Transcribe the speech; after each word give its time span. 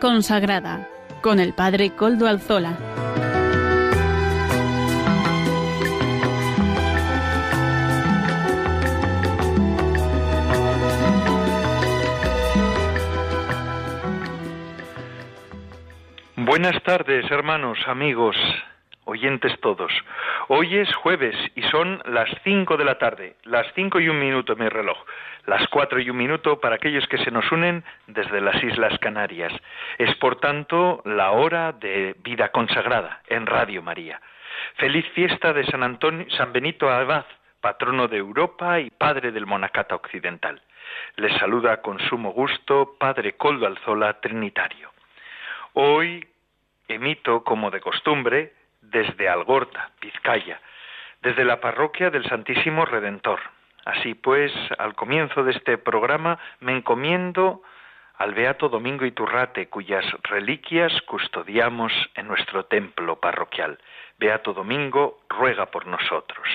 Consagrada 0.00 0.88
con 1.22 1.40
el 1.40 1.52
Padre 1.52 1.90
Coldo 1.90 2.26
Alzola. 2.26 2.76
Buenas 16.36 16.82
tardes, 16.82 17.30
hermanos, 17.30 17.78
amigos, 17.86 18.36
oyentes 19.04 19.52
todos. 19.60 19.92
Hoy 20.48 20.76
es 20.76 20.94
jueves 20.96 21.34
son 21.72 22.02
las 22.04 22.28
cinco 22.44 22.76
de 22.76 22.84
la 22.84 22.98
tarde, 22.98 23.36
las 23.44 23.66
cinco 23.74 23.98
y 23.98 24.08
un 24.10 24.20
minuto 24.20 24.54
mi 24.56 24.68
reloj, 24.68 24.98
las 25.46 25.66
cuatro 25.68 25.98
y 25.98 26.10
un 26.10 26.18
minuto 26.18 26.60
para 26.60 26.74
aquellos 26.76 27.06
que 27.08 27.16
se 27.16 27.30
nos 27.30 27.50
unen 27.50 27.82
desde 28.08 28.42
las 28.42 28.62
Islas 28.62 28.98
Canarias. 28.98 29.52
Es 29.96 30.14
por 30.16 30.38
tanto 30.38 31.00
la 31.06 31.30
hora 31.30 31.72
de 31.72 32.14
vida 32.22 32.50
consagrada 32.50 33.22
en 33.26 33.46
Radio 33.46 33.82
María. 33.82 34.20
Feliz 34.76 35.08
fiesta 35.14 35.54
de 35.54 35.64
San 35.64 35.82
Antonio, 35.82 36.26
San 36.36 36.52
Benito 36.52 36.90
Abad, 36.90 37.24
patrono 37.62 38.06
de 38.06 38.18
Europa 38.18 38.78
y 38.78 38.90
padre 38.90 39.32
del 39.32 39.46
Monacata 39.46 39.94
Occidental. 39.94 40.60
Les 41.16 41.34
saluda 41.38 41.80
con 41.80 41.98
sumo 42.00 42.32
gusto 42.32 42.96
Padre 42.98 43.32
Coldo 43.38 43.66
Alzola 43.66 44.20
Trinitario. 44.20 44.90
Hoy 45.72 46.28
emito, 46.86 47.42
como 47.42 47.70
de 47.70 47.80
costumbre, 47.80 48.52
desde 48.82 49.26
Algorta, 49.26 49.90
Vizcaya, 50.02 50.60
desde 51.22 51.44
la 51.44 51.60
parroquia 51.60 52.10
del 52.10 52.28
Santísimo 52.28 52.84
Redentor. 52.84 53.40
Así 53.84 54.14
pues, 54.14 54.52
al 54.78 54.94
comienzo 54.94 55.42
de 55.44 55.52
este 55.52 55.78
programa 55.78 56.38
me 56.60 56.72
encomiendo 56.72 57.62
al 58.18 58.34
Beato 58.34 58.68
Domingo 58.68 59.04
Iturrate, 59.04 59.68
cuyas 59.68 60.04
reliquias 60.24 60.92
custodiamos 61.02 61.92
en 62.14 62.28
nuestro 62.28 62.66
templo 62.66 63.18
parroquial. 63.18 63.78
Beato 64.18 64.52
Domingo 64.52 65.20
ruega 65.28 65.66
por 65.66 65.86
nosotros. 65.86 66.46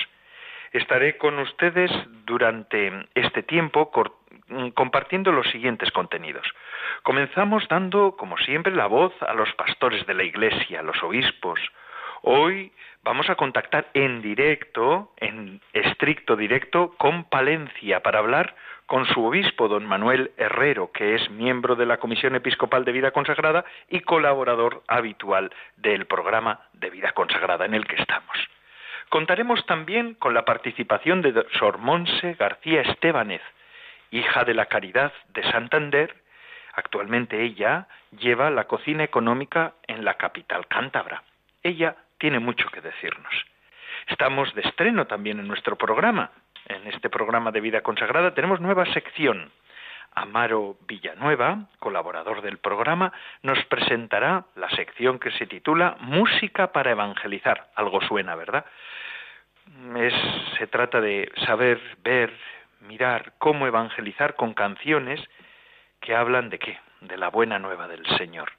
Estaré 0.72 1.18
con 1.18 1.40
ustedes 1.40 1.92
durante 2.26 2.92
este 3.16 3.44
tiempo 3.44 3.92
compartiendo 4.74 5.32
los 5.32 5.48
siguientes 5.48 5.92
contenidos. 5.92 6.46
Comenzamos 7.04 7.68
dando, 7.68 8.16
como 8.16 8.38
siempre, 8.38 8.74
la 8.74 8.88
voz 8.88 9.14
a 9.22 9.34
los 9.34 9.52
pastores 9.54 10.06
de 10.06 10.14
la 10.14 10.24
Iglesia, 10.24 10.80
a 10.80 10.84
los 10.84 11.02
obispos, 11.04 11.60
Hoy 12.22 12.72
vamos 13.08 13.30
a 13.30 13.36
contactar 13.36 13.88
en 13.94 14.22
directo, 14.22 15.14
en 15.16 15.62
estricto 15.72 16.36
directo, 16.36 16.94
con 16.98 17.24
Palencia 17.24 18.02
para 18.02 18.20
hablar 18.20 18.54
con 18.86 19.06
su 19.06 19.26
obispo, 19.26 19.70
don 19.70 19.86
Manuel 19.86 20.32
Herrero, 20.36 20.92
que 20.92 21.16
es 21.16 21.30
miembro 21.30 21.78
de 21.78 21.86
la 21.86 22.00
Comisión 22.00 22.36
Episcopal 22.36 22.84
de 22.84 22.92
Vida 22.92 23.12
Consagrada 23.12 23.64
y 23.90 24.02
colaborador 24.02 24.84
habitual 24.90 25.54
del 25.78 26.06
programa 26.06 26.60
de 26.74 26.90
Vida 26.90 27.14
Consagrada 27.14 27.66
en 27.66 27.76
el 27.76 27.88
que 27.88 27.96
estamos. 27.96 28.38
Contaremos 29.08 29.66
también 29.66 30.16
con 30.16 30.34
la 30.34 30.44
participación 30.44 31.22
de 31.22 31.46
Sor 31.58 31.78
Monse 31.78 32.34
García 32.34 32.82
Estebanez, 32.82 33.42
hija 34.12 34.44
de 34.44 34.54
la 34.54 34.66
Caridad 34.66 35.14
de 35.30 35.50
Santander. 35.50 36.14
Actualmente 36.74 37.42
ella 37.42 37.88
lleva 38.20 38.50
la 38.50 38.66
cocina 38.66 39.06
económica 39.06 39.76
en 39.88 40.04
la 40.04 40.16
capital 40.16 40.68
cántabra. 40.68 41.24
Ella 41.64 41.96
tiene 42.18 42.40
mucho 42.40 42.70
que 42.70 42.82
decirnos. 42.82 43.34
Estamos 44.08 44.54
de 44.56 44.62
estreno 44.62 45.06
también 45.06 45.40
en 45.40 45.48
nuestro 45.48 45.76
programa. 45.76 46.32
En 46.68 46.88
este 46.88 47.10
programa 47.10 47.52
de 47.52 47.62
vida 47.62 47.82
consagrada 47.82 48.34
tenemos 48.34 48.60
nueva 48.60 48.86
sección. 48.94 49.52
Amaro 50.14 50.78
Villanueva, 50.88 51.68
colaborador 51.80 52.42
del 52.42 52.58
programa, 52.58 53.14
nos 53.44 53.64
presentará 53.66 54.46
la 54.56 54.70
sección 54.72 55.20
que 55.20 55.32
se 55.32 55.46
titula 55.46 55.98
Música 56.00 56.72
para 56.72 56.92
evangelizar. 56.92 57.68
Algo 57.76 58.02
suena, 58.02 58.36
¿verdad? 58.36 58.66
se 60.58 60.66
trata 60.68 61.02
de 61.02 61.30
saber, 61.46 61.80
ver, 62.02 62.32
mirar 62.80 63.34
cómo 63.38 63.68
evangelizar 63.68 64.36
con 64.36 64.54
canciones 64.54 65.22
que 66.00 66.16
hablan 66.16 66.50
de 66.50 66.58
qué? 66.58 66.80
De 67.02 67.18
la 67.18 67.30
buena 67.30 67.60
nueva 67.60 67.90
del 67.90 68.06
Señor 68.18 68.50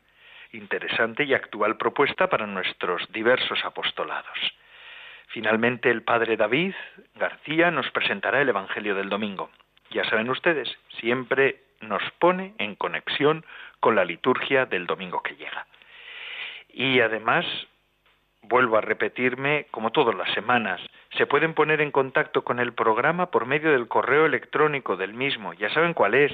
interesante 0.53 1.25
y 1.25 1.35
actual 1.35 1.77
propuesta 1.77 2.29
para 2.29 2.47
nuestros 2.47 3.11
diversos 3.13 3.65
apostolados. 3.65 4.39
Finalmente, 5.29 5.91
el 5.91 6.03
padre 6.03 6.37
David 6.37 6.75
García 7.15 7.71
nos 7.71 7.91
presentará 7.91 8.41
el 8.41 8.49
Evangelio 8.49 8.95
del 8.95 9.09
Domingo. 9.09 9.51
Ya 9.91 10.05
saben 10.05 10.31
ustedes, 10.31 10.69
siempre 11.01 11.61
nos 11.81 12.03
pone 12.19 12.55
en 12.59 12.75
conexión 12.75 13.45
con 13.81 13.95
la 13.95 14.05
liturgia 14.05 14.67
del 14.67 14.87
domingo 14.87 15.23
que 15.23 15.37
llega. 15.37 15.67
Y 16.73 17.01
además, 17.01 17.45
vuelvo 18.43 18.77
a 18.77 18.81
repetirme, 18.81 19.67
como 19.71 19.91
todas 19.91 20.15
las 20.15 20.33
semanas, 20.33 20.81
se 21.17 21.27
pueden 21.27 21.55
poner 21.55 21.81
en 21.81 21.91
contacto 21.91 22.43
con 22.43 22.59
el 22.59 22.73
programa 22.73 23.31
por 23.31 23.47
medio 23.47 23.73
del 23.73 23.89
correo 23.89 24.27
electrónico 24.27 24.97
del 24.97 25.15
mismo. 25.15 25.53
Ya 25.55 25.71
saben 25.71 25.95
cuál 25.95 26.15
es, 26.15 26.33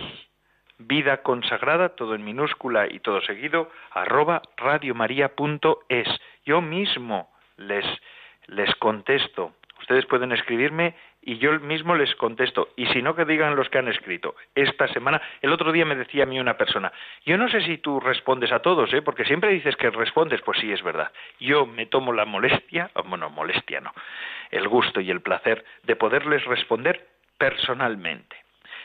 vida 0.78 1.22
consagrada, 1.22 1.90
todo 1.90 2.14
en 2.14 2.24
minúscula 2.24 2.86
y 2.90 3.00
todo 3.00 3.20
seguido, 3.22 3.70
arroba 3.90 4.42
radiomaria.es. 4.56 6.08
Yo 6.44 6.60
mismo 6.60 7.30
les, 7.56 7.84
les 8.46 8.74
contesto. 8.76 9.52
Ustedes 9.80 10.06
pueden 10.06 10.32
escribirme 10.32 10.94
y 11.20 11.38
yo 11.38 11.58
mismo 11.60 11.94
les 11.94 12.14
contesto. 12.14 12.68
Y 12.76 12.86
si 12.86 13.02
no, 13.02 13.14
que 13.14 13.24
digan 13.24 13.56
los 13.56 13.68
que 13.68 13.78
han 13.78 13.88
escrito. 13.88 14.34
Esta 14.54 14.88
semana, 14.88 15.20
el 15.42 15.52
otro 15.52 15.72
día 15.72 15.84
me 15.84 15.94
decía 15.94 16.22
a 16.22 16.26
mí 16.26 16.40
una 16.40 16.56
persona, 16.56 16.92
yo 17.26 17.36
no 17.36 17.48
sé 17.48 17.60
si 17.62 17.78
tú 17.78 18.00
respondes 18.00 18.50
a 18.52 18.60
todos, 18.60 18.92
¿eh? 18.94 19.02
porque 19.02 19.24
siempre 19.24 19.50
dices 19.50 19.76
que 19.76 19.90
respondes, 19.90 20.40
pues 20.42 20.58
sí, 20.58 20.72
es 20.72 20.82
verdad. 20.82 21.12
Yo 21.38 21.66
me 21.66 21.86
tomo 21.86 22.12
la 22.12 22.24
molestia, 22.24 22.90
bueno, 23.06 23.28
molestia 23.30 23.80
no, 23.80 23.92
el 24.50 24.68
gusto 24.68 25.00
y 25.00 25.10
el 25.10 25.20
placer 25.20 25.64
de 25.82 25.96
poderles 25.96 26.44
responder 26.44 27.06
personalmente 27.36 28.44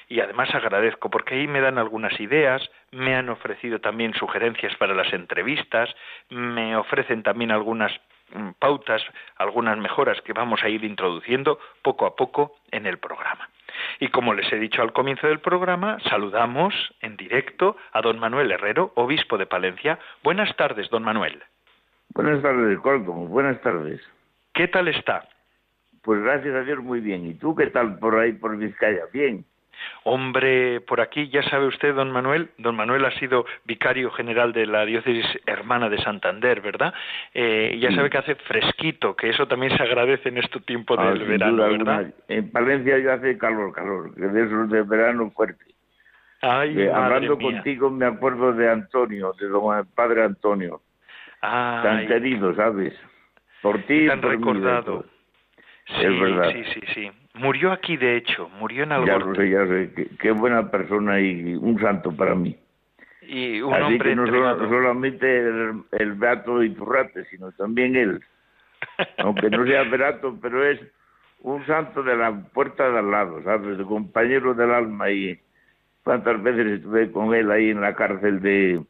y 0.09 0.19
además 0.19 0.53
agradezco 0.53 1.09
porque 1.09 1.35
ahí 1.35 1.47
me 1.47 1.61
dan 1.61 1.77
algunas 1.77 2.19
ideas, 2.19 2.67
me 2.91 3.15
han 3.15 3.29
ofrecido 3.29 3.79
también 3.79 4.13
sugerencias 4.15 4.75
para 4.77 4.95
las 4.95 5.13
entrevistas, 5.13 5.89
me 6.29 6.75
ofrecen 6.75 7.21
también 7.21 7.51
algunas 7.51 7.91
mm, 8.33 8.49
pautas, 8.59 9.03
algunas 9.37 9.77
mejoras 9.77 10.19
que 10.21 10.33
vamos 10.33 10.63
a 10.63 10.69
ir 10.69 10.83
introduciendo 10.83 11.59
poco 11.83 12.07
a 12.07 12.15
poco 12.15 12.55
en 12.71 12.87
el 12.87 12.97
programa. 12.97 13.47
Y 13.99 14.07
como 14.09 14.33
les 14.33 14.51
he 14.51 14.57
dicho 14.57 14.81
al 14.81 14.93
comienzo 14.93 15.27
del 15.27 15.39
programa, 15.39 15.99
saludamos 16.09 16.73
en 17.01 17.15
directo 17.15 17.77
a 17.91 18.01
don 18.01 18.19
Manuel 18.19 18.51
Herrero, 18.51 18.91
obispo 18.95 19.37
de 19.37 19.45
Palencia. 19.45 19.99
Buenas 20.23 20.55
tardes, 20.57 20.89
don 20.89 21.03
Manuel. 21.03 21.41
Buenas 22.15 22.41
tardes, 22.41 22.79
Coldo. 22.79 23.13
Buenas 23.13 23.61
tardes. 23.61 24.01
¿Qué 24.53 24.67
tal 24.67 24.87
está? 24.87 25.29
Pues 26.01 26.21
gracias 26.23 26.55
a 26.55 26.61
Dios 26.61 26.79
muy 26.79 26.99
bien. 26.99 27.27
¿Y 27.27 27.35
tú 27.35 27.55
qué 27.55 27.67
tal 27.67 27.99
por 27.99 28.17
ahí, 28.17 28.33
por 28.33 28.57
Vizcaya? 28.57 29.03
Bien. 29.13 29.45
Hombre, 30.03 30.81
por 30.81 31.01
aquí 31.01 31.29
ya 31.29 31.43
sabe 31.43 31.67
usted, 31.67 31.93
don 31.93 32.11
Manuel, 32.11 32.49
don 32.57 32.75
Manuel 32.75 33.05
ha 33.05 33.11
sido 33.19 33.45
vicario 33.65 34.11
general 34.11 34.53
de 34.53 34.65
la 34.65 34.85
diócesis 34.85 35.25
hermana 35.45 35.89
de 35.89 35.97
Santander, 35.99 36.61
¿verdad? 36.61 36.93
Eh, 37.33 37.77
ya 37.79 37.91
sabe 37.91 38.09
que 38.09 38.17
hace 38.17 38.35
fresquito, 38.35 39.15
que 39.15 39.29
eso 39.29 39.47
también 39.47 39.75
se 39.75 39.83
agradece 39.83 40.29
en 40.29 40.37
este 40.37 40.59
tiempo 40.61 40.95
ah, 40.97 41.09
del 41.09 41.25
verano, 41.25 41.57
¿verdad? 41.57 42.13
En 42.27 42.51
Palencia 42.51 42.97
ya 42.99 43.13
hace 43.13 43.37
calor, 43.37 43.73
calor, 43.73 44.13
que 44.15 44.21
de 44.21 44.45
esos 44.45 44.69
de 44.69 44.83
verano 44.83 45.29
fuerte. 45.31 45.65
Ay, 46.41 46.87
hablando 46.87 47.37
contigo 47.37 47.89
me 47.89 48.05
acuerdo 48.05 48.53
de 48.53 48.69
Antonio, 48.69 49.33
de 49.39 49.47
don 49.47 49.85
padre 49.93 50.23
Antonio. 50.23 50.81
Tan 51.41 52.07
querido, 52.07 52.55
¿sabes? 52.55 52.93
Por 53.61 53.81
ti. 53.83 54.07
Tan 54.07 54.21
recordado. 54.21 55.05
Sí, 55.85 56.05
sí, 56.53 56.63
sí, 56.73 56.81
sí. 56.93 57.11
Murió 57.35 57.71
aquí, 57.71 57.95
de 57.95 58.17
hecho, 58.17 58.49
murió 58.59 58.83
en 58.83 58.91
Algorta. 58.91 59.19
Ya 59.19 59.25
lo 59.25 59.35
sé, 59.35 59.49
ya 59.49 59.67
sé. 59.67 60.17
Qué, 60.19 60.31
buena 60.31 60.69
persona 60.71 61.19
y 61.19 61.55
un 61.55 61.79
santo 61.79 62.11
para 62.11 62.35
mí. 62.35 62.57
Y 63.21 63.61
un 63.61 63.73
Así 63.73 63.83
hombre 63.83 64.09
que 64.09 64.15
no 64.15 64.27
solamente 64.27 65.37
el, 65.37 65.83
el 65.91 66.13
Beato 66.13 66.63
Iturrate, 66.63 67.25
sino 67.25 67.51
también 67.51 67.95
él. 67.95 68.19
Aunque 69.19 69.49
no 69.49 69.65
sea 69.65 69.83
Beato, 69.83 70.37
pero 70.41 70.65
es 70.65 70.79
un 71.41 71.65
santo 71.67 72.01
de 72.01 72.17
la 72.17 72.31
puerta 72.53 72.89
de 72.89 72.99
al 72.99 73.11
lado, 73.11 73.43
¿sabes? 73.43 73.77
De 73.77 73.83
compañero 73.83 74.55
del 74.55 74.71
alma. 74.71 75.11
Y 75.11 75.39
cuántas 76.03 76.41
veces 76.41 76.65
estuve 76.65 77.11
con 77.11 77.33
él 77.35 77.51
ahí 77.51 77.69
en 77.69 77.81
la 77.81 77.95
cárcel 77.95 78.41
de 78.41 78.81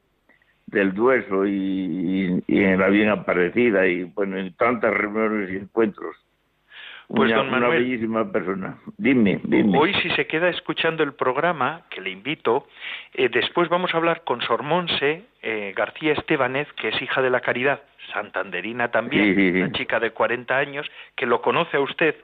del 0.67 0.93
Dueso 0.93 1.47
y, 1.47 2.43
y 2.45 2.63
en 2.63 2.79
la 2.79 2.89
bien 2.89 3.09
aparecida 3.09 3.87
y 3.87 4.03
bueno 4.03 4.37
en 4.37 4.53
tantas 4.53 4.93
reuniones 4.93 5.49
y 5.49 5.55
encuentros 5.55 6.15
pues 7.09 7.33
don 7.33 7.49
Manuel, 7.49 7.71
una 7.71 7.79
bellísima 7.79 8.31
persona. 8.31 8.77
Dime, 8.97 9.39
dime. 9.43 9.77
Hoy 9.77 9.93
si 9.95 10.11
se 10.11 10.27
queda 10.27 10.47
escuchando 10.49 11.01
el 11.01 11.13
programa, 11.13 11.81
que 11.89 12.01
le 12.01 12.11
invito, 12.11 12.67
eh, 13.15 13.29
después 13.29 13.67
vamos 13.67 13.93
a 13.93 13.97
hablar 13.97 14.23
con 14.23 14.41
Sor 14.41 14.61
Monse 14.61 15.23
eh, 15.41 15.73
García 15.75 16.13
Estebanez, 16.13 16.71
que 16.73 16.89
es 16.89 17.01
hija 17.01 17.21
de 17.21 17.31
la 17.31 17.41
Caridad, 17.41 17.81
santanderina 18.13 18.91
también, 18.91 19.55
una 19.55 19.71
chica 19.71 19.99
de 19.99 20.11
40 20.11 20.55
años, 20.55 20.89
que 21.15 21.25
lo 21.25 21.41
conoce 21.41 21.77
a 21.77 21.81
usted, 21.81 22.15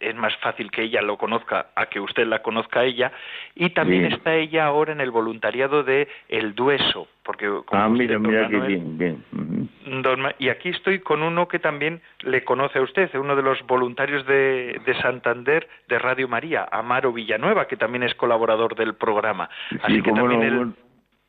es 0.00 0.16
más 0.16 0.36
fácil 0.38 0.70
que 0.70 0.82
ella 0.82 1.02
lo 1.02 1.16
conozca 1.16 1.68
a 1.74 1.86
que 1.86 2.00
usted 2.00 2.26
la 2.26 2.42
conozca 2.42 2.80
a 2.80 2.84
ella. 2.84 3.12
Y 3.54 3.70
también 3.70 4.06
está 4.06 4.34
ella 4.34 4.66
ahora 4.66 4.92
en 4.92 5.00
el 5.00 5.10
voluntariado 5.10 5.82
de 5.82 6.08
El 6.28 6.54
Dueso, 6.54 7.08
porque 7.24 7.50
ah, 7.72 7.88
mira, 7.88 8.18
mira 8.18 8.48
qué 8.48 8.58
bien, 8.60 8.98
bien. 8.98 9.24
y 10.38 10.48
aquí 10.48 10.70
estoy 10.70 11.00
con 11.00 11.22
uno 11.22 11.48
que 11.48 11.58
también 11.58 12.00
le 12.20 12.44
conoce 12.44 12.78
a 12.78 12.82
usted, 12.82 13.10
uno 13.14 13.36
de 13.36 13.42
los 13.42 13.64
voluntarios 13.66 14.26
de, 14.26 14.80
de 14.84 14.94
Santander 15.00 15.68
de 15.88 15.98
Radio 15.98 16.28
María, 16.28 16.68
Amaro 16.70 17.12
Villanueva, 17.12 17.66
que 17.66 17.76
también 17.76 18.02
es 18.02 18.14
colaborador 18.14 18.74
del 18.74 18.94
programa. 18.94 19.48
Así 19.82 20.02
que 20.02 20.12
también 20.12 20.74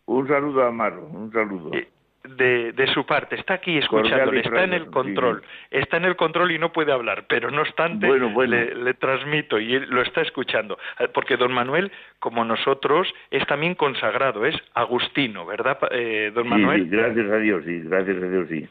un, 0.06 0.28
saludo 0.28 0.64
a 0.64 0.68
Amaro, 0.68 1.06
un 1.06 1.32
saludo. 1.32 1.72
Eh, 1.74 1.88
de, 2.24 2.72
de, 2.74 2.88
su 2.88 3.06
parte, 3.06 3.36
está 3.36 3.56
aquí 3.56 3.78
escuchándole, 3.78 4.42
está 4.42 4.64
en 4.64 4.74
el 4.74 4.88
control, 4.88 5.44
está 5.70 5.98
en 5.98 6.06
el 6.06 6.16
control 6.16 6.52
y 6.52 6.60
no 6.60 6.72
puede 6.72 6.92
hablar, 6.92 7.26
pero 7.28 7.50
no 7.50 7.62
obstante 7.62 8.08
Le, 8.08 8.94
transmito 8.96 9.60
y 9.60 9.76
él 9.76 9.88
lo 9.90 10.02
está 10.02 10.22
escuchando, 10.22 10.78
eh, 11.00 11.08
porque 11.14 11.38
don 11.38 11.52
Manuel, 11.52 11.92
como 12.20 12.46
nosotros, 12.46 13.12
es 13.32 13.46
también 13.48 13.76
consagrado, 13.76 14.46
es 14.46 14.56
agustino, 14.74 15.46
¿verdad, 15.46 15.80
eh, 15.92 16.32
don 16.34 16.48
Manuel? 16.48 16.84
Sí, 16.84 16.90
gracias 16.90 17.32
a 17.32 17.38
Dios, 17.38 17.64
sí, 17.66 17.82
gracias 17.82 18.18
a 18.18 18.28
Dios, 18.28 18.48
sí. 18.50 18.70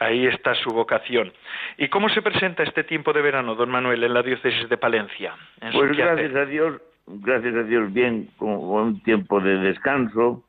Ahí 0.00 0.26
está 0.26 0.54
su 0.54 0.70
vocación. 0.70 1.30
¿Y 1.76 1.88
cómo 1.88 2.08
se 2.08 2.22
presenta 2.22 2.62
este 2.62 2.84
tiempo 2.84 3.12
de 3.12 3.20
verano, 3.20 3.54
don 3.54 3.70
Manuel, 3.70 4.02
en 4.02 4.14
la 4.14 4.22
diócesis 4.22 4.68
de 4.68 4.76
Palencia? 4.78 5.34
Pues 5.72 5.96
gracias 5.96 6.34
a 6.34 6.46
Dios, 6.46 6.80
gracias 7.06 7.54
a 7.54 7.62
Dios, 7.64 7.92
bien, 7.92 8.28
con 8.38 8.48
un 8.48 9.02
tiempo 9.02 9.40
de 9.40 9.58
descanso, 9.58 10.42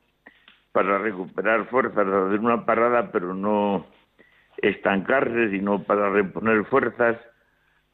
para 0.72 0.98
recuperar 1.00 1.68
fuerzas, 1.68 2.08
hacer 2.08 2.40
una 2.40 2.66
parada, 2.66 3.12
pero 3.12 3.34
no 3.34 3.86
estancarse, 4.58 5.50
sino 5.50 5.84
para 5.84 6.10
reponer 6.10 6.66
fuerzas, 6.66 7.18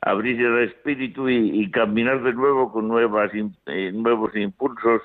abrirse 0.02 0.44
el 0.44 0.70
espíritu 0.70 1.30
y, 1.30 1.70
caminar 1.72 2.22
de 2.24 2.34
nuevo 2.34 2.72
con 2.72 2.88
nuevas, 2.88 3.32
eh, 3.34 3.92
nuevos 3.94 4.36
impulsos 4.36 5.02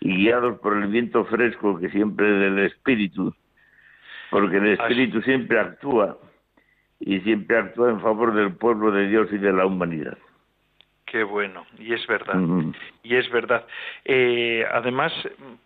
y 0.00 0.16
guiados 0.16 0.58
por 0.60 0.76
el 0.76 0.88
viento 0.88 1.24
fresco 1.26 1.78
que 1.78 1.90
siempre 1.90 2.26
es 2.26 2.40
del 2.40 2.58
espíritu, 2.66 3.34
porque 4.30 4.56
el 4.56 4.68
espíritu 4.68 5.20
siempre 5.22 5.60
actúa 5.60 6.18
y 6.98 7.20
siempre 7.20 7.58
actúa 7.58 7.90
en 7.90 8.00
favor 8.00 8.34
del 8.34 8.52
pueblo 8.54 8.90
de 8.90 9.08
Dios 9.08 9.28
y 9.32 9.38
de 9.38 9.52
la 9.52 9.66
humanidad. 9.66 10.18
Qué 11.10 11.24
bueno, 11.24 11.66
y 11.76 11.92
es 11.92 12.06
verdad, 12.06 12.40
y 13.02 13.16
es 13.16 13.28
verdad. 13.32 13.66
Eh, 14.04 14.64
además, 14.70 15.12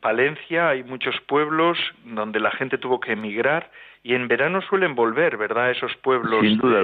Palencia 0.00 0.70
hay 0.70 0.82
muchos 0.82 1.14
pueblos 1.28 1.76
donde 2.02 2.40
la 2.40 2.50
gente 2.52 2.78
tuvo 2.78 2.98
que 2.98 3.12
emigrar 3.12 3.70
y 4.02 4.14
en 4.14 4.26
verano 4.26 4.62
suelen 4.62 4.94
volver, 4.94 5.36
¿verdad? 5.36 5.70
Esos 5.70 5.94
pueblos. 5.96 6.40
Sin 6.40 6.56
duda. 6.56 6.80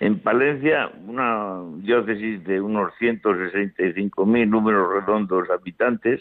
En 0.00 0.18
Palencia, 0.18 0.90
una 1.06 1.60
diócesis 1.76 2.42
de 2.42 2.60
unos 2.60 2.92
165.000 3.00 4.48
números 4.48 4.92
redondos 4.92 5.48
habitantes. 5.48 6.20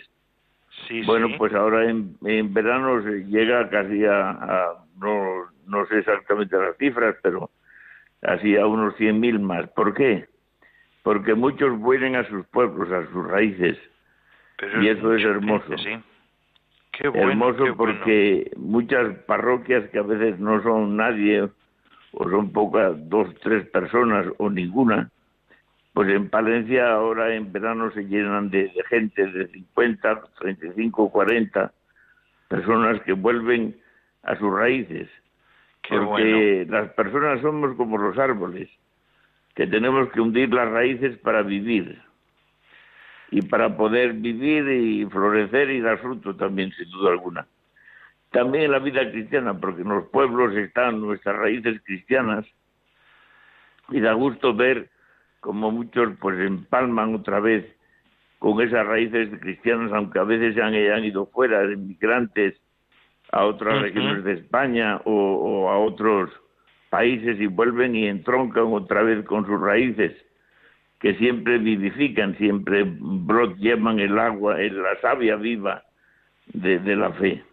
Sí, 0.88 1.02
bueno, 1.02 1.30
pues 1.40 1.52
ahora 1.56 1.90
en, 1.90 2.16
verano 2.54 3.02
se 3.02 3.26
llega 3.26 3.68
casi 3.72 4.06
a, 4.06 4.74
no, 5.00 5.48
no 5.66 5.86
sé 5.88 5.98
exactamente 5.98 6.56
las 6.56 6.78
cifras, 6.78 7.16
pero 7.24 7.50
casi 8.22 8.56
a 8.56 8.68
unos 8.68 8.96
100.000 8.98 9.40
más. 9.40 9.68
¿Por 9.70 9.96
qué? 9.96 10.28
Porque 11.08 11.36
muchos 11.36 11.80
vuelven 11.80 12.18
a 12.18 12.28
sus 12.28 12.46
pueblos, 12.48 12.92
a 12.92 13.10
sus 13.14 13.26
raíces, 13.26 13.78
y 14.82 14.90
eso 14.90 15.16
es 15.16 15.24
hermoso. 15.24 15.78
sí. 15.78 15.98
Qué 16.92 17.08
hermoso 17.08 17.78
porque 17.78 18.52
muchas 18.58 19.18
parroquias 19.20 19.90
que 19.90 20.00
a 20.00 20.02
veces 20.02 20.38
no 20.38 20.62
son 20.62 20.98
nadie, 20.98 21.48
o 22.12 22.30
son 22.30 22.52
pocas, 22.52 22.92
dos, 23.08 23.34
tres 23.42 23.66
personas, 23.70 24.26
o 24.38 24.50
ninguna, 24.50 25.10
pues 25.94 26.10
en 26.10 26.28
Palencia 26.28 26.92
ahora 26.92 27.34
en 27.36 27.54
verano 27.54 27.90
se 27.92 28.04
llenan 28.04 28.50
de, 28.50 28.70
gente 28.90 29.28
de 29.28 29.48
50, 29.48 30.24
35, 30.42 31.10
40 31.10 31.72
personas 32.50 33.02
que 33.04 33.14
vuelven 33.14 33.78
a 34.24 34.36
sus 34.36 34.54
raíces. 34.54 35.08
porque 35.88 36.68
las 36.70 36.90
personas 36.96 37.40
somos 37.40 37.78
como 37.78 37.98
los 37.98 38.18
árboles 38.18 38.70
que 39.58 39.66
tenemos 39.66 40.12
que 40.12 40.22
hundir 40.22 40.54
las 40.54 40.70
raíces 40.70 41.18
para 41.18 41.42
vivir. 41.42 42.00
Y 43.32 43.42
para 43.42 43.76
poder 43.76 44.14
vivir 44.14 44.70
y 44.70 45.04
florecer 45.08 45.72
y 45.72 45.82
dar 45.82 45.98
fruto 45.98 46.36
también, 46.36 46.72
sin 46.74 46.88
duda 46.92 47.10
alguna. 47.10 47.48
También 48.30 48.66
en 48.66 48.72
la 48.72 48.78
vida 48.78 49.10
cristiana, 49.10 49.60
porque 49.60 49.82
en 49.82 49.90
los 49.90 50.10
pueblos 50.10 50.56
están 50.56 51.02
nuestras 51.02 51.38
raíces 51.38 51.82
cristianas. 51.84 52.46
Y 53.90 54.00
da 54.00 54.14
gusto 54.14 54.54
ver 54.54 54.92
como 55.40 55.72
muchos 55.72 56.14
pues 56.20 56.40
empalman 56.40 57.16
otra 57.16 57.40
vez 57.40 57.66
con 58.38 58.62
esas 58.62 58.86
raíces 58.86 59.28
cristianas, 59.40 59.92
aunque 59.92 60.20
a 60.20 60.24
veces 60.24 60.54
se 60.54 60.62
han, 60.62 61.04
ido 61.04 61.26
fuera, 61.26 61.64
inmigrantes 61.64 62.62
a 63.32 63.44
otras 63.44 63.82
regiones 63.82 64.24
de 64.24 64.34
España 64.34 65.02
o 65.04 65.68
a 65.68 65.80
otros 65.80 66.30
países 66.90 67.40
y 67.40 67.48
vuelven 67.48 67.96
y 67.96 68.08
entroncan 68.08 68.66
otra 68.74 69.04
vez 69.04 69.26
con 69.26 69.46
sus 69.46 69.60
raíces, 69.60 70.14
que 71.00 71.16
siempre 71.16 71.58
vivifican, 71.58 72.36
siempre 72.38 72.84
brot 72.86 73.56
llevan 73.58 74.00
el 74.00 74.18
agua, 74.18 74.62
en 74.62 74.82
la 74.82 75.00
savia 75.02 75.36
viva 75.36 75.84
de, 76.48 76.96
la 76.96 77.12
fe. 77.12 77.44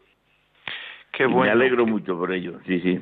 Qué 1.13 1.27
bueno. 1.27 1.45
Me 1.45 1.51
alegro 1.51 1.87
mucho 1.87 2.19
por 2.19 2.33
ello, 2.33 2.59
sí, 2.67 2.81
sí. 2.81 3.01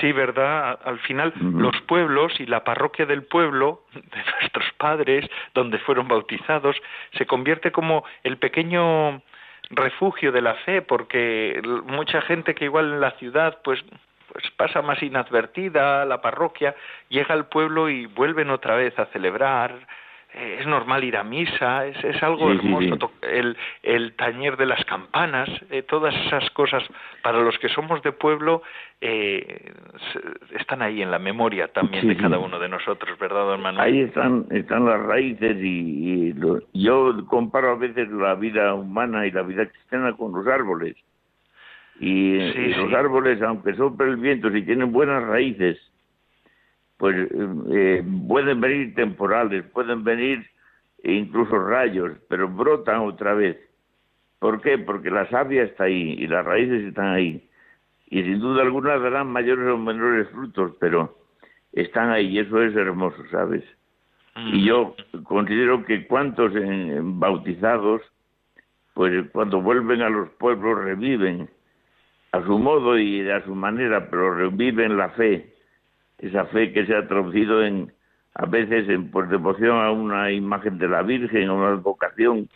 Sí, 0.00 0.12
¿verdad? 0.12 0.78
Al 0.84 0.98
final, 1.00 1.32
los 1.40 1.78
pueblos 1.82 2.38
y 2.38 2.46
la 2.46 2.62
parroquia 2.62 3.06
del 3.06 3.24
pueblo, 3.24 3.84
de 3.94 4.24
nuestros 4.40 4.70
padres, 4.78 5.28
donde 5.54 5.78
fueron 5.78 6.08
bautizados, 6.08 6.76
se 7.12 7.26
convierte 7.26 7.72
como 7.72 8.04
el 8.22 8.38
pequeño 8.38 9.22
refugio 9.70 10.32
de 10.32 10.42
la 10.42 10.54
fe, 10.54 10.82
porque 10.82 11.60
mucha 11.86 12.22
gente 12.22 12.54
que 12.54 12.64
igual 12.66 12.92
en 12.92 13.00
la 13.00 13.12
ciudad, 13.12 13.58
pues 13.62 13.82
pues 14.32 14.50
pasa 14.56 14.82
más 14.82 15.02
inadvertida 15.02 16.04
la 16.04 16.20
parroquia, 16.20 16.74
llega 17.08 17.34
al 17.34 17.46
pueblo 17.46 17.88
y 17.88 18.06
vuelven 18.06 18.50
otra 18.50 18.76
vez 18.76 18.98
a 18.98 19.06
celebrar, 19.06 19.86
eh, 20.32 20.58
es 20.60 20.66
normal 20.66 21.02
ir 21.02 21.16
a 21.16 21.24
misa, 21.24 21.86
es, 21.86 22.04
es 22.04 22.22
algo 22.22 22.52
hermoso, 22.52 23.10
El, 23.22 23.56
el 23.82 24.14
tañer 24.14 24.56
de 24.56 24.66
las 24.66 24.84
campanas, 24.84 25.48
eh, 25.70 25.82
todas 25.82 26.14
esas 26.26 26.48
cosas 26.50 26.84
para 27.22 27.40
los 27.40 27.58
que 27.58 27.68
somos 27.68 28.00
de 28.02 28.12
pueblo 28.12 28.62
eh, 29.00 29.72
están 30.56 30.82
ahí 30.82 31.02
en 31.02 31.10
la 31.10 31.18
memoria 31.18 31.66
también 31.68 32.06
de 32.06 32.16
cada 32.16 32.38
uno 32.38 32.60
de 32.60 32.68
nosotros, 32.68 33.18
¿verdad, 33.18 33.44
don 33.44 33.60
Manuel? 33.60 33.84
Ahí 33.84 34.00
están, 34.02 34.46
están 34.50 34.84
las 34.84 35.00
raíces 35.00 35.56
y, 35.60 36.32
yo 36.74 37.26
comparo 37.26 37.72
a 37.72 37.76
veces 37.76 38.08
la 38.10 38.34
vida 38.34 38.74
humana 38.74 39.26
y 39.26 39.32
la 39.32 39.42
vida 39.42 39.66
cristiana 39.66 40.12
con 40.16 40.32
los 40.32 40.46
árboles. 40.46 40.96
Y, 42.00 42.38
los 42.74 42.94
árboles, 42.94 43.42
aunque 43.42 43.74
sopla 43.74 44.06
el 44.06 44.16
viento, 44.16 44.50
si 44.50 44.62
tienen 44.62 44.90
buenas 44.90 45.22
raíces, 45.22 45.78
pues 46.96 47.14
eh, 47.70 48.02
pueden 48.26 48.58
venir 48.58 48.94
temporales, 48.94 49.64
pueden 49.66 50.02
venir 50.02 50.46
incluso 51.04 51.58
rayos, 51.58 52.12
pero 52.28 52.48
brotan 52.48 53.00
otra 53.00 53.34
vez. 53.34 53.58
¿Por 54.38 54.62
qué? 54.62 54.78
Porque 54.78 55.10
la 55.10 55.28
savia 55.28 55.62
está 55.64 55.84
ahí 55.84 56.14
y 56.18 56.26
las 56.26 56.44
raíces 56.44 56.84
están 56.84 57.08
ahí. 57.08 57.46
Y 58.06 58.22
sin 58.22 58.40
duda 58.40 58.62
alguna 58.62 58.98
darán 58.98 59.26
mayores 59.26 59.68
o 59.68 59.76
menores 59.76 60.26
frutos, 60.30 60.72
pero 60.80 61.18
están 61.72 62.08
ahí 62.10 62.28
y 62.28 62.38
eso 62.38 62.62
es 62.62 62.74
hermoso, 62.74 63.22
¿sabes? 63.30 63.62
Y 64.52 64.64
yo 64.64 64.96
considero 65.24 65.84
que 65.84 66.06
cuantos 66.06 66.52
bautizados, 67.02 68.00
pues 68.94 69.28
cuando 69.32 69.60
vuelven 69.60 70.00
a 70.00 70.08
los 70.08 70.30
pueblos 70.30 70.82
reviven 70.82 71.50
a 72.32 72.42
su 72.44 72.58
modo 72.58 72.98
y 72.98 73.28
a 73.28 73.44
su 73.44 73.54
manera, 73.54 74.08
pero 74.10 74.34
reviven 74.34 74.96
la 74.96 75.10
fe, 75.10 75.54
esa 76.18 76.46
fe 76.46 76.72
que 76.72 76.86
se 76.86 76.94
ha 76.94 77.06
traducido 77.08 77.62
en 77.64 77.92
a 78.34 78.46
veces 78.46 78.88
en 78.88 79.10
por 79.10 79.28
devoción 79.28 79.76
a 79.78 79.90
una 79.90 80.30
imagen 80.30 80.78
de 80.78 80.88
la 80.88 81.02
Virgen, 81.02 81.48
a 81.48 81.52
una 81.52 81.74
vocación 81.74 82.48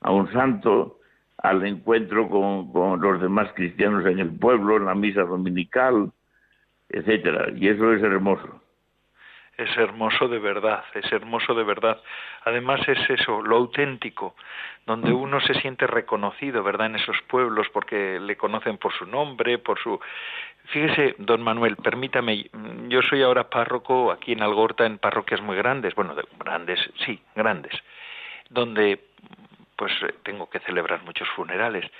a 0.00 0.12
un 0.12 0.32
santo, 0.32 0.98
al 1.36 1.66
encuentro 1.66 2.28
con, 2.28 2.72
con 2.72 3.00
los 3.00 3.20
demás 3.20 3.52
cristianos 3.54 4.06
en 4.06 4.18
el 4.18 4.30
pueblo, 4.30 4.78
en 4.78 4.86
la 4.86 4.94
misa 4.94 5.22
dominical, 5.22 6.10
etcétera, 6.88 7.52
y 7.54 7.68
eso 7.68 7.92
es 7.92 8.02
hermoso 8.02 8.62
es 9.60 9.76
hermoso 9.76 10.28
de 10.28 10.38
verdad, 10.38 10.84
es 10.94 11.10
hermoso 11.12 11.54
de 11.54 11.64
verdad. 11.64 12.00
Además 12.44 12.80
es 12.88 12.98
eso, 13.10 13.42
lo 13.42 13.56
auténtico, 13.56 14.34
donde 14.86 15.12
uno 15.12 15.40
se 15.40 15.54
siente 15.60 15.86
reconocido, 15.86 16.62
¿verdad? 16.62 16.86
En 16.86 16.96
esos 16.96 17.16
pueblos 17.28 17.68
porque 17.72 18.18
le 18.18 18.36
conocen 18.36 18.78
por 18.78 18.92
su 18.92 19.06
nombre, 19.06 19.58
por 19.58 19.78
su... 19.78 20.00
Fíjese, 20.66 21.14
don 21.18 21.42
Manuel, 21.42 21.76
permítame, 21.76 22.46
yo 22.88 23.02
soy 23.02 23.22
ahora 23.22 23.50
párroco 23.50 24.10
aquí 24.10 24.32
en 24.32 24.42
Algorta 24.42 24.86
en 24.86 24.98
parroquias 24.98 25.40
muy 25.40 25.56
grandes, 25.56 25.94
bueno, 25.94 26.14
grandes, 26.38 26.78
sí, 27.04 27.20
grandes, 27.34 27.74
donde 28.48 29.00
pues 29.76 29.92
tengo 30.22 30.48
que 30.50 30.60
celebrar 30.60 31.02
muchos 31.04 31.28
funerales 31.30 31.90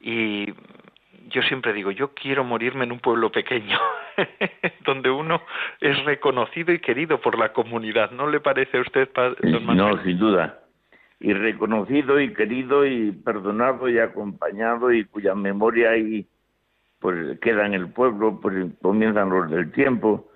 y 0.00 0.52
yo 1.26 1.42
siempre 1.42 1.72
digo, 1.72 1.90
yo 1.90 2.14
quiero 2.14 2.44
morirme 2.44 2.84
en 2.84 2.92
un 2.92 3.00
pueblo 3.00 3.30
pequeño, 3.30 3.78
donde 4.84 5.10
uno 5.10 5.42
es 5.80 6.04
reconocido 6.04 6.72
y 6.72 6.80
querido 6.80 7.20
por 7.20 7.38
la 7.38 7.52
comunidad. 7.52 8.10
¿No 8.12 8.28
le 8.28 8.40
parece 8.40 8.78
a 8.78 8.80
usted, 8.80 9.08
don 9.14 9.66
Manuel? 9.66 9.96
No, 9.96 10.02
sin 10.02 10.18
duda. 10.18 10.60
Y 11.20 11.32
reconocido 11.32 12.20
y 12.20 12.32
querido 12.32 12.86
y 12.86 13.12
perdonado 13.12 13.88
y 13.88 13.98
acompañado 13.98 14.92
y 14.92 15.04
cuya 15.04 15.34
memoria 15.34 15.96
y 15.96 16.26
pues 17.00 17.38
queda 17.40 17.66
en 17.66 17.74
el 17.74 17.88
pueblo, 17.88 18.40
pues 18.40 18.54
comienzan 18.82 19.30
los 19.30 19.50
del 19.50 19.70
tiempo. 19.72 20.28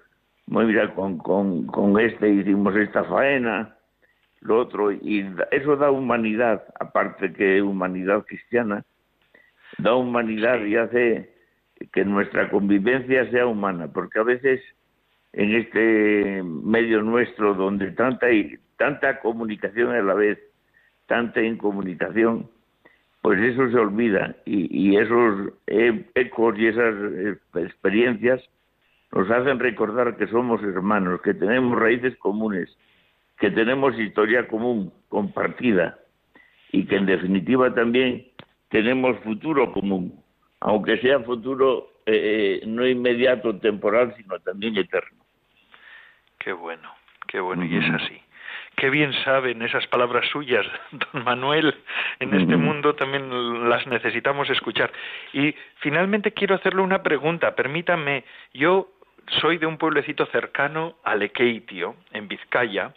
Mira, 0.46 0.94
con, 0.94 1.18
con, 1.18 1.66
con 1.66 1.98
este 1.98 2.28
hicimos 2.28 2.74
esta 2.76 3.04
faena, 3.04 3.76
lo 4.40 4.58
otro, 4.58 4.92
y 4.92 5.24
eso 5.50 5.76
da 5.76 5.90
humanidad, 5.90 6.64
aparte 6.78 7.32
que 7.32 7.62
humanidad 7.62 8.24
cristiana, 8.24 8.84
da 9.78 9.94
humanidad 9.94 10.64
y 10.64 10.76
hace 10.76 11.32
que 11.92 12.04
nuestra 12.04 12.50
convivencia 12.50 13.30
sea 13.30 13.46
humana, 13.46 13.88
porque 13.92 14.18
a 14.18 14.22
veces 14.22 14.60
en 15.32 15.54
este 15.54 16.42
medio 16.42 17.02
nuestro 17.02 17.54
donde 17.54 17.90
tanta 17.92 18.30
y 18.30 18.58
tanta 18.76 19.20
comunicación 19.20 19.90
a 19.94 20.02
la 20.02 20.14
vez, 20.14 20.38
tanta 21.06 21.42
incomunicación, 21.42 22.48
pues 23.22 23.40
eso 23.40 23.70
se 23.70 23.76
olvida 23.76 24.34
y, 24.44 24.96
esos 24.96 25.52
e, 25.66 26.04
ecos 26.14 26.58
y 26.58 26.66
esas 26.66 26.94
experiencias 27.54 28.42
nos 29.12 29.30
hacen 29.30 29.58
recordar 29.60 30.16
que 30.16 30.26
somos 30.26 30.62
hermanos, 30.62 31.20
que 31.22 31.34
tenemos 31.34 31.78
raíces 31.78 32.16
comunes, 32.16 32.76
que 33.38 33.50
tenemos 33.50 33.98
historia 33.98 34.48
común, 34.48 34.92
compartida 35.08 35.98
y 36.72 36.86
que 36.86 36.96
en 36.96 37.06
definitiva 37.06 37.72
también 37.74 38.26
tenemos 38.72 39.18
futuro 39.18 39.70
común, 39.70 40.18
aunque 40.60 40.96
sea 40.96 41.20
futuro 41.20 41.90
eh, 42.06 42.60
eh, 42.62 42.66
no 42.66 42.86
inmediato, 42.88 43.54
temporal, 43.58 44.14
sino 44.16 44.40
también 44.40 44.78
eterno. 44.78 45.22
Qué 46.38 46.52
bueno, 46.52 46.90
qué 47.28 47.38
bueno, 47.38 47.66
y 47.66 47.76
es 47.76 47.90
así. 47.90 48.18
Qué 48.74 48.88
bien 48.88 49.12
saben 49.24 49.60
esas 49.60 49.86
palabras 49.88 50.26
suyas, 50.30 50.66
don 50.90 51.22
Manuel. 51.22 51.74
En 52.18 52.32
este 52.32 52.56
mundo 52.56 52.94
también 52.94 53.68
las 53.68 53.86
necesitamos 53.86 54.48
escuchar. 54.48 54.90
Y 55.34 55.54
finalmente 55.76 56.32
quiero 56.32 56.54
hacerle 56.54 56.80
una 56.80 57.02
pregunta. 57.02 57.54
Permítame, 57.54 58.24
yo 58.54 58.88
soy 59.42 59.58
de 59.58 59.66
un 59.66 59.76
pueblecito 59.76 60.24
cercano 60.26 60.96
a 61.04 61.14
Lequeitio, 61.14 61.96
en 62.12 62.26
Vizcaya, 62.26 62.94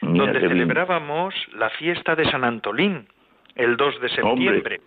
donde 0.00 0.40
celebrábamos 0.40 1.32
la 1.54 1.70
fiesta 1.70 2.16
de 2.16 2.28
San 2.28 2.42
Antolín, 2.42 3.06
el 3.54 3.76
2 3.76 4.00
de 4.00 4.08
septiembre 4.08 4.80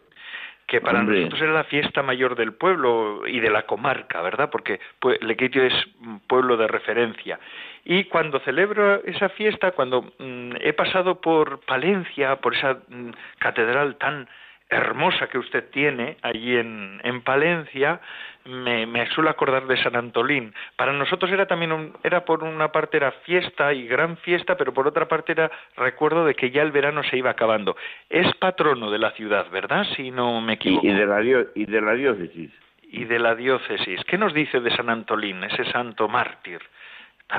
que 0.67 0.81
para 0.81 1.03
nosotros 1.03 1.41
era 1.41 1.53
la 1.53 1.63
fiesta 1.65 2.01
mayor 2.01 2.35
del 2.35 2.53
pueblo 2.53 3.27
y 3.27 3.39
de 3.39 3.51
la 3.51 3.63
comarca, 3.63 4.21
¿verdad? 4.21 4.49
Porque 4.49 4.79
Lequitio 5.21 5.63
es 5.63 5.73
un 6.01 6.19
pueblo 6.21 6.57
de 6.57 6.67
referencia. 6.67 7.39
Y 7.83 8.05
cuando 8.05 8.39
celebro 8.39 9.03
esa 9.03 9.29
fiesta, 9.29 9.71
cuando 9.71 10.13
mm, 10.17 10.53
he 10.59 10.73
pasado 10.73 11.21
por 11.21 11.59
Palencia, 11.65 12.37
por 12.37 12.55
esa 12.55 12.79
mm, 12.87 13.11
catedral 13.37 13.97
tan 13.97 14.27
hermosa 14.69 15.27
que 15.27 15.37
usted 15.37 15.69
tiene 15.69 16.17
allí 16.21 16.57
en, 16.57 16.99
en 17.03 17.21
Palencia, 17.21 18.01
me, 18.45 18.85
me, 18.85 19.07
suelo 19.07 19.29
acordar 19.29 19.67
de 19.67 19.77
San 19.77 19.95
Antolín. 19.95 20.53
Para 20.75 20.93
nosotros 20.93 21.31
era 21.31 21.45
también, 21.45 21.93
era 22.03 22.25
por 22.25 22.43
una 22.43 22.71
parte 22.71 22.97
era 22.97 23.11
fiesta 23.11 23.73
y 23.73 23.87
gran 23.87 24.17
fiesta, 24.17 24.55
pero 24.57 24.73
por 24.73 24.87
otra 24.87 25.07
parte 25.07 25.31
era 25.31 25.51
recuerdo 25.75 26.25
de 26.25 26.35
que 26.35 26.51
ya 26.51 26.61
el 26.61 26.71
verano 26.71 27.03
se 27.03 27.17
iba 27.17 27.31
acabando. 27.31 27.75
Es 28.09 28.33
patrono 28.35 28.91
de 28.91 28.99
la 28.99 29.11
ciudad, 29.11 29.49
¿verdad? 29.51 29.85
Si 29.95 30.11
no 30.11 30.41
me 30.41 30.53
equivoco. 30.53 30.85
Y, 30.85 30.91
de, 30.91 31.05
la, 31.05 31.21
y 31.55 31.65
de 31.65 31.81
la 31.81 31.93
diócesis. 31.93 32.51
Y 32.83 33.05
de 33.05 33.19
la 33.19 33.35
diócesis. 33.35 34.03
¿Qué 34.05 34.17
nos 34.17 34.33
dice 34.33 34.59
de 34.59 34.75
San 34.75 34.89
Antolín, 34.89 35.43
ese 35.43 35.65
santo 35.65 36.07
mártir? 36.07 36.59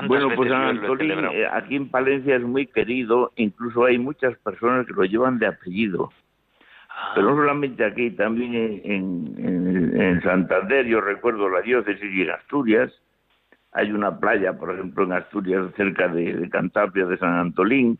bueno, 0.05 0.29
pues 0.35 0.49
San 0.49 0.63
Antolín 0.63 1.11
eh, 1.31 1.47
aquí 1.49 1.77
en 1.77 1.89
Palencia 1.89 2.35
es 2.35 2.41
muy 2.41 2.67
querido, 2.67 3.31
incluso 3.37 3.85
hay 3.85 3.97
muchas 3.97 4.37
personas 4.39 4.85
que 4.85 4.93
lo 4.93 5.05
llevan 5.05 5.39
de 5.39 5.47
apellido. 5.47 6.11
Pero 7.13 7.29
no 7.29 7.35
solamente 7.35 7.85
aquí, 7.85 8.11
también 8.11 8.81
en, 8.83 9.93
en, 9.99 10.21
Santander, 10.21 10.85
yo 10.85 10.99
recuerdo 10.99 11.49
la 11.49 11.61
diócesis 11.61 12.11
y 12.11 12.23
en 12.23 12.31
Asturias, 12.31 12.91
hay 13.71 13.91
una 13.91 14.19
playa, 14.19 14.57
por 14.57 14.73
ejemplo, 14.73 15.03
en 15.03 15.13
Asturias, 15.13 15.71
cerca 15.75 16.07
de, 16.07 16.49
Cantabria, 16.49 17.05
de 17.05 17.17
San 17.17 17.35
Antolín, 17.35 17.99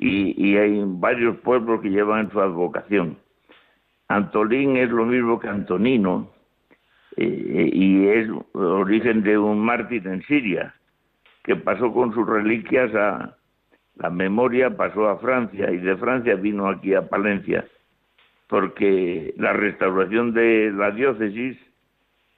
y, 0.00 0.56
hay 0.56 0.82
varios 0.84 1.36
pueblos 1.38 1.80
que 1.80 1.90
llevan 1.90 2.30
su 2.30 2.40
advocación. 2.40 3.18
Antolín 4.08 4.76
es 4.76 4.90
lo 4.90 5.04
mismo 5.04 5.38
que 5.38 5.48
Antonino, 5.48 6.30
eh, 7.16 7.70
y 7.72 8.06
es 8.06 8.28
origen 8.52 9.22
de 9.22 9.38
un 9.38 9.60
mártir 9.60 10.06
en 10.06 10.22
Siria, 10.22 10.74
que 11.44 11.56
pasó 11.56 11.92
con 11.92 12.12
sus 12.14 12.26
reliquias 12.26 12.94
a 12.94 13.36
la 13.96 14.10
memoria, 14.10 14.76
pasó 14.76 15.08
a 15.08 15.18
Francia, 15.18 15.70
y 15.70 15.78
de 15.78 15.96
Francia 15.96 16.34
vino 16.36 16.68
aquí 16.68 16.94
a 16.94 17.08
Palencia 17.08 17.64
porque 18.48 19.34
la 19.36 19.52
restauración 19.52 20.32
de 20.32 20.72
la 20.74 20.90
diócesis 20.90 21.58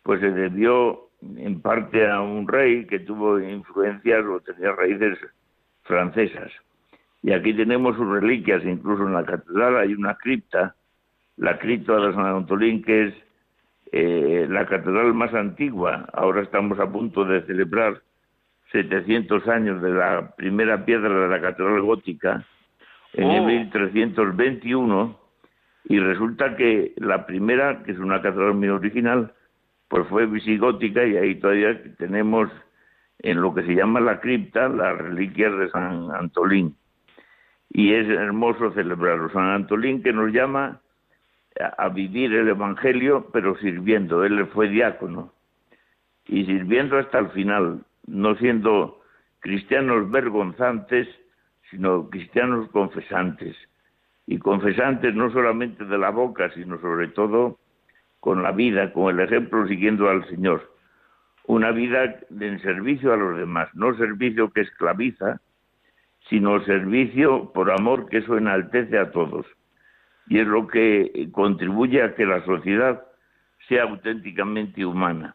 pues 0.02 0.20
se 0.20 0.30
debió 0.30 1.08
en 1.36 1.60
parte 1.60 2.08
a 2.08 2.20
un 2.20 2.48
rey 2.48 2.86
que 2.86 3.00
tuvo 3.00 3.38
influencias 3.38 4.24
o 4.24 4.40
tenía 4.40 4.72
raíces 4.72 5.18
francesas. 5.84 6.50
Y 7.22 7.32
aquí 7.32 7.52
tenemos 7.54 7.96
sus 7.96 8.08
reliquias, 8.08 8.64
incluso 8.64 9.06
en 9.06 9.12
la 9.12 9.24
catedral 9.24 9.76
hay 9.76 9.92
una 9.92 10.14
cripta, 10.14 10.74
la 11.36 11.58
cripta 11.58 11.96
de 11.96 12.14
San 12.14 12.24
Antolín, 12.24 12.82
que 12.82 13.08
es 13.08 13.14
eh, 13.92 14.46
la 14.48 14.66
catedral 14.66 15.12
más 15.12 15.32
antigua. 15.34 16.08
Ahora 16.12 16.42
estamos 16.42 16.78
a 16.80 16.90
punto 16.90 17.24
de 17.24 17.42
celebrar 17.42 18.00
700 18.72 19.46
años 19.48 19.82
de 19.82 19.90
la 19.90 20.34
primera 20.36 20.84
piedra 20.84 21.08
de 21.08 21.28
la 21.28 21.40
catedral 21.40 21.82
gótica 21.82 22.44
en 23.12 23.30
el 23.30 23.44
1321 23.44 25.19
y 25.84 25.98
resulta 25.98 26.56
que 26.56 26.92
la 26.96 27.26
primera, 27.26 27.82
que 27.82 27.92
es 27.92 27.98
una 27.98 28.20
catedral 28.20 28.54
muy 28.54 28.68
original, 28.68 29.32
pues 29.88 30.06
fue 30.08 30.26
visigótica 30.26 31.04
y 31.04 31.16
ahí 31.16 31.34
todavía 31.36 31.80
tenemos 31.98 32.50
en 33.18 33.40
lo 33.40 33.54
que 33.54 33.62
se 33.62 33.74
llama 33.74 34.00
la 34.00 34.20
cripta 34.20 34.68
las 34.68 34.96
reliquias 34.96 35.56
de 35.58 35.70
San 35.70 36.10
Antolín. 36.12 36.76
Y 37.70 37.92
es 37.92 38.08
hermoso 38.08 38.72
celebrarlo. 38.72 39.30
San 39.30 39.48
Antolín 39.48 40.02
que 40.02 40.12
nos 40.12 40.32
llama 40.32 40.80
a, 41.76 41.88
vivir 41.88 42.34
el 42.34 42.48
Evangelio, 42.48 43.28
pero 43.32 43.56
sirviendo. 43.58 44.24
Él 44.24 44.46
fue 44.48 44.68
diácono. 44.68 45.32
Y 46.26 46.44
sirviendo 46.46 46.98
hasta 46.98 47.18
el 47.18 47.30
final, 47.30 47.84
no 48.06 48.36
siendo 48.36 49.00
cristianos 49.40 50.10
vergonzantes, 50.10 51.08
sino 51.70 52.08
cristianos 52.10 52.68
confesantes 52.70 53.56
y 54.30 54.38
confesantes 54.38 55.12
no 55.12 55.32
solamente 55.32 55.84
de 55.84 55.98
la 55.98 56.10
boca, 56.10 56.52
sino 56.54 56.80
sobre 56.80 57.08
todo 57.08 57.58
con 58.20 58.44
la 58.44 58.52
vida, 58.52 58.92
con 58.92 59.12
el 59.12 59.26
ejemplo 59.26 59.66
siguiendo 59.66 60.08
al 60.08 60.24
Señor. 60.28 60.72
Una 61.46 61.72
vida 61.72 62.20
en 62.30 62.60
servicio 62.60 63.12
a 63.12 63.16
los 63.16 63.36
demás, 63.36 63.68
no 63.74 63.92
servicio 63.96 64.52
que 64.52 64.60
esclaviza, 64.60 65.40
sino 66.28 66.64
servicio 66.64 67.50
por 67.52 67.72
amor 67.72 68.08
que 68.08 68.18
eso 68.18 68.38
enaltece 68.38 68.98
a 68.98 69.10
todos. 69.10 69.46
Y 70.28 70.38
es 70.38 70.46
lo 70.46 70.68
que 70.68 71.28
contribuye 71.32 72.00
a 72.00 72.14
que 72.14 72.24
la 72.24 72.44
sociedad 72.44 73.02
sea 73.66 73.82
auténticamente 73.82 74.86
humana 74.86 75.34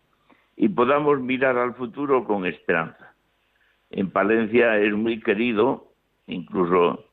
y 0.55 0.69
podamos 0.69 1.19
mirar 1.19 1.57
al 1.57 1.75
futuro 1.75 2.23
con 2.23 2.45
esperanza. 2.45 3.13
En 3.89 4.09
Palencia 4.09 4.77
es 4.77 4.93
muy 4.93 5.19
querido, 5.19 5.91
incluso 6.27 7.04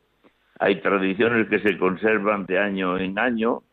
hay 0.62 0.76
tradiciones 0.76 1.49
que 1.49 1.59
se 1.59 1.76
conservan 1.76 2.47
de 2.47 2.57
año 2.57 2.97
en 2.97 3.19
año, 3.19 3.64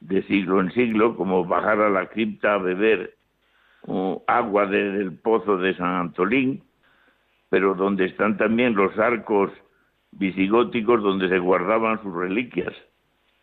de 0.00 0.22
siglo 0.22 0.62
en 0.62 0.72
siglo, 0.72 1.14
como 1.14 1.44
bajar 1.44 1.82
a 1.82 1.90
la 1.90 2.06
cripta 2.06 2.54
a 2.54 2.58
beber 2.58 3.14
agua 4.26 4.64
del 4.64 5.18
pozo 5.18 5.58
de 5.58 5.76
San 5.76 5.94
Antolín, 5.96 6.62
pero 7.50 7.74
donde 7.74 8.06
están 8.06 8.38
también 8.38 8.74
los 8.74 8.98
arcos 8.98 9.52
visigóticos 10.12 11.02
donde 11.02 11.28
se 11.28 11.38
guardaban 11.38 12.02
sus 12.02 12.14
reliquias, 12.14 12.72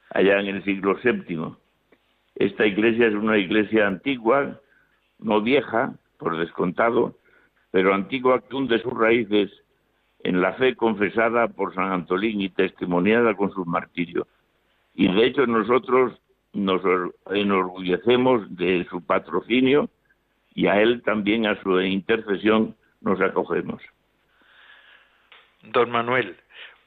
allá 0.10 0.40
en 0.40 0.48
el 0.48 0.64
siglo 0.64 0.98
VII. 1.04 1.56
Esta 2.34 2.66
iglesia 2.66 3.10
es 3.10 3.14
una 3.14 3.38
iglesia 3.38 3.86
antigua, 3.86 4.60
no 5.20 5.42
vieja, 5.42 5.94
por 6.18 6.36
descontado, 6.36 7.16
pero 7.70 7.94
antigua 7.94 8.42
que 8.42 8.56
hunde 8.56 8.80
sus 8.80 8.98
raíces 8.98 9.52
en 10.28 10.42
la 10.42 10.52
fe 10.54 10.76
confesada 10.76 11.48
por 11.48 11.74
San 11.74 11.90
Antolín 11.90 12.42
y 12.42 12.50
testimoniada 12.50 13.34
con 13.34 13.50
su 13.52 13.64
martirio. 13.66 14.28
Y 14.94 15.08
de 15.08 15.26
hecho 15.26 15.48
nosotros 15.48 16.20
nos 16.52 16.82
enorgullecemos 17.32 18.54
de 18.58 18.86
su 18.90 19.06
patrocinio 19.06 19.90
y 20.54 20.68
a 20.68 20.82
él 20.82 21.02
también 21.04 21.48
a 21.48 21.56
su 21.62 21.80
intercesión 21.80 22.76
nos 23.00 23.22
acogemos. 23.22 23.82
Don 25.64 25.92
Manuel, 25.92 26.36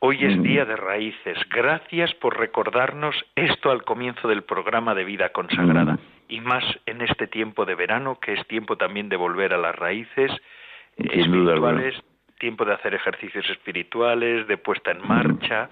hoy 0.00 0.22
es 0.22 0.36
mm. 0.36 0.42
día 0.42 0.64
de 0.66 0.76
raíces. 0.76 1.38
Gracias 1.48 2.12
por 2.16 2.38
recordarnos 2.38 3.16
esto 3.36 3.70
al 3.70 3.84
comienzo 3.84 4.28
del 4.28 4.42
programa 4.42 4.94
de 4.94 5.04
vida 5.04 5.30
consagrada. 5.30 5.94
Mm. 5.94 5.98
y 6.28 6.40
más 6.42 6.64
en 6.84 7.00
este 7.00 7.26
tiempo 7.26 7.64
de 7.64 7.74
verano, 7.74 8.18
que 8.20 8.34
es 8.34 8.46
tiempo 8.48 8.76
también 8.76 9.08
de 9.08 9.16
volver 9.16 9.54
a 9.54 9.58
las 9.58 9.74
raíces 9.74 10.30
espirituales, 10.98 11.94
tiempo 12.40 12.64
de 12.64 12.74
hacer 12.74 12.94
ejercicios 12.94 13.48
espirituales, 13.48 14.48
de 14.48 14.56
puesta 14.56 14.90
en 14.90 15.06
marcha, 15.06 15.70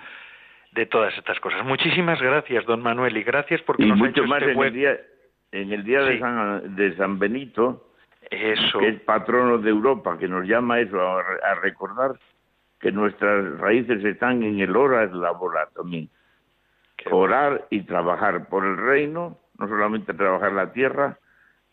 de 0.70 0.86
todas 0.86 1.16
estas 1.18 1.40
cosas. 1.40 1.64
Muchísimas 1.64 2.20
gracias, 2.20 2.64
don 2.66 2.80
Manuel, 2.80 3.16
y 3.16 3.24
gracias 3.24 3.60
porque 3.62 3.86
nos 3.86 3.98
mucho 3.98 4.22
ha 4.22 4.26
más 4.26 4.42
este 4.42 4.52
en, 4.52 4.62
el 4.62 4.72
día, 4.72 4.96
en 5.50 5.72
el 5.72 5.82
día 5.82 6.02
de, 6.02 6.20
San, 6.20 6.76
de 6.76 6.96
San 6.96 7.18
Benito, 7.18 7.88
eso. 8.30 8.78
que 8.78 8.88
es 8.88 9.00
patrono 9.00 9.58
de 9.58 9.70
Europa, 9.70 10.16
que 10.18 10.28
nos 10.28 10.46
llama 10.46 10.78
eso 10.78 11.00
a, 11.00 11.54
recordar 11.62 12.12
que 12.78 12.92
nuestras 12.92 13.58
raíces 13.58 14.04
están 14.04 14.42
en 14.44 14.60
el 14.60 14.76
orar 14.76 15.12
labora 15.12 15.68
también. 15.74 16.08
Orar 17.10 17.66
y 17.70 17.82
trabajar 17.82 18.48
por 18.48 18.64
el 18.64 18.76
reino, 18.76 19.38
no 19.58 19.68
solamente 19.68 20.14
trabajar 20.14 20.52
la 20.52 20.72
tierra, 20.72 21.18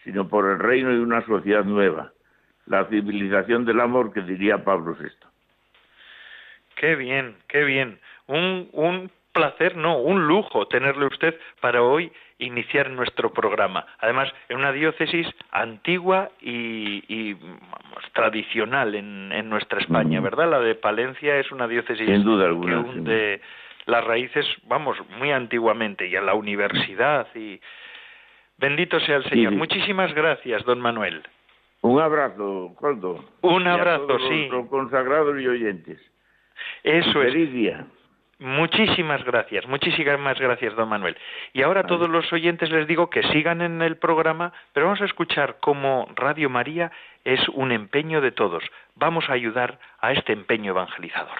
sino 0.04 0.28
por 0.28 0.50
el 0.50 0.60
reino 0.60 0.90
de 0.90 1.02
una 1.02 1.24
sociedad 1.26 1.66
nueva, 1.66 2.14
la 2.68 2.86
civilización 2.86 3.66
del 3.66 3.80
amor 3.80 4.14
que 4.14 4.22
diría 4.22 4.64
Pablo 4.64 4.96
VI. 5.00 5.10
Qué 6.76 6.96
bien, 6.96 7.36
qué 7.48 7.64
bien. 7.64 8.00
Un, 8.28 8.70
un 8.74 9.12
placer, 9.32 9.76
no, 9.76 9.98
un 9.98 10.28
lujo 10.28 10.68
tenerle 10.68 11.06
usted 11.06 11.38
para 11.60 11.82
hoy 11.82 12.12
iniciar 12.40 12.90
nuestro 12.90 13.32
programa. 13.32 13.86
Además, 14.00 14.34
en 14.50 14.58
una 14.58 14.72
diócesis 14.72 15.28
antigua 15.52 16.30
y, 16.42 17.34
vamos, 17.34 18.04
tradicional 18.14 18.96
en, 18.96 19.32
en, 19.32 19.50
nuestra 19.50 19.80
España, 19.80 20.20
¿verdad? 20.20 20.50
La 20.50 20.60
de 20.60 20.76
Palencia 20.76 21.38
es 21.38 21.52
una 21.52 21.68
diócesis 21.68 22.06
Sin 22.06 22.24
duda 22.24 22.46
alguna, 22.46 22.72
que 22.72 22.90
hunde 22.90 23.42
las 23.86 24.04
raíces, 24.04 24.46
vamos, 24.64 24.98
muy 25.18 25.32
antiguamente, 25.32 26.08
y 26.08 26.16
a 26.16 26.22
la 26.22 26.34
universidad. 26.34 27.28
y 27.36 27.60
Bendito 28.58 29.00
sea 29.00 29.18
el 29.18 29.26
Señor. 29.26 29.54
Muchísimas 29.54 30.14
gracias, 30.14 30.64
don 30.66 30.80
Manuel. 30.80 31.24
Un 31.86 32.02
abrazo, 32.02 32.74
Coldo. 32.76 33.24
Un 33.42 33.68
abrazo, 33.68 34.18
sí. 34.28 34.48
Los 34.50 34.68
consagrados 34.70 35.40
y 35.40 35.48
oyentes. 35.48 36.00
Eso 36.84 37.22
es. 37.22 37.34
Feliz 37.34 37.54
día. 37.54 37.86
Muchísimas 38.40 39.24
gracias, 39.24 39.66
muchísimas 39.68 40.38
gracias, 40.38 40.76
don 40.76 40.90
Manuel. 40.90 41.16
Y 41.54 41.62
ahora 41.62 41.82
a 41.82 41.88
todos 41.88 42.10
los 42.10 42.34
oyentes 42.34 42.70
les 42.70 42.86
digo 42.86 43.10
que 43.10 43.24
sigan 43.24 43.62
en 43.62 43.82
el 43.82 43.98
programa, 43.98 44.52
pero 44.74 44.88
vamos 44.88 45.02
a 45.02 45.06
escuchar 45.06 45.58
cómo 45.62 46.10
Radio 46.16 46.50
María 46.50 46.92
es 47.24 47.48
un 47.50 47.72
empeño 47.72 48.20
de 48.20 48.32
todos. 48.32 48.64
Vamos 48.96 49.30
a 49.30 49.34
ayudar 49.34 49.80
a 50.00 50.12
este 50.12 50.34
empeño 50.34 50.72
evangelizador. 50.72 51.40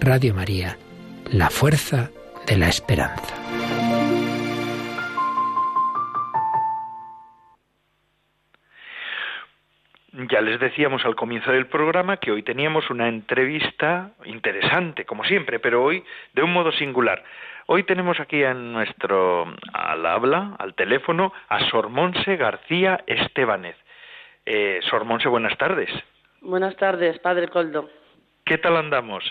Radio 0.00 0.32
María, 0.32 0.76
la 1.32 1.50
fuerza 1.50 2.10
de 2.46 2.56
la 2.56 2.68
esperanza. 2.68 3.34
Ya 10.30 10.40
les 10.40 10.60
decíamos 10.60 11.04
al 11.04 11.16
comienzo 11.16 11.52
del 11.52 11.66
programa 11.66 12.16
que 12.18 12.30
hoy 12.30 12.42
teníamos 12.42 12.90
una 12.90 13.08
entrevista 13.08 14.12
interesante, 14.24 15.04
como 15.04 15.24
siempre, 15.24 15.58
pero 15.58 15.82
hoy 15.84 16.04
de 16.32 16.42
un 16.42 16.52
modo 16.52 16.72
singular. 16.72 17.22
Hoy 17.66 17.82
tenemos 17.82 18.18
aquí 18.20 18.42
en 18.42 18.72
nuestro 18.72 19.52
al 19.72 20.06
habla, 20.06 20.56
al 20.58 20.74
teléfono, 20.74 21.32
a 21.48 21.68
Sor 21.68 21.88
Monse 21.88 22.36
García 22.36 23.02
Estebanez. 23.06 23.76
Eh, 24.46 24.80
Sor 24.88 25.04
Monse, 25.04 25.28
buenas 25.28 25.58
tardes. 25.58 25.90
Buenas 26.40 26.76
tardes, 26.76 27.18
Padre 27.18 27.48
Coldo. 27.48 27.90
¿Qué 28.44 28.58
tal 28.58 28.76
andamos? 28.76 29.24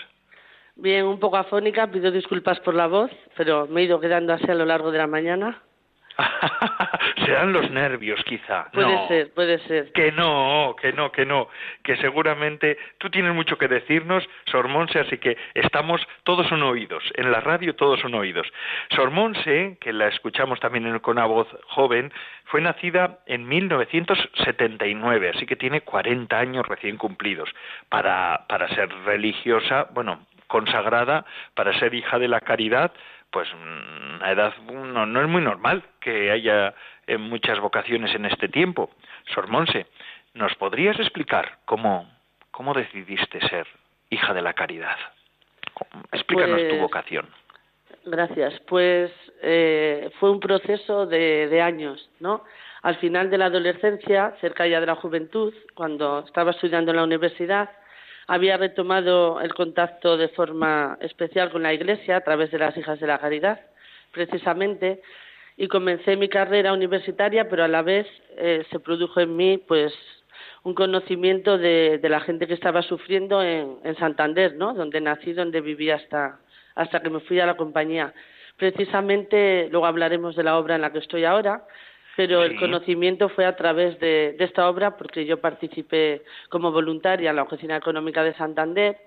Bien, 0.80 1.04
un 1.06 1.18
poco 1.18 1.36
afónica, 1.36 1.88
pido 1.88 2.12
disculpas 2.12 2.60
por 2.60 2.72
la 2.72 2.86
voz, 2.86 3.10
pero 3.36 3.66
me 3.66 3.80
he 3.80 3.84
ido 3.84 3.98
quedando 3.98 4.32
así 4.32 4.48
a 4.48 4.54
lo 4.54 4.64
largo 4.64 4.92
de 4.92 4.98
la 4.98 5.08
mañana. 5.08 5.60
Serán 7.24 7.52
los 7.52 7.68
nervios, 7.72 8.22
quizá. 8.24 8.70
Puede 8.72 9.08
ser, 9.08 9.34
puede 9.34 9.58
ser. 9.66 9.90
Que 9.92 10.12
no, 10.12 10.76
que 10.80 10.92
no, 10.92 11.10
que 11.10 11.26
no. 11.26 11.48
Que 11.82 11.96
seguramente 11.96 12.78
tú 12.98 13.10
tienes 13.10 13.34
mucho 13.34 13.58
que 13.58 13.66
decirnos, 13.66 14.24
Sor 14.46 14.68
Monse, 14.68 15.00
así 15.00 15.18
que 15.18 15.36
estamos, 15.54 16.00
todos 16.22 16.46
son 16.46 16.62
oídos. 16.62 17.02
En 17.14 17.32
la 17.32 17.40
radio 17.40 17.74
todos 17.74 17.98
son 17.98 18.14
oídos. 18.14 18.46
Sor 18.90 19.10
Monse, 19.10 19.78
que 19.80 19.92
la 19.92 20.06
escuchamos 20.06 20.60
también 20.60 20.96
con 21.00 21.18
una 21.18 21.26
voz 21.26 21.48
joven, 21.66 22.12
fue 22.44 22.60
nacida 22.60 23.18
en 23.26 23.48
1979, 23.48 25.32
así 25.34 25.44
que 25.44 25.56
tiene 25.56 25.80
40 25.80 26.38
años 26.38 26.66
recién 26.68 26.98
cumplidos. 26.98 27.50
Para, 27.88 28.46
para 28.48 28.68
ser 28.68 28.88
religiosa, 29.04 29.88
bueno, 29.92 30.20
consagrada, 30.48 31.24
para 31.54 31.78
ser 31.78 31.94
hija 31.94 32.18
de 32.18 32.28
la 32.28 32.40
caridad, 32.40 32.92
pues 33.30 33.48
una 33.52 34.32
edad 34.32 34.54
no, 34.72 35.06
no 35.06 35.20
es 35.20 35.28
muy 35.28 35.42
normal 35.42 35.84
que 36.00 36.30
haya 36.30 36.74
eh, 37.06 37.18
muchas 37.18 37.60
vocaciones 37.60 38.14
en 38.14 38.24
este 38.24 38.48
tiempo. 38.48 38.90
Sor 39.34 39.48
Monse, 39.48 39.86
¿nos 40.34 40.54
podrías 40.56 40.98
explicar 40.98 41.58
cómo, 41.66 42.10
cómo 42.50 42.74
decidiste 42.74 43.40
ser 43.48 43.66
hija 44.10 44.34
de 44.34 44.42
la 44.42 44.54
caridad? 44.54 44.96
Explícanos 46.12 46.60
tu 46.62 46.68
Pues, 46.68 46.80
vocación. 46.80 47.26
Gracias. 48.04 48.58
Pues 48.66 49.12
eh, 49.42 50.10
fue 50.18 50.30
un 50.30 50.40
proceso 50.40 51.06
de, 51.06 51.48
de 51.48 51.60
años, 51.60 52.10
¿no? 52.20 52.44
Al 52.82 52.96
final 52.96 53.28
de 53.28 53.38
la 53.38 53.46
adolescencia, 53.46 54.34
cerca 54.40 54.66
ya 54.66 54.80
de 54.80 54.86
la 54.86 54.94
juventud, 54.94 55.52
cuando 55.74 56.20
estaba 56.20 56.52
estudiando 56.52 56.92
en 56.92 56.96
la 56.96 57.04
universidad, 57.04 57.68
había 58.28 58.58
retomado 58.58 59.40
el 59.40 59.54
contacto 59.54 60.18
de 60.18 60.28
forma 60.28 60.98
especial 61.00 61.50
con 61.50 61.62
la 61.62 61.72
Iglesia 61.72 62.18
a 62.18 62.20
través 62.20 62.50
de 62.50 62.58
las 62.58 62.76
Hijas 62.76 63.00
de 63.00 63.06
la 63.06 63.18
Caridad, 63.18 63.58
precisamente, 64.12 65.00
y 65.56 65.66
comencé 65.66 66.14
mi 66.16 66.28
carrera 66.28 66.74
universitaria, 66.74 67.48
pero 67.48 67.64
a 67.64 67.68
la 67.68 67.82
vez 67.82 68.06
eh, 68.36 68.64
se 68.70 68.80
produjo 68.80 69.20
en 69.20 69.34
mí 69.34 69.58
pues 69.66 69.94
un 70.62 70.74
conocimiento 70.74 71.56
de, 71.56 71.98
la 72.02 72.20
gente 72.20 72.46
que 72.46 72.52
estaba 72.52 72.82
sufriendo 72.82 73.42
en, 73.42 73.96
Santander, 73.98 74.54
¿no? 74.56 74.74
Donde 74.74 75.00
nací, 75.00 75.32
donde 75.32 75.62
viví 75.62 75.90
hasta, 75.90 76.38
hasta 76.74 77.00
que 77.00 77.10
me 77.10 77.20
fui 77.20 77.40
a 77.40 77.46
la 77.46 77.56
compañía. 77.56 78.12
Precisamente, 78.58 79.68
luego 79.70 79.86
hablaremos 79.86 80.36
de 80.36 80.42
la 80.42 80.58
obra 80.58 80.74
en 80.74 80.82
la 80.82 80.92
que 80.92 80.98
estoy 80.98 81.24
ahora, 81.24 81.64
pero 82.18 82.42
el 82.42 82.58
conocimiento 82.58 83.28
fue 83.28 83.46
a 83.46 83.54
través 83.54 83.96
de, 84.00 84.34
esta 84.40 84.68
obra 84.68 84.96
porque 84.96 85.24
yo 85.24 85.40
participé 85.40 86.22
como 86.48 86.72
voluntaria 86.72 87.30
en 87.30 87.36
la 87.36 87.44
Oficina 87.44 87.76
Económica 87.76 88.24
de 88.24 88.34
Santander 88.34 88.98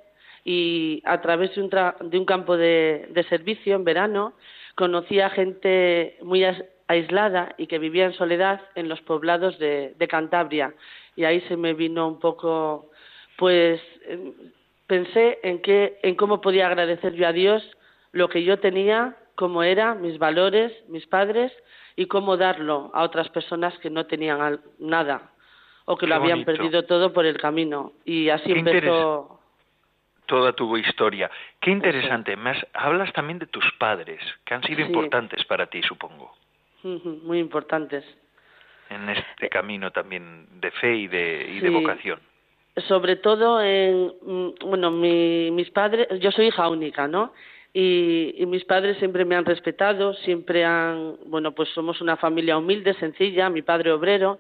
y 0.45 1.04
a 1.04 1.19
través 1.19 1.54
de 1.54 1.62
un, 1.62 1.69
de 1.69 2.17
un 2.17 2.24
campo 2.24 2.56
de, 2.56 3.10
de 3.10 3.24
servicio 3.26 3.76
en 3.76 3.84
verano 3.84 4.34
conocí 4.76 5.19
a 5.19 5.30
gente 5.30 6.19
muy 6.21 6.45
aislada 6.88 7.54
y 7.58 7.67
que 7.67 7.80
vivía 7.80 8.06
en 8.06 8.13
soledad 8.13 8.62
en 8.76 8.88
los 8.88 9.02
poblados 9.02 9.60
de, 9.60 9.93
Cantabria. 10.10 10.74
Y 11.17 11.26
ahí 11.26 11.41
se 11.50 11.58
me 11.58 11.74
vino 11.74 12.08
un 12.08 12.17
poco, 12.21 12.91
pues 13.38 13.82
em, 14.08 14.32
pensé 14.88 15.38
en, 15.43 15.62
qué, 15.62 16.00
en 16.02 16.15
cómo 16.15 16.39
podía 16.39 16.67
agradecer 16.67 17.12
yo 17.15 17.28
a 17.28 17.34
Dios 17.34 17.62
lo 18.13 18.30
que 18.30 18.45
yo 18.45 18.60
tenía, 18.60 19.17
cómo 19.36 19.63
era, 19.63 19.96
mis 19.96 20.17
valores, 20.17 20.74
mis 20.88 21.06
padres, 21.08 21.52
y 21.96 22.06
cómo 22.06 22.38
darlo 22.38 22.91
a 22.94 23.04
otras 23.04 23.30
personas 23.30 23.78
que 23.80 23.89
no 23.89 24.06
tenían 24.06 24.62
nada 24.80 25.32
o 25.86 25.98
que 25.98 26.08
lo 26.08 26.15
habían 26.15 26.46
perdido 26.46 26.84
todo 26.86 27.12
por 27.12 27.26
el 27.26 27.38
camino. 27.38 27.94
Y 28.06 28.30
así 28.30 28.52
empezó 28.52 29.39
toda 30.26 30.54
tu 30.54 30.78
historia. 30.78 31.30
Qué 31.60 31.72
interesante. 31.72 32.36
Más, 32.38 32.58
hablas 32.74 33.12
también 33.13 33.39
de 33.39 33.48
tus 33.48 33.65
padres, 33.78 34.22
que 34.46 34.54
han 34.54 34.63
sido 34.63 34.82
importantes 34.82 35.44
para 35.46 35.67
ti, 35.67 35.82
supongo. 35.84 36.34
Muy 36.84 37.39
importantes. 37.39 38.06
En 38.89 39.10
este 39.10 39.50
camino 39.50 39.91
también 39.91 40.48
de 40.62 40.72
fe 40.72 40.96
y 40.96 41.08
de, 41.08 41.52
y 41.56 41.60
de 41.60 41.70
vocación. 41.70 42.20
Sobre 42.88 43.17
todo, 43.17 43.62
en, 43.62 44.13
mm, 44.22 44.50
bueno, 44.65 44.91
mis 44.91 45.70
padres, 45.72 46.08
yo 46.22 46.32
soy 46.32 46.48
hija 46.48 46.70
única, 46.70 47.08
¿no? 47.08 47.34
Y, 47.73 48.36
y, 48.38 48.45
mis 48.45 48.65
padres 48.65 48.97
siempre 48.97 49.23
me 49.23 49.36
han 49.36 49.45
respetado, 49.45 50.13
siempre 50.13 50.65
han, 50.65 51.15
bueno, 51.27 51.53
pues 51.53 51.69
somos 51.69 52.01
una 52.01 52.17
familia 52.17 52.57
humilde, 52.57 52.93
sencilla, 52.95 53.49
mi 53.49 53.62
padre 53.62 53.91
obrero, 53.93 54.39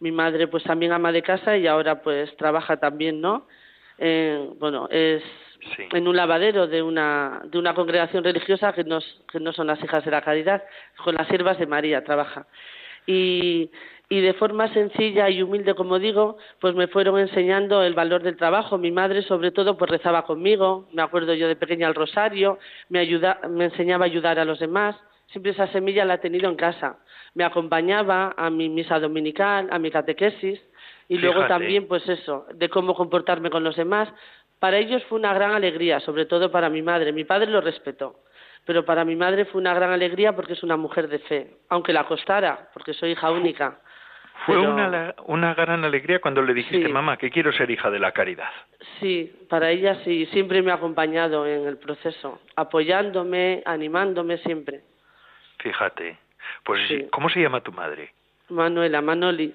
mi 0.00 0.10
madre 0.10 0.48
pues 0.48 0.64
también 0.64 0.92
ama 0.92 1.12
de 1.12 1.22
casa 1.22 1.56
y 1.56 1.68
ahora 1.68 2.02
pues 2.02 2.36
trabaja 2.36 2.76
también, 2.78 3.20
¿no? 3.20 3.46
bueno, 4.58 4.88
es 4.90 5.22
en 5.92 6.08
un 6.08 6.16
lavadero 6.16 6.66
de 6.66 6.82
una, 6.82 7.42
de 7.44 7.58
una 7.58 7.74
congregación 7.74 8.24
religiosa 8.24 8.72
que 8.72 8.84
que 8.84 9.40
no 9.40 9.52
son 9.52 9.66
las 9.66 9.82
hijas 9.82 10.04
de 10.04 10.10
la 10.10 10.22
caridad, 10.22 10.64
con 11.02 11.14
las 11.14 11.28
siervas 11.28 11.58
de 11.58 11.66
María 11.66 12.02
trabaja. 12.02 12.46
Y, 13.06 13.70
y 14.08 14.20
de 14.20 14.34
forma 14.34 14.72
sencilla 14.72 15.30
y 15.30 15.42
humilde, 15.42 15.74
como 15.74 15.98
digo, 15.98 16.36
pues 16.60 16.74
me 16.74 16.88
fueron 16.88 17.18
enseñando 17.18 17.82
el 17.82 17.94
valor 17.94 18.22
del 18.22 18.36
trabajo. 18.36 18.76
Mi 18.76 18.92
madre, 18.92 19.22
sobre 19.22 19.50
todo, 19.50 19.76
pues 19.76 19.90
rezaba 19.90 20.24
conmigo, 20.24 20.88
me 20.92 21.02
acuerdo 21.02 21.32
yo 21.34 21.48
de 21.48 21.56
pequeña 21.56 21.86
al 21.86 21.94
rosario, 21.94 22.58
me, 22.90 22.98
ayuda, 22.98 23.40
me 23.48 23.64
enseñaba 23.64 24.04
a 24.04 24.06
ayudar 24.06 24.38
a 24.38 24.44
los 24.44 24.58
demás. 24.58 24.96
Siempre 25.28 25.52
esa 25.52 25.68
semilla 25.68 26.04
la 26.04 26.14
he 26.14 26.18
tenido 26.18 26.50
en 26.50 26.56
casa. 26.56 26.98
Me 27.34 27.44
acompañaba 27.44 28.34
a 28.36 28.50
mi 28.50 28.68
misa 28.68 29.00
dominical, 29.00 29.68
a 29.70 29.78
mi 29.78 29.90
catequesis, 29.90 30.60
y 31.08 31.18
luego 31.18 31.46
también, 31.46 31.88
pues 31.88 32.08
eso, 32.08 32.46
de 32.54 32.68
cómo 32.68 32.94
comportarme 32.94 33.50
con 33.50 33.64
los 33.64 33.76
demás. 33.76 34.08
Para 34.58 34.78
ellos 34.78 35.02
fue 35.04 35.18
una 35.18 35.34
gran 35.34 35.52
alegría, 35.52 36.00
sobre 36.00 36.26
todo 36.26 36.50
para 36.50 36.70
mi 36.70 36.82
madre. 36.82 37.12
Mi 37.12 37.24
padre 37.24 37.50
lo 37.50 37.60
respetó, 37.60 38.20
pero 38.64 38.84
para 38.84 39.04
mi 39.04 39.16
madre 39.16 39.44
fue 39.46 39.60
una 39.60 39.74
gran 39.74 39.90
alegría 39.90 40.34
porque 40.34 40.52
es 40.52 40.62
una 40.62 40.76
mujer 40.76 41.08
de 41.08 41.18
fe, 41.20 41.56
aunque 41.68 41.92
la 41.92 42.06
costara, 42.06 42.70
porque 42.72 42.94
soy 42.94 43.12
hija 43.12 43.30
única. 43.30 43.80
Fue 44.46 44.58
una, 44.58 45.14
una 45.26 45.54
gran 45.54 45.84
alegría 45.84 46.20
cuando 46.20 46.42
le 46.42 46.52
dijiste, 46.52 46.88
mamá, 46.88 47.16
que 47.16 47.30
quiero 47.30 47.52
ser 47.52 47.70
hija 47.70 47.90
de 47.90 47.98
la 47.98 48.12
caridad. 48.12 48.50
Sí, 49.00 49.32
para 49.48 49.70
ella 49.70 50.02
sí, 50.04 50.26
siempre 50.26 50.60
me 50.60 50.70
ha 50.70 50.74
acompañado 50.74 51.46
en 51.46 51.66
el 51.66 51.78
proceso, 51.78 52.40
apoyándome, 52.56 53.62
animándome 53.64 54.38
siempre. 54.38 54.82
Fíjate, 55.58 56.18
pues 56.62 56.80
¿cómo 57.10 57.30
se 57.30 57.40
llama 57.40 57.62
tu 57.62 57.72
madre? 57.72 58.12
Manuela, 58.50 59.00
Manoli. 59.00 59.54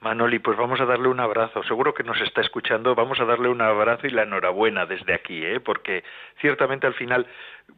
Manoli, 0.00 0.38
pues 0.38 0.56
vamos 0.56 0.80
a 0.80 0.86
darle 0.86 1.08
un 1.08 1.18
abrazo. 1.18 1.62
Seguro 1.64 1.92
que 1.92 2.04
nos 2.04 2.20
está 2.20 2.40
escuchando. 2.40 2.94
Vamos 2.94 3.18
a 3.20 3.24
darle 3.24 3.48
un 3.48 3.60
abrazo 3.60 4.06
y 4.06 4.10
la 4.10 4.22
enhorabuena 4.22 4.86
desde 4.86 5.12
aquí, 5.12 5.44
¿eh? 5.44 5.60
porque 5.60 6.04
ciertamente 6.40 6.86
al 6.86 6.94
final 6.94 7.26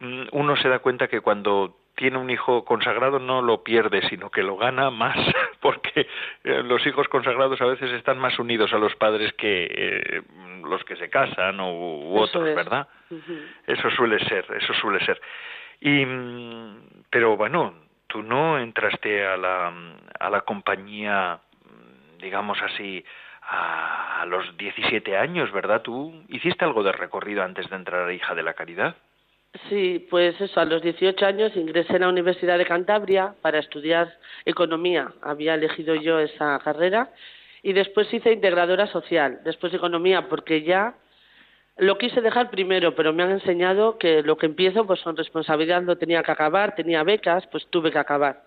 mm, 0.00 0.24
uno 0.32 0.54
se 0.56 0.68
da 0.68 0.80
cuenta 0.80 1.08
que 1.08 1.22
cuando 1.22 1.79
tiene 1.94 2.18
un 2.18 2.30
hijo 2.30 2.64
consagrado 2.64 3.18
no 3.18 3.42
lo 3.42 3.62
pierde, 3.62 4.08
sino 4.08 4.30
que 4.30 4.42
lo 4.42 4.56
gana 4.56 4.90
más, 4.90 5.16
porque 5.60 6.06
eh, 6.44 6.62
los 6.62 6.86
hijos 6.86 7.08
consagrados 7.08 7.60
a 7.60 7.66
veces 7.66 7.90
están 7.92 8.18
más 8.18 8.38
unidos 8.38 8.72
a 8.72 8.78
los 8.78 8.94
padres 8.96 9.32
que 9.34 9.68
eh, 9.70 10.22
los 10.62 10.84
que 10.84 10.96
se 10.96 11.08
casan 11.10 11.60
u, 11.60 12.16
otros, 12.16 12.44
¿verdad? 12.54 12.88
Eso 13.66 13.90
suele 13.90 14.24
ser, 14.26 14.46
eso 14.56 14.72
suele 14.74 15.04
ser. 15.04 15.20
Y, 15.80 16.04
mm, 16.04 17.04
pero 17.10 17.36
bueno, 17.36 17.74
tú 18.06 18.22
no 18.22 18.58
entraste 18.58 19.26
a 19.26 19.36
la, 19.36 19.72
a 20.18 20.30
la 20.30 20.40
compañía 20.42 21.40
digamos 22.20 22.60
así, 22.62 23.04
a, 23.42 24.24
los 24.26 24.56
17 24.56 25.16
años, 25.16 25.50
¿verdad? 25.52 25.82
¿Tú 25.82 26.24
hiciste 26.28 26.64
algo 26.64 26.82
de 26.82 26.92
recorrido 26.92 27.42
antes 27.42 27.68
de 27.68 27.76
entrar 27.76 28.08
a 28.08 28.12
Hija 28.12 28.34
de 28.34 28.42
la 28.42 28.54
Caridad? 28.54 28.96
Sí, 29.68 30.06
pues 30.10 30.40
eso, 30.40 30.60
a 30.60 30.64
los 30.64 30.80
18 30.80 31.26
años 31.26 31.56
ingresé 31.56 31.96
en 31.96 32.02
la 32.02 32.08
Universidad 32.08 32.56
de 32.56 32.66
Cantabria 32.66 33.34
para 33.42 33.58
estudiar 33.58 34.16
economía. 34.44 35.12
Había 35.22 35.54
elegido 35.54 35.96
yo 35.96 36.20
esa 36.20 36.58
carrera 36.60 37.10
y 37.62 37.72
después 37.72 38.12
hice 38.14 38.32
integradora 38.32 38.86
social, 38.86 39.40
después 39.44 39.74
economía, 39.74 40.28
porque 40.28 40.62
ya 40.62 40.94
lo 41.78 41.98
quise 41.98 42.20
dejar 42.20 42.50
primero, 42.50 42.94
pero 42.94 43.12
me 43.12 43.24
han 43.24 43.32
enseñado 43.32 43.98
que 43.98 44.22
lo 44.22 44.36
que 44.36 44.46
empiezo, 44.46 44.86
pues 44.86 45.02
con 45.02 45.16
responsabilidad 45.16 45.82
lo 45.82 45.98
tenía 45.98 46.22
que 46.22 46.30
acabar, 46.30 46.74
tenía 46.76 47.02
becas, 47.02 47.46
pues 47.48 47.66
tuve 47.70 47.90
que 47.90 47.98
acabar. 47.98 48.44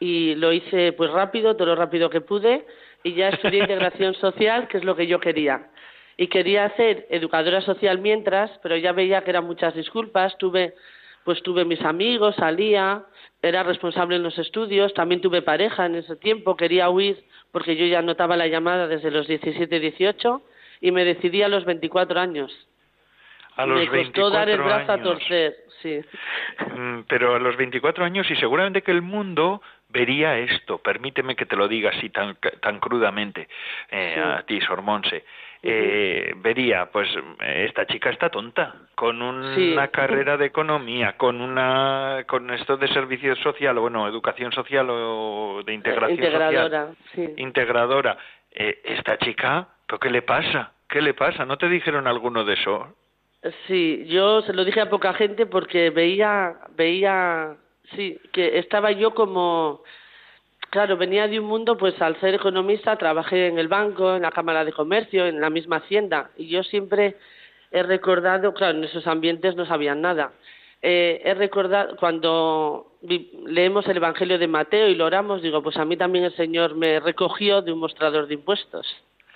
Y 0.00 0.34
lo 0.34 0.52
hice 0.52 0.92
pues 0.92 1.10
rápido, 1.10 1.54
todo 1.56 1.68
lo 1.68 1.76
rápido 1.76 2.10
que 2.10 2.22
pude, 2.22 2.66
y 3.04 3.14
ya 3.14 3.28
estudié 3.28 3.60
integración 3.60 4.14
social, 4.14 4.66
que 4.66 4.78
es 4.78 4.84
lo 4.84 4.96
que 4.96 5.06
yo 5.06 5.20
quería. 5.20 5.68
Y 6.20 6.26
quería 6.28 6.66
hacer 6.66 7.06
educadora 7.08 7.62
social 7.62 7.98
mientras, 7.98 8.50
pero 8.62 8.76
ya 8.76 8.92
veía 8.92 9.24
que 9.24 9.30
eran 9.30 9.46
muchas 9.46 9.74
disculpas. 9.74 10.36
Tuve, 10.36 10.74
pues 11.24 11.42
tuve 11.42 11.64
mis 11.64 11.80
amigos, 11.80 12.36
salía, 12.36 13.04
era 13.40 13.62
responsable 13.62 14.16
en 14.16 14.22
los 14.22 14.38
estudios, 14.38 14.92
también 14.92 15.22
tuve 15.22 15.40
pareja 15.40 15.86
en 15.86 15.94
ese 15.94 16.16
tiempo, 16.16 16.58
quería 16.58 16.90
huir 16.90 17.24
porque 17.52 17.74
yo 17.74 17.86
ya 17.86 18.02
notaba 18.02 18.36
la 18.36 18.48
llamada 18.48 18.86
desde 18.86 19.10
los 19.10 19.26
17, 19.28 19.80
18 19.80 20.42
y 20.82 20.92
me 20.92 21.06
decidí 21.06 21.40
a 21.42 21.48
los 21.48 21.64
24 21.64 22.20
años. 22.20 22.52
A 23.56 23.64
los 23.64 23.90
me 23.90 24.04
costó 24.04 24.28
dar 24.28 24.50
el 24.50 24.60
brazo 24.60 24.92
a 24.92 25.02
torcer, 25.02 25.56
sí. 25.80 26.00
Mm, 26.76 27.00
pero 27.08 27.34
a 27.34 27.38
los 27.38 27.56
24 27.56 28.04
años 28.04 28.30
y 28.30 28.36
seguramente 28.36 28.82
que 28.82 28.90
el 28.90 29.00
mundo 29.00 29.62
vería 29.88 30.38
esto, 30.38 30.78
permíteme 30.78 31.34
que 31.34 31.46
te 31.46 31.56
lo 31.56 31.66
diga 31.66 31.90
así 31.90 32.10
tan, 32.10 32.36
tan 32.60 32.78
crudamente 32.78 33.48
eh, 33.90 34.22
a 34.22 34.42
ti, 34.42 34.60
Sormonse, 34.60 35.24
eh, 35.62 36.32
vería, 36.36 36.90
pues 36.90 37.08
esta 37.40 37.86
chica 37.86 38.10
está 38.10 38.30
tonta, 38.30 38.74
con 38.94 39.20
una 39.20 39.88
carrera 39.88 40.36
de 40.36 40.46
economía, 40.46 41.16
con 41.16 41.40
una 41.40 42.24
con 42.26 42.50
esto 42.50 42.76
de 42.76 42.88
servicio 42.88 43.36
social, 43.36 43.76
o 43.78 43.82
bueno, 43.82 44.08
educación 44.08 44.52
social 44.52 44.88
o 44.90 45.62
de 45.64 45.74
integración 45.74 46.18
integradora, 46.18 46.88
social, 47.10 47.34
integradora. 47.36 48.18
Eh, 48.52 48.80
esta 48.84 49.18
chica, 49.18 49.68
qué 50.00 50.10
le 50.10 50.22
pasa? 50.22 50.72
¿Qué 50.88 51.00
le 51.00 51.14
pasa? 51.14 51.44
¿No 51.44 51.56
te 51.56 51.68
dijeron 51.68 52.06
alguno 52.06 52.44
de 52.44 52.54
eso? 52.54 52.96
Sí, 53.66 54.04
yo 54.06 54.42
se 54.42 54.52
lo 54.52 54.64
dije 54.64 54.80
a 54.80 54.90
poca 54.90 55.14
gente 55.14 55.46
porque 55.46 55.90
veía 55.90 56.56
veía 56.76 57.56
Sí, 57.96 58.20
que 58.32 58.58
estaba 58.58 58.92
yo 58.92 59.14
como, 59.14 59.82
claro, 60.70 60.96
venía 60.96 61.28
de 61.28 61.40
un 61.40 61.46
mundo, 61.46 61.76
pues 61.76 62.00
al 62.00 62.18
ser 62.20 62.34
economista 62.34 62.96
trabajé 62.96 63.48
en 63.48 63.58
el 63.58 63.68
banco, 63.68 64.16
en 64.16 64.22
la 64.22 64.30
Cámara 64.30 64.64
de 64.64 64.72
Comercio, 64.72 65.26
en 65.26 65.40
la 65.40 65.50
misma 65.50 65.76
hacienda, 65.76 66.30
y 66.36 66.48
yo 66.48 66.62
siempre 66.62 67.16
he 67.70 67.82
recordado, 67.82 68.54
claro, 68.54 68.78
en 68.78 68.84
esos 68.84 69.06
ambientes 69.06 69.56
no 69.56 69.66
sabían 69.66 70.00
nada. 70.00 70.32
Eh, 70.82 71.20
he 71.24 71.34
recordado, 71.34 71.96
cuando 71.96 72.96
leemos 73.46 73.86
el 73.86 73.98
Evangelio 73.98 74.38
de 74.38 74.48
Mateo 74.48 74.88
y 74.88 74.94
lo 74.94 75.06
oramos, 75.06 75.42
digo, 75.42 75.62
pues 75.62 75.76
a 75.76 75.84
mí 75.84 75.96
también 75.96 76.24
el 76.24 76.34
Señor 76.36 76.74
me 76.74 77.00
recogió 77.00 77.60
de 77.60 77.72
un 77.72 77.78
mostrador 77.78 78.26
de 78.26 78.34
impuestos. 78.34 78.86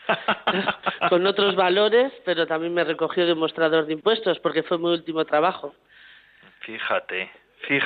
con 1.09 1.27
otros 1.27 1.57
valores, 1.57 2.13
pero 2.25 2.47
también 2.47 2.75
me 2.75 2.85
recogió 2.85 3.25
de 3.25 3.33
un 3.33 3.39
mostrador 3.39 3.87
de 3.87 3.95
impuestos 3.95 4.39
porque 4.41 4.63
fue 4.63 4.79
mi 4.79 4.87
último 4.87 5.25
trabajo. 5.25 5.75
Fíjate. 6.61 7.31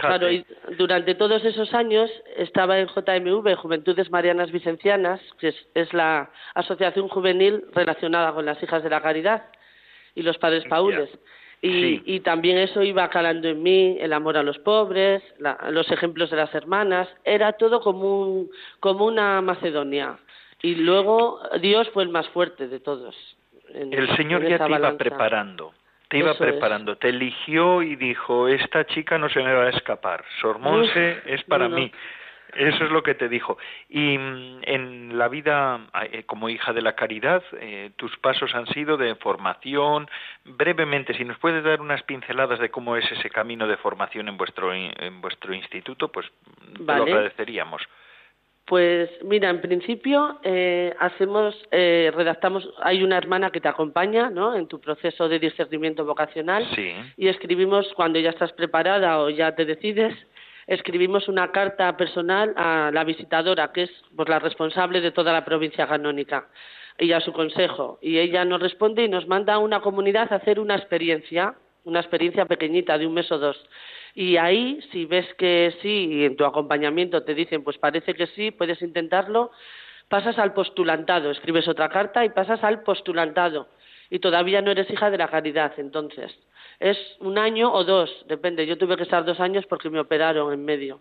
Claro, 0.01 0.31
y 0.31 0.45
durante 0.77 1.15
todos 1.15 1.45
esos 1.45 1.73
años 1.75 2.11
estaba 2.37 2.79
en 2.79 2.89
JMV, 2.89 3.57
Juventudes 3.57 4.11
Marianas 4.11 4.51
Vicencianas, 4.51 5.21
que 5.39 5.55
es, 5.75 5.93
la 5.93 6.31
asociación 6.55 7.09
juvenil 7.09 7.65
relacionada 7.73 8.33
con 8.33 8.47
las 8.47 8.63
hijas 8.63 8.83
de 8.83 8.91
la 8.91 9.01
caridad 9.01 9.45
y 10.15 10.23
los 10.23 10.39
padres 10.39 10.65
paules. 10.69 11.11
Y, 11.61 12.03
y 12.05 12.21
también 12.21 12.57
eso 12.59 12.83
iba 12.83 13.11
calando 13.11 13.49
en 13.49 13.63
mí, 13.63 13.97
el 14.01 14.13
amor 14.13 14.37
a 14.37 14.45
los 14.45 14.59
pobres, 14.59 15.23
los 15.71 15.91
ejemplos 15.91 16.31
de 16.31 16.37
las 16.37 16.55
hermanas, 16.55 17.09
era 17.25 17.53
todo 17.53 17.81
como, 17.81 18.21
un, 18.21 18.51
como 18.79 19.07
una 19.07 19.41
Macedonia. 19.41 20.19
Y 20.63 20.77
luego 20.77 21.41
Dios 21.61 21.89
fue 21.91 22.05
el 22.05 22.11
más 22.11 22.29
fuerte 22.29 22.69
de 22.69 22.79
todos. 22.79 23.17
el 23.75 24.17
Señor 24.17 24.47
ya 24.47 24.59
te 24.59 24.71
iba 24.71 24.97
preparando, 24.97 25.73
te 26.09 26.19
iba 26.19 26.35
preparando, 26.35 26.97
te 26.97 27.11
eligió 27.11 27.83
y 27.83 27.97
dijo, 27.97 28.49
esta 28.49 28.87
chica 28.87 29.19
no 29.19 29.29
se 29.29 29.43
me 29.43 29.53
va 29.53 29.65
a 29.65 29.71
escapar, 29.71 30.25
Sormonse 30.41 31.23
es 31.27 31.45
para 31.45 31.69
mí. 31.69 31.93
Eso 32.55 32.85
es 32.85 32.91
lo 32.91 33.03
que 33.03 33.15
te 33.15 33.29
dijo. 33.29 33.59
Y 33.91 34.17
mm, 34.17 34.61
en 34.63 35.19
la 35.19 35.29
vida 35.29 35.81
eh, 36.11 36.23
como 36.25 36.49
hija 36.49 36.73
de 36.73 36.81
la 36.81 36.95
caridad, 36.95 37.43
eh, 37.61 37.91
tus 37.97 38.17
pasos 38.19 38.55
han 38.55 38.67
sido 38.69 38.97
de 38.97 39.15
formación. 39.17 40.09
Brevemente, 40.45 41.13
si 41.15 41.25
nos 41.25 41.39
puedes 41.39 41.63
dar 41.63 41.83
unas 41.83 42.03
pinceladas 42.05 42.59
de 42.59 42.71
cómo 42.71 42.97
es 42.97 43.11
ese 43.13 43.29
camino 43.29 43.67
de 43.67 43.77
formación 43.77 44.29
en 44.29 44.39
vuestro, 44.39 44.73
en 44.73 45.21
vuestro 45.21 45.53
instituto, 45.53 46.09
pues 46.09 46.27
te 46.75 46.85
lo 46.85 47.03
agradeceríamos. 47.03 47.83
Pues 48.69 49.09
mira, 49.25 49.49
en 49.49 49.63
principio 49.63 50.39
eh, 50.43 50.95
hacemos, 50.99 51.57
redactamos, 51.71 52.69
hay 52.83 53.03
una 53.03 53.17
hermana 53.17 53.51
que 53.51 53.61
te 53.61 53.69
acompaña, 53.69 54.29
¿no? 54.29 54.55
En 54.55 54.67
tu 54.67 54.79
proceso 54.79 55.29
de 55.29 55.39
discernimiento 55.39 56.05
vocacional. 56.05 56.67
Sí. 56.75 56.93
Y 57.17 57.29
escribimos 57.29 57.91
cuando 57.97 58.19
ya 58.19 58.31
estás 58.31 58.53
preparada 58.53 59.21
o 59.21 59.31
ya 59.31 59.55
te 59.55 59.65
decides, 59.65 60.15
escribimos 60.69 61.29
una 61.29 61.51
carta 61.51 61.97
personal 61.97 62.53
a 62.57 62.91
la 62.93 63.03
visitadora, 63.05 63.73
que 63.73 63.85
es 63.85 63.91
pues, 64.15 64.29
la 64.29 64.39
responsable 64.39 65.01
de 65.01 65.13
toda 65.13 65.33
la 65.33 65.45
provincia 65.45 65.87
canónica, 65.87 66.49
y 66.99 67.13
a 67.13 67.21
su 67.21 67.33
consejo. 67.33 67.99
Y 68.03 68.19
ella 68.19 68.45
nos 68.45 68.61
responde 68.61 69.05
y 69.05 69.09
nos 69.09 69.27
manda 69.27 69.55
a 69.55 69.59
una 69.59 69.81
comunidad 69.81 70.33
a 70.33 70.37
hacer 70.37 70.61
una 70.61 70.77
experiencia, 70.77 71.55
una 71.85 72.01
experiencia 72.01 72.45
pequeñita 72.45 72.99
de 72.99 73.07
un 73.07 73.15
mes 73.15 73.31
o 73.33 73.39
dos. 73.39 73.57
Y 74.21 74.37
ahí, 74.37 74.81
si 74.91 75.05
ves 75.05 75.33
que 75.35 75.73
sí 75.81 76.09
y 76.11 76.25
en 76.25 76.35
tu 76.35 76.45
acompañamiento 76.45 77.23
te 77.23 77.37
dicen, 77.37 77.63
pues 77.63 77.79
parece 77.79 78.15
que 78.15 78.27
sí, 78.27 78.51
puedes 78.51 78.83
intentarlo, 78.83 79.53
pasas 80.09 80.37
al 80.41 80.55
postulantado, 80.55 81.31
escribes 81.31 81.69
otra 81.69 81.89
carta 81.89 82.25
y 82.25 82.31
pasas 82.31 82.65
al 82.65 82.83
postulantado. 82.83 83.69
Y 84.11 84.19
todavía 84.19 84.61
no 84.61 84.73
eres 84.73 84.91
hija 84.91 85.13
de 85.13 85.19
la 85.19 85.29
caridad, 85.29 85.73
entonces 85.77 86.37
es 86.81 86.99
un 87.21 87.39
año 87.39 87.73
o 87.73 87.85
dos, 87.85 88.11
depende. 88.27 88.67
Yo 88.67 88.77
tuve 88.77 88.97
que 88.97 89.05
estar 89.05 89.25
dos 89.25 89.39
años 89.39 89.65
porque 89.67 89.89
me 89.89 90.01
operaron 90.01 90.53
en 90.53 90.65
medio. 90.65 91.01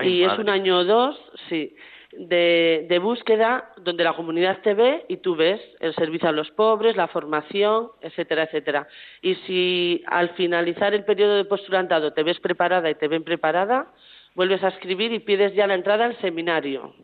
y 0.00 0.22
es 0.22 0.38
un 0.38 0.48
año 0.48 0.78
o 0.78 0.84
dos, 0.84 1.20
sí, 1.50 1.76
de, 2.12 2.86
de 2.88 2.98
búsqueda 2.98 3.72
donde 3.78 4.04
la 4.04 4.14
comunidad 4.14 4.60
te 4.62 4.74
ve 4.74 5.04
y 5.08 5.18
tú 5.18 5.36
ves 5.36 5.60
el 5.80 5.94
servicio 5.94 6.28
a 6.28 6.32
los 6.32 6.50
pobres, 6.50 6.96
la 6.96 7.08
formación, 7.08 7.90
etcétera, 8.00 8.44
etcétera. 8.44 8.88
Y 9.22 9.34
si 9.46 10.02
al 10.06 10.30
finalizar 10.30 10.94
el 10.94 11.04
periodo 11.04 11.36
de 11.36 11.44
postulantado 11.44 12.12
te 12.12 12.22
ves 12.22 12.40
preparada 12.40 12.90
y 12.90 12.94
te 12.94 13.08
ven 13.08 13.24
preparada, 13.24 13.92
vuelves 14.34 14.62
a 14.64 14.68
escribir 14.68 15.12
y 15.12 15.18
pides 15.18 15.54
ya 15.54 15.66
la 15.66 15.74
entrada 15.74 16.06
al 16.06 16.16
seminario. 16.20 16.94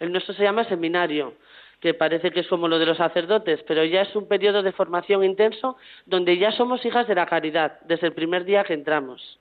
El 0.00 0.12
nuestro 0.12 0.34
se 0.34 0.42
llama 0.42 0.64
seminario 0.64 1.34
que 1.80 1.92
parece 1.92 2.30
que 2.30 2.40
es 2.40 2.48
como 2.48 2.66
lo 2.66 2.78
de 2.78 2.86
los 2.86 2.96
sacerdotes, 2.96 3.62
pero 3.68 3.84
ya 3.84 4.00
es 4.00 4.16
un 4.16 4.26
periodo 4.26 4.62
de 4.62 4.72
formación 4.72 5.22
intenso 5.22 5.76
donde 6.06 6.38
ya 6.38 6.50
somos 6.52 6.82
hijas 6.86 7.06
de 7.06 7.14
la 7.14 7.26
caridad 7.26 7.78
desde 7.82 8.06
el 8.06 8.14
primer 8.14 8.46
día 8.46 8.64
que 8.64 8.72
entramos. 8.72 9.38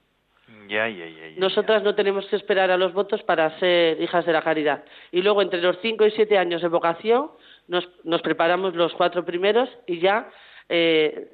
Ya, 0.67 0.87
ya, 0.87 1.05
Nosotras 1.37 1.83
no 1.83 1.93
tenemos 1.93 2.25
que 2.27 2.35
esperar 2.35 2.71
a 2.71 2.77
los 2.77 2.93
votos 2.93 3.21
para 3.23 3.59
ser 3.59 4.01
hijas 4.01 4.25
de 4.25 4.33
la 4.33 4.41
caridad. 4.41 4.83
Y 5.11 5.21
luego, 5.21 5.41
entre 5.41 5.61
los 5.61 5.77
cinco 5.81 6.05
y 6.05 6.11
siete 6.11 6.37
años 6.37 6.61
de 6.61 6.67
vocación, 6.67 7.31
nos, 7.67 7.87
nos 8.03 8.21
preparamos 8.21 8.73
los 8.75 8.93
cuatro 8.93 9.23
primeros 9.25 9.69
y 9.85 9.99
ya 9.99 10.29
eh, 10.69 11.29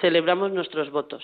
celebramos 0.00 0.50
nuestros 0.52 0.90
votos 0.90 1.22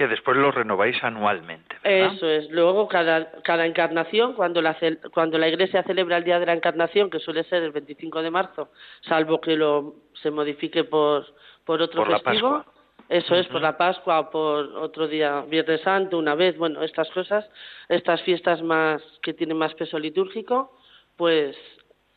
que 0.00 0.08
después 0.08 0.34
lo 0.38 0.50
renováis 0.50 0.96
anualmente. 1.04 1.76
Eso 1.84 2.26
es. 2.26 2.48
Luego, 2.50 2.88
cada, 2.88 3.32
cada 3.42 3.66
encarnación, 3.66 4.32
cuando 4.32 4.62
la, 4.62 4.74
cuando 5.12 5.36
la 5.36 5.46
Iglesia 5.46 5.82
celebra 5.82 6.16
el 6.16 6.24
Día 6.24 6.40
de 6.40 6.46
la 6.46 6.54
Encarnación, 6.54 7.10
que 7.10 7.18
suele 7.18 7.44
ser 7.44 7.64
el 7.64 7.72
25 7.72 8.22
de 8.22 8.30
marzo, 8.30 8.70
salvo 9.02 9.42
que 9.42 9.56
lo 9.56 9.96
se 10.22 10.30
modifique 10.30 10.84
por, 10.84 11.26
por 11.66 11.82
otro 11.82 12.06
festivo. 12.06 12.64
Eso 13.10 13.34
es, 13.34 13.48
por 13.48 13.60
la 13.60 13.76
Pascua 13.76 14.20
o 14.20 14.30
por 14.30 14.66
otro 14.76 15.08
día, 15.08 15.40
Viernes 15.48 15.80
Santo, 15.80 16.16
una 16.16 16.36
vez, 16.36 16.56
bueno, 16.56 16.80
estas 16.84 17.10
cosas, 17.10 17.44
estas 17.88 18.22
fiestas 18.22 18.62
más 18.62 19.02
que 19.20 19.34
tienen 19.34 19.58
más 19.58 19.74
peso 19.74 19.98
litúrgico, 19.98 20.78
pues 21.16 21.56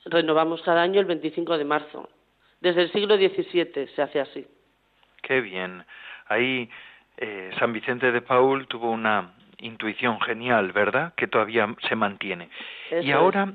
renovamos 0.06 0.62
cada 0.62 0.84
año 0.84 1.00
el 1.00 1.08
25 1.08 1.58
de 1.58 1.66
marzo. 1.66 2.10
Desde 2.62 2.84
el 2.84 2.92
siglo 2.92 3.18
XVII 3.18 3.88
se 3.88 4.02
hace 4.04 4.20
así. 4.20 4.46
Qué 5.24 5.42
bien. 5.42 5.84
Ahí 6.28 6.70
eh, 7.18 7.50
San 7.58 7.74
Vicente 7.74 8.12
de 8.12 8.22
Paul 8.22 8.68
tuvo 8.68 8.92
una 8.92 9.34
intuición 9.58 10.22
genial, 10.22 10.74
¿verdad? 10.74 11.16
Que 11.16 11.28
todavía 11.28 11.74
se 11.88 11.96
mantiene. 11.96 12.50
y 13.02 13.10
ahora, 13.12 13.54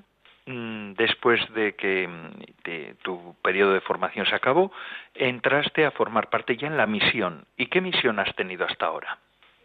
después 0.96 1.40
de 1.54 1.74
que 1.74 2.08
mm, 2.08 3.02
tu 3.02 3.34
periodo 3.42 3.72
de 3.72 3.80
formación 3.80 4.26
se 4.26 4.34
acabó, 4.34 4.72
entraste 5.14 5.84
a 5.84 5.90
formar 5.90 6.30
parte 6.30 6.56
ya 6.56 6.66
en 6.66 6.76
la 6.76 6.86
misión. 6.86 7.44
¿Y 7.56 7.66
qué 7.66 7.80
misión 7.80 8.18
has 8.18 8.34
tenido 8.34 8.64
hasta 8.64 8.86
ahora? 8.86 9.18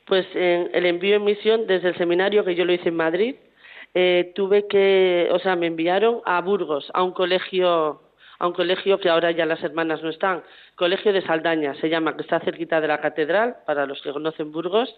Pues 0.05 0.27
en 0.35 0.69
el 0.73 0.85
envío 0.85 1.15
en 1.15 1.23
misión 1.23 1.67
desde 1.67 1.89
el 1.89 1.97
seminario 1.97 2.43
que 2.43 2.55
yo 2.55 2.65
lo 2.65 2.73
hice 2.73 2.89
en 2.89 2.97
Madrid, 2.97 3.35
eh, 3.93 4.31
tuve 4.35 4.67
que, 4.67 5.29
o 5.31 5.39
sea, 5.39 5.55
me 5.55 5.67
enviaron 5.67 6.21
a 6.25 6.41
Burgos, 6.41 6.89
a 6.93 7.03
un 7.03 7.13
colegio 7.13 8.01
a 8.39 8.47
un 8.47 8.53
colegio 8.53 8.99
que 8.99 9.09
ahora 9.09 9.31
ya 9.31 9.45
las 9.45 9.63
hermanas 9.63 10.03
no 10.03 10.09
están, 10.09 10.43
Colegio 10.75 11.13
de 11.13 11.21
Saldaña 11.21 11.75
se 11.75 11.87
llama, 11.87 12.17
que 12.17 12.23
está 12.23 12.41
cerquita 12.41 12.81
de 12.81 12.89
la 12.89 12.99
catedral, 12.99 13.57
para 13.65 13.85
los 13.85 14.01
que 14.01 14.11
conocen 14.11 14.51
Burgos, 14.51 14.93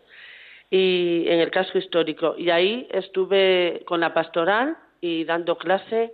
y 0.71 1.25
en 1.27 1.39
el 1.41 1.51
casco 1.51 1.77
histórico. 1.77 2.33
Y 2.39 2.49
ahí 2.49 2.87
estuve 2.91 3.83
con 3.85 3.99
la 3.99 4.15
pastoral 4.15 4.77
y 5.05 5.23
dando 5.23 5.57
clase 5.57 6.13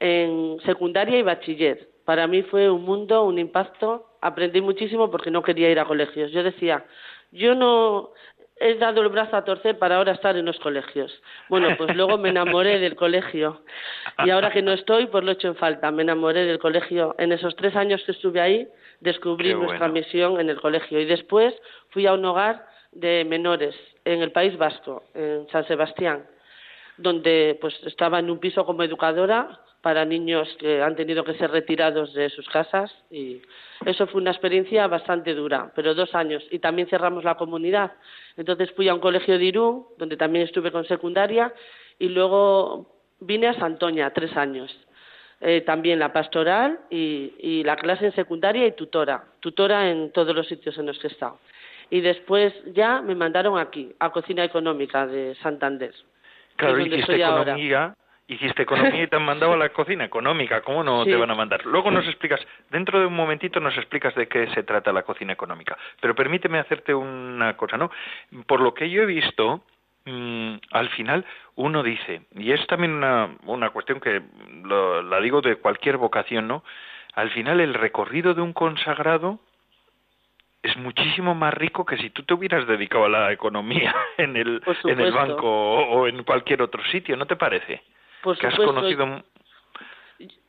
en 0.00 0.58
secundaria 0.66 1.18
y 1.18 1.22
bachiller. 1.22 1.88
Para 2.04 2.26
mí 2.26 2.42
fue 2.42 2.68
un 2.68 2.84
mundo, 2.84 3.24
un 3.24 3.38
impacto. 3.38 4.16
Aprendí 4.20 4.60
muchísimo 4.60 5.10
porque 5.10 5.30
no 5.30 5.42
quería 5.42 5.70
ir 5.70 5.78
a 5.78 5.84
colegios. 5.84 6.32
Yo 6.32 6.42
decía, 6.42 6.84
yo 7.30 7.54
no, 7.54 8.10
he 8.56 8.74
dado 8.74 9.02
el 9.02 9.08
brazo 9.08 9.36
a 9.36 9.44
torcer 9.44 9.78
para 9.78 9.96
ahora 9.96 10.12
estar 10.12 10.36
en 10.36 10.44
los 10.44 10.58
colegios. 10.58 11.12
Bueno, 11.48 11.68
pues 11.76 11.94
luego 11.96 12.18
me 12.18 12.30
enamoré 12.30 12.80
del 12.80 12.96
colegio 12.96 13.62
y 14.24 14.30
ahora 14.30 14.50
que 14.50 14.62
no 14.62 14.72
estoy, 14.72 15.06
pues 15.06 15.22
lo 15.22 15.30
he 15.30 15.34
hecho 15.34 15.48
en 15.48 15.56
falta. 15.56 15.90
Me 15.92 16.02
enamoré 16.02 16.44
del 16.44 16.58
colegio. 16.58 17.14
En 17.18 17.30
esos 17.30 17.54
tres 17.54 17.76
años 17.76 18.02
que 18.04 18.12
estuve 18.12 18.40
ahí, 18.40 18.68
descubrí 19.00 19.54
nuestra 19.54 19.88
misión 19.88 20.40
en 20.40 20.50
el 20.50 20.60
colegio 20.60 20.98
y 21.00 21.04
después 21.04 21.54
fui 21.90 22.06
a 22.06 22.14
un 22.14 22.24
hogar 22.24 22.66
de 22.90 23.24
menores 23.24 23.74
en 24.04 24.20
el 24.20 24.32
País 24.32 24.56
Vasco, 24.58 25.04
en 25.14 25.46
San 25.50 25.66
Sebastián, 25.66 26.24
donde 26.96 27.58
pues 27.60 27.74
estaba 27.84 28.18
en 28.18 28.30
un 28.30 28.38
piso 28.38 28.64
como 28.64 28.82
educadora 28.82 29.60
para 29.82 30.04
niños 30.04 30.48
que 30.60 30.80
han 30.80 30.94
tenido 30.94 31.24
que 31.24 31.34
ser 31.34 31.50
retirados 31.50 32.14
de 32.14 32.30
sus 32.30 32.48
casas 32.48 32.94
y 33.10 33.42
eso 33.84 34.06
fue 34.06 34.20
una 34.20 34.30
experiencia 34.30 34.86
bastante 34.86 35.34
dura, 35.34 35.72
pero 35.74 35.94
dos 35.94 36.14
años. 36.14 36.44
Y 36.50 36.60
también 36.60 36.88
cerramos 36.88 37.24
la 37.24 37.34
comunidad. 37.34 37.92
Entonces 38.36 38.70
fui 38.72 38.88
a 38.88 38.94
un 38.94 39.00
colegio 39.00 39.38
de 39.38 39.44
Irún, 39.44 39.86
donde 39.98 40.16
también 40.16 40.44
estuve 40.44 40.70
con 40.70 40.84
secundaria, 40.84 41.52
y 41.98 42.08
luego 42.08 42.94
vine 43.18 43.48
a 43.48 43.54
Santoña, 43.54 44.12
tres 44.12 44.36
años. 44.36 44.70
Eh, 45.40 45.62
también 45.62 45.98
la 45.98 46.12
pastoral 46.12 46.78
y, 46.88 47.34
y, 47.40 47.64
la 47.64 47.74
clase 47.74 48.06
en 48.06 48.14
secundaria 48.14 48.64
y 48.64 48.72
tutora, 48.72 49.24
tutora 49.40 49.90
en 49.90 50.12
todos 50.12 50.36
los 50.36 50.46
sitios 50.46 50.78
en 50.78 50.86
los 50.86 50.98
que 51.00 51.08
he 51.08 51.10
estado. 51.10 51.38
Y 51.90 52.00
después 52.00 52.54
ya 52.72 53.02
me 53.02 53.16
mandaron 53.16 53.58
aquí, 53.58 53.92
a 53.98 54.10
Cocina 54.10 54.44
Económica 54.44 55.04
de 55.04 55.34
Santander. 55.42 55.92
Claro, 56.56 56.78
hiciste 56.80 57.16
economía, 57.16 57.94
hiciste 58.26 58.62
economía 58.62 59.02
y 59.02 59.06
te 59.06 59.16
han 59.16 59.24
mandado 59.24 59.54
a 59.54 59.56
la 59.56 59.68
cocina 59.70 60.04
económica, 60.04 60.62
¿cómo 60.62 60.82
no 60.82 61.04
te 61.04 61.16
van 61.16 61.30
a 61.30 61.34
mandar? 61.34 61.64
Luego 61.66 61.90
nos 61.90 62.06
explicas, 62.06 62.40
dentro 62.70 63.00
de 63.00 63.06
un 63.06 63.14
momentito 63.14 63.60
nos 63.60 63.76
explicas 63.76 64.14
de 64.14 64.28
qué 64.28 64.48
se 64.54 64.62
trata 64.62 64.92
la 64.92 65.02
cocina 65.02 65.32
económica, 65.32 65.76
pero 66.00 66.14
permíteme 66.14 66.58
hacerte 66.58 66.94
una 66.94 67.56
cosa, 67.56 67.76
¿no? 67.76 67.90
Por 68.46 68.60
lo 68.60 68.74
que 68.74 68.90
yo 68.90 69.02
he 69.02 69.06
visto, 69.06 69.64
mm, 70.04 70.54
al 70.70 70.88
final 70.90 71.24
uno 71.56 71.82
dice, 71.82 72.22
y 72.34 72.52
es 72.52 72.66
también 72.66 72.92
una, 72.92 73.36
una 73.46 73.70
cuestión 73.70 74.00
que 74.00 74.22
la 74.64 75.20
digo 75.20 75.40
de 75.40 75.56
cualquier 75.56 75.96
vocación, 75.96 76.48
¿no? 76.48 76.64
Al 77.14 77.30
final 77.30 77.60
el 77.60 77.74
recorrido 77.74 78.34
de 78.34 78.40
un 78.40 78.52
consagrado 78.52 79.40
es 80.62 80.76
muchísimo 80.76 81.34
más 81.34 81.52
rico 81.54 81.84
que 81.84 81.96
si 81.96 82.10
tú 82.10 82.22
te 82.22 82.34
hubieras 82.34 82.66
dedicado 82.66 83.06
a 83.06 83.08
la 83.08 83.32
economía 83.32 83.94
en 84.18 84.36
el, 84.36 84.62
en 84.84 85.00
el 85.00 85.12
banco 85.12 85.48
o, 85.48 86.06
en 86.06 86.22
cualquier 86.24 86.62
otro 86.62 86.82
sitio, 86.84 87.16
¿no 87.16 87.26
te 87.26 87.36
parece? 87.36 87.82
que 88.38 88.46
has 88.46 88.54
conocido 88.54 89.24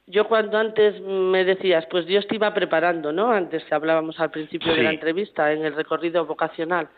yo 0.08 0.28
cuando 0.28 0.58
antes 0.58 0.99
me 1.02 1.45
decías, 1.45 1.86
pues 1.89 2.06
Dios 2.06 2.28
te 2.28 2.36
iba 2.36 2.54
preparando, 2.54 3.13
¿no? 3.13 3.32
Antes 3.32 3.63
que 3.63 3.73
hablábamos 3.73 4.19
al 4.19 4.32
principio 4.32 4.76
de 4.76 4.84
la 4.84 4.91
entrevista, 4.91 5.52
en 5.54 5.63
el 5.63 5.76
recorrido 5.76 6.26
vocacional, 6.26 6.89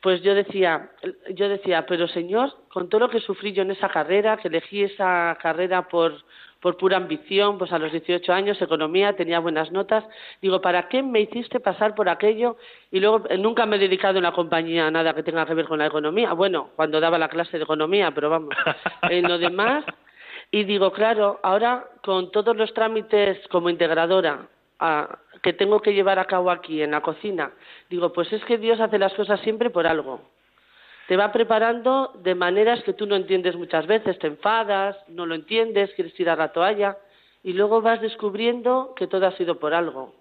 pues 0.00 0.22
yo 0.22 0.34
decía, 0.34 0.90
yo 1.34 1.48
decía, 1.48 1.84
pero 1.86 2.08
Señor, 2.08 2.52
con 2.68 2.88
todo 2.88 3.00
lo 3.00 3.10
que 3.10 3.20
sufrí 3.20 3.52
yo 3.52 3.62
en 3.62 3.70
esa 3.70 3.88
carrera, 3.90 4.38
que 4.38 4.48
elegí 4.48 4.82
esa 4.82 5.36
carrera 5.40 5.88
por, 5.88 6.14
por 6.64 6.78
pura 6.78 6.96
ambición, 6.96 7.58
pues 7.58 7.70
a 7.72 7.78
los 7.78 7.92
18 7.92 8.32
años, 8.32 8.62
economía, 8.62 9.14
tenía 9.14 9.38
buenas 9.38 9.70
notas. 9.70 10.02
Digo, 10.40 10.62
¿para 10.62 10.88
qué 10.88 11.02
me 11.02 11.20
hiciste 11.20 11.60
pasar 11.60 11.94
por 11.94 12.08
aquello? 12.08 12.56
Y 12.90 13.00
luego 13.00 13.24
eh, 13.28 13.36
nunca 13.36 13.66
me 13.66 13.76
he 13.76 13.78
dedicado 13.78 14.16
en 14.16 14.22
la 14.22 14.32
compañía 14.32 14.86
a 14.86 14.90
nada 14.90 15.12
que 15.12 15.22
tenga 15.22 15.44
que 15.44 15.52
ver 15.52 15.66
con 15.66 15.80
la 15.80 15.88
economía. 15.88 16.32
Bueno, 16.32 16.70
cuando 16.74 17.00
daba 17.00 17.18
la 17.18 17.28
clase 17.28 17.58
de 17.58 17.64
economía, 17.64 18.12
pero 18.12 18.30
vamos, 18.30 18.54
en 19.10 19.28
lo 19.28 19.36
demás. 19.36 19.84
Y 20.50 20.64
digo, 20.64 20.90
claro, 20.90 21.38
ahora 21.42 21.84
con 22.02 22.30
todos 22.30 22.56
los 22.56 22.72
trámites 22.72 23.46
como 23.48 23.68
integradora 23.68 24.48
que 25.42 25.52
tengo 25.52 25.80
que 25.80 25.92
llevar 25.92 26.18
a 26.18 26.24
cabo 26.24 26.50
aquí 26.50 26.80
en 26.80 26.92
la 26.92 27.02
cocina, 27.02 27.52
digo, 27.90 28.10
pues 28.14 28.32
es 28.32 28.42
que 28.46 28.56
Dios 28.56 28.80
hace 28.80 28.98
las 28.98 29.12
cosas 29.12 29.38
siempre 29.42 29.68
por 29.68 29.86
algo 29.86 30.33
te 31.08 31.16
va 31.16 31.32
preparando 31.32 32.12
de 32.22 32.34
maneras 32.34 32.82
que 32.82 32.92
tú 32.92 33.06
no 33.06 33.16
entiendes 33.16 33.56
muchas 33.56 33.86
veces, 33.86 34.18
te 34.18 34.26
enfadas, 34.26 34.96
no 35.08 35.26
lo 35.26 35.34
entiendes, 35.34 35.92
quieres 35.94 36.14
tirar 36.14 36.38
la 36.38 36.52
toalla 36.52 36.96
y 37.42 37.52
luego 37.52 37.82
vas 37.82 38.00
descubriendo 38.00 38.94
que 38.96 39.06
todo 39.06 39.26
ha 39.26 39.32
sido 39.32 39.58
por 39.58 39.74
algo. 39.74 40.14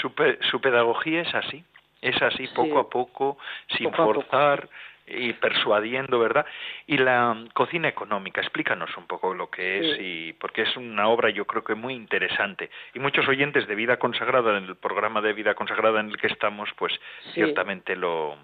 Su, 0.00 0.12
pedagogía 0.60 1.22
es 1.22 1.34
así, 1.34 1.64
es 2.00 2.20
así 2.22 2.46
poco 2.48 2.78
a 2.78 2.88
poco, 2.88 3.38
sin 3.76 3.92
forzar 3.92 4.68
y 5.06 5.32
persuadiendo, 5.34 6.18
¿verdad? 6.18 6.46
Y 6.86 6.98
la 6.98 7.44
cocina 7.54 7.88
económica, 7.88 8.40
explícanos 8.40 8.94
un 8.96 9.06
poco 9.06 9.34
lo 9.34 9.50
que 9.50 9.78
es 9.78 10.00
y 10.00 10.32
porque 10.34 10.62
es 10.62 10.76
una 10.76 11.08
obra 11.08 11.30
yo 11.30 11.46
creo 11.46 11.64
que 11.64 11.74
muy 11.74 11.94
interesante. 11.94 12.70
Y 12.94 12.98
muchos 12.98 13.26
oyentes 13.28 13.66
de 13.66 13.74
Vida 13.74 13.98
Consagrada 13.98 14.58
en 14.58 14.64
el 14.64 14.76
programa 14.76 15.20
de 15.20 15.32
Vida 15.32 15.54
Consagrada 15.54 16.00
en 16.00 16.10
el 16.10 16.16
que 16.18 16.26
estamos, 16.26 16.68
pues 16.76 16.92
ciertamente 17.32 17.96
lo 17.96 18.36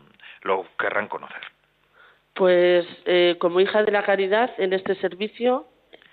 lo 0.44 0.64
querrán 0.78 1.08
conocer. 1.08 1.42
Pues 2.34 2.86
eh, 3.04 3.36
como 3.38 3.60
hija 3.60 3.82
de 3.82 3.92
la 3.92 4.04
caridad 4.04 4.50
en 4.58 4.72
este 4.72 4.94
servicio, 4.96 5.66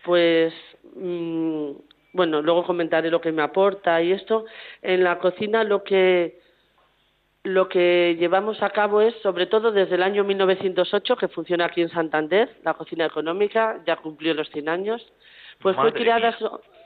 pues 0.04 0.54
mm, 0.96 1.72
bueno, 2.14 2.42
luego 2.42 2.66
comentaré 2.66 3.10
lo 3.10 3.22
que 3.22 3.32
me 3.32 3.42
aporta 3.42 4.02
y 4.02 4.12
esto. 4.12 4.46
En 4.82 5.04
la 5.04 5.20
cocina 5.20 5.64
lo 5.64 5.84
que 5.84 6.40
lo 7.44 7.68
que 7.70 8.16
llevamos 8.20 8.62
a 8.62 8.70
cabo 8.70 9.02
es, 9.02 9.16
sobre 9.24 9.48
todo 9.48 9.72
desde 9.72 9.96
el 9.96 10.04
año 10.04 10.24
1908, 10.24 11.16
que 11.16 11.28
funciona 11.28 11.66
aquí 11.66 11.82
en 11.82 11.90
Santander, 11.90 12.58
la 12.64 12.76
cocina 12.76 13.06
económica, 13.06 13.82
ya 13.86 13.96
cumplió 13.96 14.36
los 14.36 14.50
100 14.52 14.70
años, 14.70 15.12
pues 15.60 15.76
fue 15.76 15.92
creada, 15.92 16.38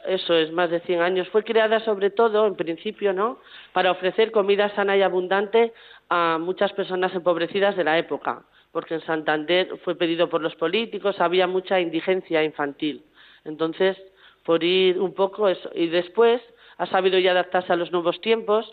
eso 0.08 0.34
es, 0.34 0.52
más 0.52 0.70
de 0.70 0.80
100 0.82 1.02
años, 1.02 1.28
fue 1.30 1.44
creada 1.44 1.82
sobre 1.82 2.10
todo, 2.10 2.48
en 2.48 2.56
principio, 2.56 3.12
¿no?, 3.12 3.40
para 3.74 3.92
ofrecer 3.92 4.32
comida 4.32 4.74
sana 4.76 4.96
y 4.96 5.02
abundante 5.02 5.74
a 6.10 6.38
muchas 6.40 6.72
personas 6.74 7.14
empobrecidas 7.14 7.76
de 7.76 7.84
la 7.84 7.98
época, 7.98 8.44
porque 8.72 8.96
en 8.96 9.02
Santander 9.02 9.78
fue 9.84 9.96
pedido 9.96 10.30
por 10.30 10.42
los 10.42 10.56
políticos, 10.56 11.20
había 11.20 11.48
mucha 11.48 11.80
indigencia 11.80 12.44
infantil. 12.44 13.04
Entonces, 13.44 13.98
por 14.44 14.64
ir 14.64 15.00
un 15.00 15.14
poco 15.14 15.50
eso. 15.50 15.70
Y 15.74 15.88
después 15.88 16.42
ha 16.78 16.86
sabido 16.88 17.18
ya 17.20 17.32
adaptarse 17.32 17.74
a 17.74 17.76
los 17.76 17.92
nuevos 17.92 18.22
tiempos 18.22 18.72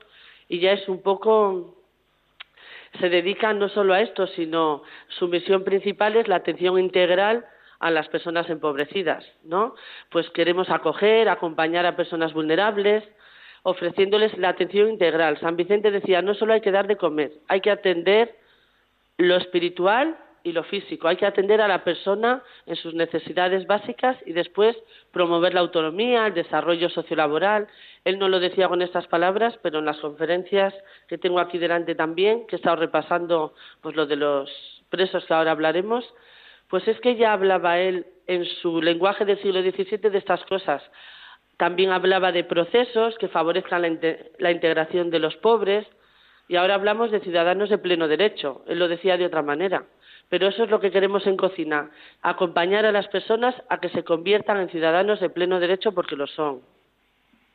y 0.48 0.60
ya 0.60 0.72
es 0.72 0.88
un 0.88 1.02
poco 1.02 1.76
se 3.00 3.08
dedica 3.08 3.52
no 3.54 3.68
solo 3.70 3.94
a 3.94 4.02
esto, 4.02 4.26
sino 4.26 4.82
su 5.08 5.28
misión 5.28 5.64
principal 5.64 6.16
es 6.16 6.28
la 6.28 6.36
atención 6.36 6.78
integral 6.78 7.46
a 7.80 7.90
las 7.90 8.08
personas 8.08 8.48
empobrecidas, 8.50 9.24
¿no? 9.44 9.74
Pues 10.10 10.28
queremos 10.30 10.68
acoger, 10.70 11.28
acompañar 11.28 11.86
a 11.86 11.96
personas 11.96 12.32
vulnerables, 12.32 13.02
ofreciéndoles 13.62 14.36
la 14.38 14.50
atención 14.50 14.90
integral. 14.90 15.38
San 15.38 15.56
Vicente 15.56 15.90
decía, 15.90 16.22
no 16.22 16.34
solo 16.34 16.52
hay 16.52 16.60
que 16.60 16.72
dar 16.72 16.86
de 16.86 16.96
comer, 16.96 17.32
hay 17.48 17.60
que 17.60 17.70
atender 17.70 18.36
lo 19.18 19.36
espiritual 19.36 20.16
y 20.44 20.52
lo 20.52 20.64
físico. 20.64 21.08
Hay 21.08 21.16
que 21.16 21.26
atender 21.26 21.60
a 21.60 21.68
la 21.68 21.84
persona 21.84 22.42
en 22.66 22.76
sus 22.76 22.94
necesidades 22.94 23.66
básicas 23.66 24.16
y 24.26 24.32
después 24.32 24.76
promover 25.12 25.54
la 25.54 25.60
autonomía, 25.60 26.26
el 26.26 26.34
desarrollo 26.34 26.88
sociolaboral. 26.88 27.68
Él 28.04 28.18
no 28.18 28.28
lo 28.28 28.40
decía 28.40 28.68
con 28.68 28.82
estas 28.82 29.06
palabras, 29.06 29.58
pero 29.62 29.78
en 29.78 29.84
las 29.84 29.98
conferencias 29.98 30.74
que 31.08 31.18
tengo 31.18 31.38
aquí 31.38 31.58
delante 31.58 31.94
también, 31.94 32.46
que 32.46 32.56
he 32.56 32.58
estado 32.58 32.76
repasando 32.76 33.54
pues 33.80 33.94
lo 33.94 34.06
de 34.06 34.16
los 34.16 34.50
presos 34.88 35.24
que 35.24 35.34
ahora 35.34 35.52
hablaremos, 35.52 36.04
pues 36.68 36.86
es 36.88 36.98
que 37.00 37.16
ya 37.16 37.32
hablaba 37.32 37.78
él 37.78 38.06
en 38.26 38.44
su 38.44 38.80
lenguaje 38.80 39.24
del 39.24 39.40
siglo 39.40 39.62
XVII 39.62 40.10
de 40.10 40.18
estas 40.18 40.44
cosas. 40.46 40.82
También 41.62 41.92
hablaba 41.92 42.32
de 42.32 42.42
procesos 42.42 43.16
que 43.18 43.28
favorezcan 43.28 43.82
la, 44.38 44.50
integración 44.50 45.10
de 45.10 45.20
los 45.20 45.36
pobres 45.36 45.86
y 46.48 46.56
ahora 46.56 46.74
hablamos 46.74 47.12
de 47.12 47.20
ciudadanos 47.20 47.70
de 47.70 47.78
pleno 47.78 48.08
derecho. 48.08 48.64
Él 48.66 48.80
lo 48.80 48.88
decía 48.88 49.16
de 49.16 49.26
otra 49.26 49.42
manera. 49.42 49.84
Pero 50.28 50.48
eso 50.48 50.64
es 50.64 50.70
lo 50.70 50.80
que 50.80 50.90
queremos 50.90 51.24
en 51.28 51.36
cocina, 51.36 51.88
acompañar 52.20 52.84
a 52.84 52.90
las 52.90 53.06
personas 53.06 53.54
a 53.70 53.78
que 53.78 53.90
se 53.90 54.02
conviertan 54.02 54.56
en 54.56 54.70
ciudadanos 54.70 55.20
de 55.20 55.30
pleno 55.30 55.60
derecho 55.60 55.92
porque 55.92 56.16
lo 56.16 56.26
son. 56.26 56.62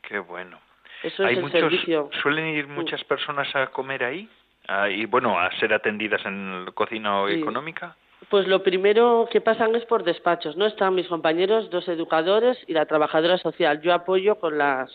Qué 0.04 0.20
bueno. 0.20 0.58
Eso 1.04 1.28
es 1.28 1.38
el 1.40 1.52
servicio. 1.52 2.10
¿Suelen 2.22 2.46
ir 2.56 2.66
muchas 2.70 3.04
personas 3.04 3.54
a 3.58 3.68
comer 3.68 4.06
ahí? 4.06 4.30
y 4.90 5.06
bueno, 5.06 5.38
a 5.38 5.52
ser 5.60 5.74
atendidas 5.74 6.26
en 6.26 6.66
cocina 6.74 7.30
económica. 7.30 7.98
Pues 8.30 8.46
lo 8.46 8.62
primero 8.62 9.30
que 9.32 9.40
pasan 9.40 9.74
es 9.76 9.86
por 9.86 10.04
despachos, 10.04 10.58
¿no? 10.58 10.66
Están 10.66 10.96
mis 10.96 11.08
compañeros, 11.08 11.70
dos 11.70 11.88
educadores 11.88 12.58
y 12.68 12.74
la 12.74 12.86
trabajadora 12.86 13.38
social. 13.38 13.82
Yo 13.82 13.94
apoyo 13.94 14.36
con 14.40 14.58
las 14.58 14.92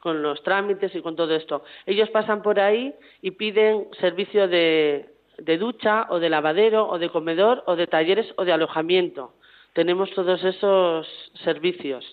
con 0.00 0.22
los 0.22 0.42
trámites 0.42 0.94
y 0.94 1.00
con 1.00 1.16
todo 1.16 1.34
esto. 1.34 1.64
Ellos 1.86 2.10
pasan 2.10 2.42
por 2.42 2.60
ahí 2.60 2.94
y 3.22 3.30
piden 3.30 3.88
servicio 4.00 4.48
de, 4.48 5.08
de 5.38 5.56
ducha 5.56 6.06
o 6.10 6.18
de 6.18 6.28
lavadero 6.28 6.86
o 6.86 6.98
de 6.98 7.08
comedor 7.08 7.62
o 7.66 7.74
de 7.74 7.86
talleres 7.86 8.26
o 8.36 8.44
de 8.44 8.52
alojamiento. 8.52 9.32
Tenemos 9.72 10.10
todos 10.10 10.44
esos 10.44 11.06
servicios. 11.42 12.04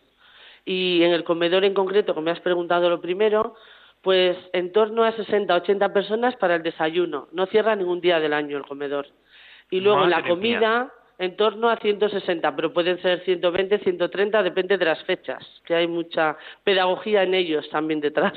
Y 0.64 1.04
en 1.04 1.12
el 1.12 1.24
comedor 1.26 1.66
en 1.66 1.74
concreto, 1.74 2.14
como 2.14 2.26
me 2.26 2.32
has 2.32 2.40
preguntado 2.40 2.90
lo 2.90 3.02
primero, 3.02 3.56
pues 4.02 4.38
en 4.54 4.72
torno 4.72 5.04
a 5.04 5.12
60, 5.12 5.54
80 5.54 5.92
personas 5.92 6.36
para 6.38 6.56
el 6.56 6.64
desayuno. 6.64 7.28
No 7.32 7.46
cierra 7.48 7.76
ningún 7.76 8.00
día 8.00 8.20
del 8.20 8.34
año 8.34 8.58
el 8.58 8.66
comedor. 8.66 9.08
Y 9.72 9.80
luego 9.80 10.06
la 10.06 10.22
comida 10.28 10.92
en 11.18 11.36
torno 11.36 11.70
a 11.70 11.78
160, 11.78 12.56
pero 12.56 12.74
pueden 12.74 13.02
ser 13.02 13.22
120, 13.24 13.80
130, 13.80 14.44
depende 14.44 14.78
de 14.78 14.86
las 14.86 15.04
fechas, 15.04 15.44
que 15.66 15.76
hay 15.76 15.88
mucha 15.88 16.36
pedagogía 16.64 17.24
en 17.24 17.34
ellos 17.34 17.70
también 17.70 18.02
detrás. 18.02 18.34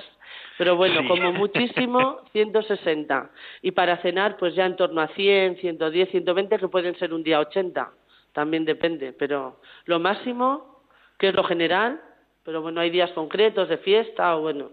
Pero 0.58 0.76
bueno, 0.76 1.06
como 1.08 1.32
muchísimo, 1.32 2.20
160. 2.32 3.30
Y 3.62 3.72
para 3.72 3.96
cenar, 3.98 4.36
pues 4.36 4.54
ya 4.54 4.66
en 4.66 4.76
torno 4.76 5.00
a 5.00 5.08
100, 5.08 5.56
110, 5.56 6.10
120, 6.10 6.58
que 6.58 6.68
pueden 6.68 6.96
ser 6.98 7.12
un 7.12 7.22
día 7.22 7.40
80. 7.40 7.90
También 8.32 8.64
depende. 8.64 9.12
Pero 9.12 9.60
lo 9.86 9.98
máximo, 9.98 10.82
que 11.18 11.28
es 11.28 11.34
lo 11.34 11.44
general, 11.44 12.00
pero 12.44 12.60
bueno, 12.62 12.80
hay 12.80 12.90
días 12.90 13.10
concretos 13.12 13.68
de 13.68 13.78
fiesta 13.78 14.36
o 14.36 14.42
bueno, 14.42 14.70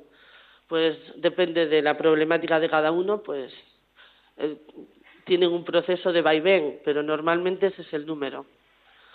pues 0.68 0.98
depende 1.16 1.68
de 1.68 1.82
la 1.82 1.98
problemática 1.98 2.60
de 2.60 2.70
cada 2.70 2.92
uno, 2.92 3.24
pues 3.24 3.54
eh, 4.38 4.58
tienen 5.26 5.52
un 5.52 5.64
proceso 5.64 6.12
de 6.12 6.22
vaivén, 6.22 6.80
pero 6.84 7.04
normalmente 7.04 7.68
ese 7.68 7.82
es 7.82 7.94
el 7.94 8.06
número. 8.06 8.46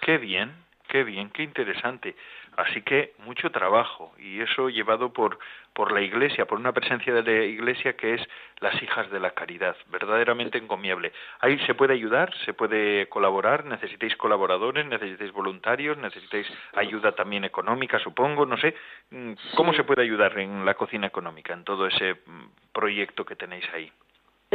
Qué 0.01 0.19
bien, 0.19 0.53
qué 0.89 1.05
bien, 1.05 1.31
qué 1.31 1.43
interesante. 1.43 2.15
Así 2.57 2.83
que 2.83 3.13
mucho 3.19 3.51
trabajo 3.51 4.15
y 4.19 4.41
eso 4.41 4.69
llevado 4.71 5.13
por 5.13 5.39
por 5.77 5.93
la 5.93 6.01
Iglesia, 6.01 6.47
por 6.47 6.59
una 6.59 6.73
presencia 6.73 7.13
de 7.13 7.23
la 7.23 7.45
Iglesia 7.45 7.93
que 7.99 8.15
es 8.15 8.23
las 8.61 8.83
hijas 8.83 9.11
de 9.11 9.21
la 9.21 9.33
caridad, 9.33 9.77
verdaderamente 9.91 10.57
encomiable. 10.57 11.13
Ahí 11.41 11.59
se 11.67 11.75
puede 11.75 11.93
ayudar, 11.93 12.35
se 12.47 12.55
puede 12.55 13.11
colaborar, 13.11 13.67
necesitáis 13.67 14.17
colaboradores, 14.17 14.87
necesitáis 14.87 15.33
voluntarios, 15.33 15.99
necesitáis 15.99 16.51
ayuda 16.75 17.13
también 17.13 17.45
económica, 17.45 17.99
supongo, 17.99 18.47
no 18.47 18.57
sé, 18.57 18.75
mm, 19.11 19.33
¿cómo 19.55 19.75
se 19.75 19.85
puede 19.85 20.01
ayudar 20.01 20.39
en 20.39 20.65
la 20.65 20.73
cocina 20.75 21.09
económica, 21.09 21.53
en 21.53 21.65
todo 21.65 21.87
ese 21.87 22.15
mm, 22.15 22.73
proyecto 22.73 23.27
que 23.27 23.37
tenéis 23.37 23.67
ahí? 23.75 23.93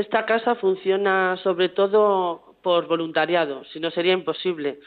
Esta 0.01 0.25
casa 0.25 0.55
funciona 0.55 1.37
sobre 1.43 1.69
todo 1.69 2.55
por 2.63 2.87
voluntariado, 2.87 3.63
si 3.65 3.79
no 3.79 3.91
sería 3.91 4.13
imposible. 4.13 4.79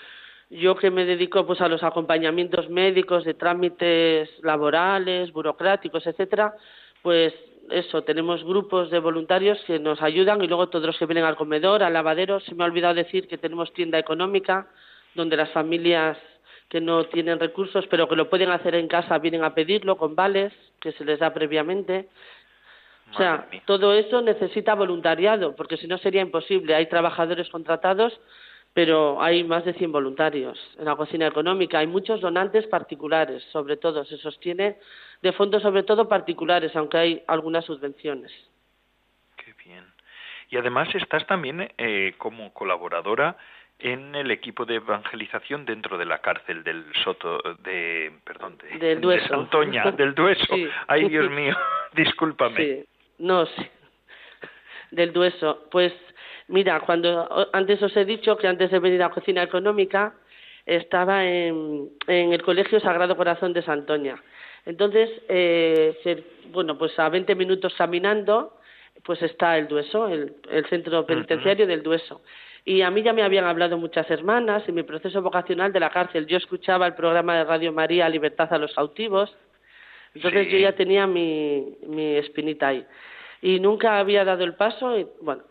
Yo 0.51 0.75
que 0.75 0.91
me 0.91 1.05
dedico 1.05 1.47
pues 1.47 1.61
a 1.61 1.69
los 1.69 1.85
acompañamientos 1.85 2.69
médicos 2.69 3.23
de 3.23 3.35
trámites 3.35 4.29
laborales, 4.43 5.33
burocráticos, 5.33 6.05
etcétera, 6.05 6.55
pues 7.01 7.33
eso, 7.71 8.03
tenemos 8.03 8.43
grupos 8.43 8.91
de 8.91 8.99
voluntarios 8.99 9.57
que 9.69 9.79
nos 9.79 10.03
ayudan 10.03 10.43
y 10.43 10.49
luego 10.49 10.69
todos 10.69 10.87
los 10.87 10.99
que 10.99 11.07
vienen 11.07 11.25
al 11.25 11.37
comedor, 11.37 11.85
al 11.85 11.93
lavadero, 11.93 12.41
se 12.41 12.57
me 12.57 12.65
ha 12.65 12.67
olvidado 12.67 12.95
decir 12.95 13.29
que 13.29 13.39
tenemos 13.39 13.73
tienda 13.73 14.01
económica 14.01 14.67
donde 15.15 15.37
las 15.37 15.51
familias 15.53 16.19
que 16.69 16.81
no 16.81 17.05
tienen 17.05 17.39
recursos 17.39 17.87
pero 17.87 18.09
que 18.09 18.17
lo 18.17 18.29
pueden 18.29 18.51
hacer 18.51 18.75
en 18.75 18.89
casa 18.89 19.19
vienen 19.19 19.45
a 19.45 19.55
pedirlo 19.55 19.97
con 19.97 20.17
vales 20.17 20.53
que 20.81 20.91
se 20.91 21.05
les 21.05 21.21
da 21.21 21.33
previamente 21.33 22.09
o 23.15 23.17
sea, 23.17 23.47
todo 23.67 23.95
eso 23.95 24.21
necesita 24.23 24.75
voluntariado, 24.75 25.55
porque 25.55 25.77
si 25.77 25.87
no 25.87 25.99
sería 25.99 26.23
imposible. 26.23 26.75
Hay 26.75 26.87
trabajadores 26.87 27.49
contratados, 27.49 28.21
pero 28.73 29.23
hay 29.23 29.45
más 29.45 29.65
de 29.65 29.75
100 29.75 29.93
voluntarios 29.93 30.59
en 30.79 30.87
la 30.87 30.97
cocina 30.97 31.27
económica. 31.27 31.79
Hay 31.79 31.87
muchos 31.87 32.21
donantes 32.21 32.67
particulares, 32.67 33.43
sobre 33.53 33.77
todo. 33.77 34.05
Se 34.05 34.17
sostiene 34.19 34.79
de 35.23 35.33
fondos, 35.33 35.63
sobre 35.63 35.85
todo 35.85 36.09
particulares, 36.09 36.75
aunque 36.75 36.99
hay 36.99 37.23
algunas 37.29 37.65
subvenciones. 37.65 38.33
Qué 39.37 39.55
bien. 39.65 39.85
Y 40.51 40.57
además 40.57 40.93
estás 40.95 41.27
también 41.27 41.73
eh, 41.79 42.15
como 42.19 42.53
colaboradora 42.53 43.37
en 43.79 44.15
el 44.15 44.31
equipo 44.31 44.65
de 44.65 44.77
evangelización 44.77 45.65
dentro 45.65 45.99
de 45.99 46.05
la 46.05 46.19
cárcel 46.19 46.63
del 46.63 46.85
Soto 47.03 47.39
de 47.65 48.13
perdón 48.25 48.57
de, 48.59 48.79
del 48.79 49.01
Dueso. 49.01 49.29
Santoña, 49.29 49.91
del 49.93 50.15
Dueso. 50.15 50.55
Ay, 50.87 51.09
Dios 51.09 51.31
mío, 51.31 51.57
discúlpame. 51.93 52.57
Sí. 52.57 52.85
No, 53.19 53.47
sí. 53.47 53.67
Del 54.91 55.13
Dueso. 55.13 55.67
Pues 55.71 55.93
mira, 56.49 56.81
cuando 56.81 57.49
antes 57.53 57.83
os 57.83 57.97
he 57.97 58.05
dicho 58.05 58.37
que 58.37 58.49
antes 58.49 58.71
de 58.71 58.79
venir 58.79 59.03
a 59.03 59.11
Cocina 59.11 59.43
Económica 59.43 60.15
estaba 60.67 61.25
en, 61.27 61.91
en 62.07 62.33
el 62.33 62.43
Colegio 62.43 62.81
Sagrado 62.81 63.17
Corazón 63.17 63.53
de 63.53 63.63
Santoña. 63.63 64.23
Entonces, 64.67 65.11
eh, 65.29 66.25
bueno, 66.53 66.79
pues 66.79 66.99
a 66.99 67.09
20 67.09 67.35
minutos 67.35 67.75
caminando, 67.77 68.59
pues 69.05 69.21
está 69.23 69.59
el 69.59 69.69
Dueso, 69.69 70.09
el, 70.09 70.37
el 70.51 70.65
centro 70.67 71.05
penitenciario 71.05 71.67
del 71.67 71.83
Dueso. 71.83 72.23
Y 72.65 72.81
a 72.81 72.91
mí 72.91 73.03
ya 73.03 73.13
me 73.13 73.23
habían 73.23 73.45
hablado 73.45 73.77
muchas 73.77 74.11
hermanas 74.11 74.67
en 74.67 74.75
mi 74.75 74.83
proceso 74.85 75.21
vocacional 75.21 75.71
de 75.73 75.81
la 75.81 75.91
cárcel. 75.91 76.27
Yo 76.27 76.39
escuchaba 76.39 76.87
el 76.87 76.95
programa 76.95 77.37
de 77.37 77.45
Radio 77.45 77.73
María 77.73 78.09
Libertad 78.09 78.51
a 78.55 78.59
los 78.59 78.73
cautivos. 78.73 79.37
Entonces 80.15 80.49
yo 80.49 80.59
ya 80.59 80.73
tenía 80.73 81.07
mi, 81.07 81.77
mi 81.87 82.17
espinita 82.17 82.69
ahí. 82.69 82.85
Y 83.43 83.61
nunca 83.61 83.99
había 83.99 84.25
dado 84.25 84.45
el 84.45 84.55
paso. 84.55 84.99
Y, 84.99 85.07
bueno, 85.21 85.43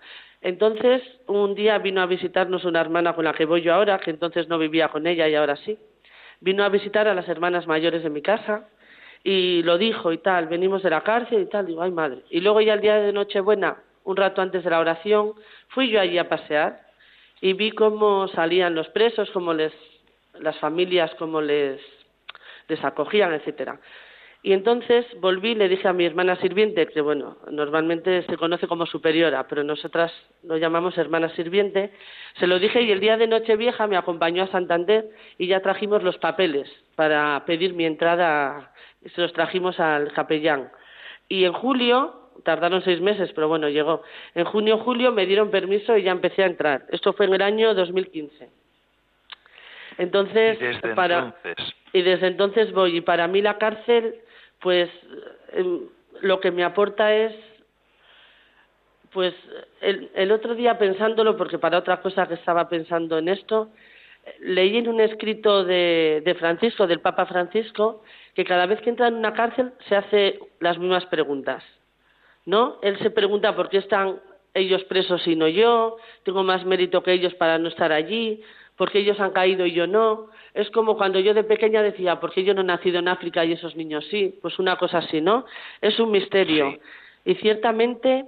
entonces 0.42 1.02
un 1.28 1.56
día 1.56 1.78
vino 1.78 2.02
a 2.02 2.06
visitarnos 2.06 2.66
una 2.66 2.82
hermana 2.82 3.14
con 3.14 3.26
la 3.26 3.34
que 3.34 3.46
voy 3.46 3.62
yo 3.62 3.74
ahora, 3.74 4.00
que 4.00 4.12
entonces 4.12 4.48
no 4.48 4.58
vivía 4.58 4.90
con 4.90 5.08
ella 5.08 5.28
y 5.28 5.36
ahora 5.36 5.56
sí. 5.58 5.78
Vino 6.40 6.64
a 6.64 6.70
visitar 6.70 7.08
a 7.08 7.14
las 7.14 7.28
hermanas 7.30 7.68
mayores 7.68 8.04
de 8.04 8.10
mi 8.10 8.22
casa 8.22 8.68
y 9.24 9.64
lo 9.64 9.78
dijo 9.78 10.12
y 10.12 10.18
tal, 10.18 10.48
venimos 10.48 10.84
de 10.84 10.90
la 10.90 11.02
cárcel 11.02 11.44
y 11.44 11.46
tal, 11.46 11.66
digo, 11.66 11.82
ay 11.82 11.92
madre. 11.92 12.24
Y 12.30 12.42
luego 12.42 12.60
ya 12.60 12.74
el 12.74 12.82
día 12.82 12.96
de 12.98 13.14
Nochebuena, 13.14 13.78
un 14.04 14.18
rato 14.18 14.42
antes 14.42 14.64
de 14.64 14.70
la 14.70 14.80
oración, 14.80 15.34
fui 15.70 15.90
yo 15.90 16.02
allí 16.02 16.18
a 16.18 16.28
pasear 16.28 16.82
y 17.40 17.54
vi 17.54 17.72
cómo 17.72 18.28
salían 18.28 18.76
los 18.76 18.90
presos, 18.90 19.32
cómo 19.32 19.54
les, 19.54 19.72
las 20.40 20.58
familias, 20.60 21.14
cómo 21.16 21.40
les, 21.40 21.80
les 22.68 22.84
acogían, 22.84 23.34
etcétera. 23.34 23.80
Y 24.46 24.52
entonces 24.52 25.06
volví 25.22 25.52
y 25.52 25.56
le 25.56 25.70
dije 25.70 25.88
a 25.88 25.94
mi 25.94 26.06
hermana 26.06 26.36
sirviente, 26.36 26.86
que 26.88 27.00
bueno, 27.00 27.38
normalmente 27.50 28.24
se 28.24 28.36
conoce 28.36 28.68
como 28.68 28.86
superiora, 28.86 29.48
pero 29.48 29.64
nosotras 29.64 30.12
lo 30.44 30.58
llamamos 30.58 30.98
hermana 30.98 31.30
sirviente, 31.30 31.94
se 32.38 32.46
lo 32.46 32.60
dije 32.60 32.82
y 32.82 32.92
el 32.92 33.00
día 33.00 33.16
de 33.16 33.28
Nochevieja 33.28 33.88
me 33.88 33.96
acompañó 33.96 34.44
a 34.44 34.48
Santander 34.48 35.10
y 35.38 35.48
ya 35.48 35.62
trajimos 35.62 36.04
los 36.04 36.18
papeles 36.18 36.70
para 36.96 37.42
pedir 37.46 37.74
mi 37.74 37.86
entrada, 37.86 38.74
se 39.16 39.22
los 39.22 39.32
trajimos 39.32 39.80
al 39.80 40.12
capellán. 40.12 40.70
Y 41.30 41.46
en 41.46 41.54
julio 41.54 42.24
tardaron 42.44 42.82
seis 42.82 43.00
meses, 43.00 43.32
pero 43.34 43.48
bueno, 43.48 43.70
llegó. 43.70 44.04
En 44.36 44.44
junio, 44.44 44.78
julio 44.80 45.14
me 45.14 45.26
dieron 45.26 45.52
permiso 45.52 45.98
y 45.98 46.04
ya 46.04 46.12
empecé 46.12 46.44
a 46.44 46.48
entrar. 46.48 46.86
Esto 46.90 47.14
fue 47.14 47.28
en 47.28 47.36
el 47.36 47.42
año 47.42 47.74
2015. 47.74 48.50
Entonces, 50.00 50.58
y 50.60 50.66
desde 50.66 50.96
para, 50.96 51.34
entonces. 51.44 51.76
y 51.94 52.02
desde 52.02 52.28
entonces 52.28 52.74
voy. 52.74 52.98
Y 52.98 53.02
para 53.02 53.28
mí 53.30 53.42
la 53.42 53.58
cárcel, 53.58 54.16
pues, 54.64 54.90
em, 55.52 55.82
lo 56.22 56.40
que 56.40 56.52
me 56.52 56.64
aporta 56.64 57.14
es, 57.14 57.36
pues, 59.12 59.36
el, 59.82 60.10
el 60.16 60.32
otro 60.32 60.56
día 60.56 60.80
pensándolo, 60.80 61.38
porque 61.38 61.60
para 61.60 61.78
otra 61.78 62.02
cosa 62.02 62.28
que 62.28 62.34
estaba 62.36 62.68
pensando 62.70 63.18
en 63.20 63.28
esto, 63.28 63.70
leí 64.40 64.78
en 64.78 64.88
un 64.88 65.02
escrito 65.02 65.66
de, 65.66 66.24
de 66.26 66.36
Francisco, 66.36 66.88
del 66.88 67.02
Papa 67.02 67.26
Francisco, 67.26 68.04
que 68.34 68.46
cada 68.46 68.66
vez 68.66 68.82
que 68.82 68.90
entra 68.90 69.08
en 69.10 69.16
una 69.16 69.34
cárcel 69.34 69.74
se 69.88 69.96
hace 69.96 70.40
las 70.60 70.78
mismas 70.80 71.06
preguntas. 71.08 71.64
¿no? 72.46 72.80
Él 72.82 72.98
se 73.00 73.10
pregunta 73.10 73.56
por 73.56 73.70
qué 73.70 73.78
están 73.78 74.20
ellos 74.54 74.84
presos 74.86 75.28
y 75.28 75.36
no 75.36 75.48
yo, 75.48 75.98
tengo 76.24 76.44
más 76.44 76.66
mérito 76.66 77.04
que 77.04 77.14
ellos 77.14 77.34
para 77.36 77.58
no 77.58 77.70
estar 77.70 77.92
allí, 77.92 78.42
por 78.78 78.92
qué 78.92 79.00
ellos 79.00 79.20
han 79.20 79.32
caído 79.32 79.66
y 79.66 79.74
yo 79.74 79.88
no. 79.88 80.30
Es 80.54 80.70
como 80.72 80.98
cuando 80.98 81.20
yo 81.20 81.34
de 81.34 81.44
pequeña 81.44 81.82
decía, 81.82 82.20
¿por 82.20 82.34
qué 82.34 82.44
yo 82.44 82.54
no 82.54 82.62
he 82.62 82.66
nacido 82.66 83.00
en 83.00 83.08
África 83.08 83.46
y 83.46 83.54
esos 83.54 83.76
niños 83.76 84.06
sí? 84.10 84.38
Pues 84.42 84.60
una 84.60 84.78
cosa 84.78 85.00
así, 85.00 85.22
¿no? 85.22 85.46
Es 85.82 86.00
un 86.00 86.12
misterio. 86.12 86.80
Y 87.26 87.36
ciertamente 87.36 88.26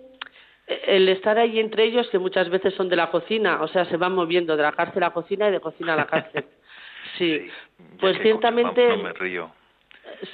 el 0.68 1.10
estar 1.10 1.38
ahí 1.38 1.60
entre 1.60 1.84
ellos, 1.84 2.08
que 2.10 2.20
muchas 2.20 2.50
veces 2.50 2.74
son 2.74 2.90
de 2.90 2.96
la 2.96 3.12
cocina, 3.12 3.62
o 3.62 3.68
sea, 3.68 3.86
se 3.86 3.98
van 3.98 4.14
moviendo 4.14 4.58
de 4.58 4.64
la 4.64 4.72
cárcel 4.72 5.04
a 5.04 5.08
la 5.08 5.14
cocina 5.14 5.48
y 5.50 5.52
de 5.52 5.60
cocina 5.60 5.94
a 5.94 5.98
la 5.98 6.08
cárcel. 6.08 6.46
Sí, 7.20 7.48
pues 8.02 8.18
ciertamente... 8.22 8.90
No 8.90 9.04
me 9.04 9.14
río. 9.14 9.50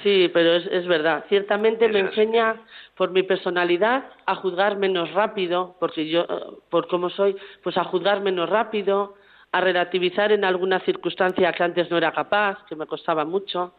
Sí, 0.02 0.28
pero 0.32 0.54
es, 0.54 0.66
es 0.66 0.86
verdad. 0.86 1.24
Ciertamente 1.28 1.84
Es 1.84 1.92
me 1.92 2.00
enseña 2.00 2.56
por 2.96 3.10
mi 3.10 3.22
personalidad 3.22 4.04
a 4.26 4.34
juzgar 4.34 4.78
menos 4.78 5.12
rápido, 5.12 5.76
porque 5.78 6.08
yo, 6.08 6.22
eh, 6.22 6.26
por 6.70 6.88
cómo 6.88 7.10
soy, 7.10 7.36
pues 7.62 7.76
a 7.76 7.84
juzgar 7.84 8.20
menos 8.20 8.48
rápido, 8.48 9.14
a 9.52 9.60
relativizar 9.60 10.32
en 10.32 10.44
alguna 10.44 10.80
circunstancia 10.80 11.52
que 11.52 11.62
antes 11.62 11.90
no 11.90 11.98
era 11.98 12.12
capaz, 12.12 12.64
que 12.66 12.74
me 12.74 12.86
costaba 12.86 13.24
mucho, 13.24 13.74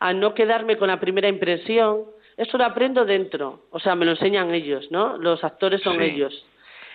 a 0.00 0.12
no 0.12 0.34
quedarme 0.34 0.76
con 0.78 0.88
la 0.88 0.98
primera 0.98 1.28
impresión. 1.28 2.04
Eso 2.36 2.56
lo 2.56 2.64
aprendo 2.64 3.04
dentro, 3.04 3.64
o 3.70 3.78
sea, 3.78 3.94
me 3.94 4.06
lo 4.06 4.12
enseñan 4.12 4.52
ellos, 4.54 4.90
¿no? 4.90 5.18
Los 5.18 5.44
actores 5.44 5.82
son 5.82 5.98
Sí. 5.98 6.04
ellos. 6.04 6.44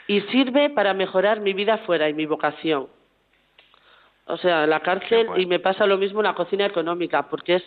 Y 0.07 0.21
sirve 0.21 0.69
para 0.71 0.93
mejorar 0.93 1.39
mi 1.39 1.53
vida 1.53 1.77
fuera 1.79 2.09
y 2.09 2.13
mi 2.13 2.25
vocación. 2.25 2.87
O 4.27 4.37
sea, 4.37 4.65
la 4.65 4.79
cárcel, 4.79 5.27
bueno. 5.27 5.41
y 5.41 5.45
me 5.45 5.59
pasa 5.59 5.85
lo 5.85 5.97
mismo 5.97 6.19
en 6.21 6.25
la 6.25 6.33
cocina 6.33 6.65
económica, 6.65 7.29
porque 7.29 7.55
es 7.55 7.63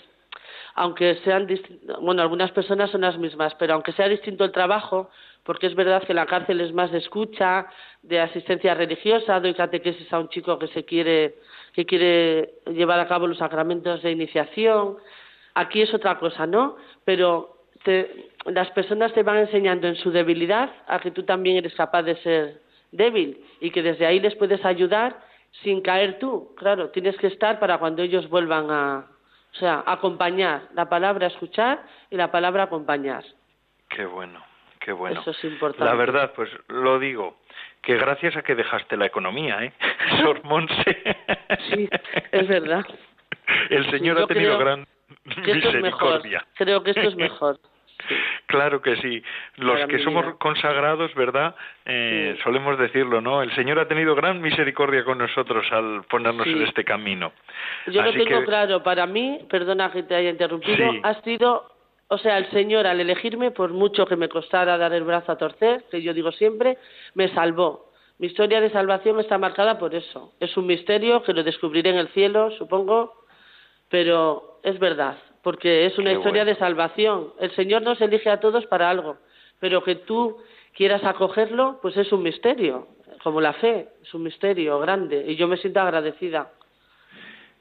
aunque 0.75 1.17
sean 1.25 1.49
bueno 2.01 2.23
algunas 2.23 2.53
personas 2.53 2.91
son 2.91 3.01
las 3.01 3.19
mismas 3.19 3.53
pero 3.57 3.75
aunque 3.75 3.91
sea 3.93 4.07
distinto 4.07 4.45
el 4.45 4.53
trabajo 4.53 5.11
porque 5.49 5.67
es 5.67 5.75
verdad 5.75 6.03
que 6.05 6.13
la 6.13 6.27
cárcel 6.27 6.61
es 6.61 6.75
más 6.75 6.93
de 6.93 6.99
escucha 6.99 7.69
de 8.03 8.21
asistencia 8.21 8.75
religiosa 8.75 9.41
doy 9.41 9.55
catequesis 9.55 10.13
a 10.13 10.19
un 10.19 10.29
chico 10.29 10.59
que 10.59 10.67
se 10.69 10.85
quiere 10.85 11.37
que 11.73 11.87
quiere 11.87 12.57
llevar 12.67 13.01
a 13.01 13.09
cabo 13.09 13.27
los 13.27 13.39
sacramentos 13.39 14.03
de 14.03 14.11
iniciación. 14.11 14.99
Aquí 15.55 15.81
es 15.81 15.95
otra 15.95 16.19
cosa 16.19 16.47
no 16.47 16.77
pero 17.07 17.63
te- 17.83 18.29
las 18.45 18.71
personas 18.73 19.15
te 19.15 19.23
van 19.23 19.39
enseñando 19.39 19.89
en 19.89 19.97
su 19.97 20.11
debilidad 20.11 20.71
a 20.87 21.01
que 21.01 21.13
tú 21.13 21.23
también 21.23 21.57
eres 21.57 21.75
capaz 21.75 22.03
de 22.03 22.17
ser 22.17 22.61
débil 22.93 23.43
y 23.63 23.71
que 23.71 23.83
desde 23.83 24.05
ahí 24.05 24.21
les 24.21 24.35
puedes 24.35 24.63
ayudar 24.67 25.17
sin 25.63 25.81
caer 25.81 26.19
tú. 26.19 26.55
Claro 26.57 26.91
tienes 26.91 27.17
que 27.17 27.29
estar 27.29 27.59
para 27.59 27.79
cuando 27.79 28.03
ellos 28.03 28.29
vuelvan 28.29 28.71
a 28.71 29.07
o 29.55 29.57
sea, 29.57 29.83
acompañar, 29.87 30.69
la 30.75 30.91
palabra 30.91 31.29
escuchar 31.29 31.83
y 32.11 32.17
la 32.17 32.31
palabra 32.31 32.65
acompañar. 32.65 33.25
Qué 33.89 34.05
bueno, 34.05 34.45
qué 34.89 34.93
bueno. 34.95 35.21
Eso 35.21 35.33
es 35.33 35.45
importante. 35.45 35.85
La 35.85 35.95
verdad, 35.95 36.33
pues 36.35 36.49
lo 36.69 36.99
digo, 36.99 37.37
que 37.83 37.97
gracias 37.99 38.35
a 38.39 38.43
que 38.43 38.55
dejaste 38.55 38.97
la 38.97 39.05
economía, 39.05 39.63
¿eh? 39.63 39.73
Sor 40.23 40.43
Monse. 40.45 40.97
Sí, 41.71 41.89
es 42.33 42.49
verdad. 42.49 42.87
El 43.69 43.91
Señor 43.91 44.17
Yo 44.19 44.25
ha 44.25 44.27
tenido 44.27 44.57
creo 44.57 44.59
gran 44.59 44.87
Que 45.45 45.51
es 45.51 45.57
misericordia. 45.65 46.47
Creo 46.55 46.83
que 46.83 46.91
esto 46.93 47.03
es 47.09 47.17
mejor. 47.17 47.59
Claro 48.47 48.81
que 48.81 48.97
sí. 49.03 49.23
Los 49.57 49.75
Para 49.75 49.89
que 49.89 49.99
somos 50.05 50.25
vida. 50.25 50.37
consagrados, 50.39 51.13
¿verdad? 51.17 51.55
Eh, 51.85 52.35
Sí. 52.37 52.43
Solemos 52.45 52.79
decirlo, 52.79 53.21
¿no? 53.21 53.43
El 53.43 53.53
Señor 53.57 53.79
ha 53.81 53.89
tenido 53.89 54.15
gran 54.15 54.41
misericordia 54.41 55.05
con 55.05 55.19
nosotros 55.19 55.67
al 55.73 56.05
ponernos 56.05 56.45
Sí. 56.45 56.53
en 56.53 56.63
este 56.63 56.85
camino. 56.85 57.33
Yo 57.89 58.01
lo 58.01 58.09
Así 58.11 58.21
tengo 58.25 58.39
que- 58.41 58.47
claro. 58.47 58.83
Para 58.85 59.05
mí, 59.07 59.41
perdona 59.51 59.91
que 59.91 60.05
te 60.05 60.15
haya 60.15 60.31
interrumpido, 60.31 60.93
Sí. 60.93 61.01
ha 61.03 61.15
sido, 61.23 61.71
o 62.09 62.19
sea, 62.19 62.39
el 62.39 62.51
Señor 62.51 62.87
al 62.87 63.01
elegirme, 63.01 63.51
por 63.51 63.73
mucho 63.73 64.07
que 64.07 64.17
me 64.17 64.29
costara 64.29 64.79
dar 64.79 64.93
el 64.95 65.05
brazo 65.05 65.33
a 65.33 65.37
torcer, 65.37 65.85
que 65.91 66.03
yo 66.03 66.15
digo 66.15 66.33
siempre, 66.33 66.79
me 67.15 67.29
salvó. 67.35 67.93
Mi 68.19 68.27
historia 68.27 68.61
de 68.61 68.71
salvación 68.71 69.21
está 69.21 69.39
marcada 69.39 69.79
por 69.79 69.95
eso. 69.95 70.33
Es 70.41 70.57
un 70.57 70.67
misterio 70.67 71.23
que 71.23 71.35
lo 71.35 71.45
descubriré 71.45 71.91
en 71.91 71.99
el 71.99 72.09
cielo, 72.09 72.51
supongo, 72.53 73.13
pero 73.91 74.59
es 74.63 74.79
verdad, 74.79 75.19
porque 75.43 75.87
es 75.87 75.99
una 75.99 76.11
Qué 76.11 76.17
historia 76.17 76.45
bueno. 76.45 76.55
de 76.55 76.59
salvación. 76.59 77.33
El 77.39 77.55
Señor 77.55 77.83
nos 77.83 78.01
elige 78.01 78.31
a 78.31 78.41
todos 78.41 78.67
para 78.67 78.89
algo, 78.89 79.19
pero 79.61 79.85
que 79.85 79.95
tú 79.95 80.39
quieras 80.75 81.05
acogerlo, 81.05 81.79
pues 81.83 81.97
es 81.97 82.11
un 82.11 82.23
misterio, 82.23 82.89
como 83.23 83.41
la 83.41 83.53
fe, 83.53 83.89
es 84.03 84.15
un 84.15 84.23
misterio 84.23 84.79
grande, 84.79 85.25
y 85.29 85.37
yo 85.37 85.47
me 85.47 85.57
siento 85.59 85.81
agradecida. 85.81 86.53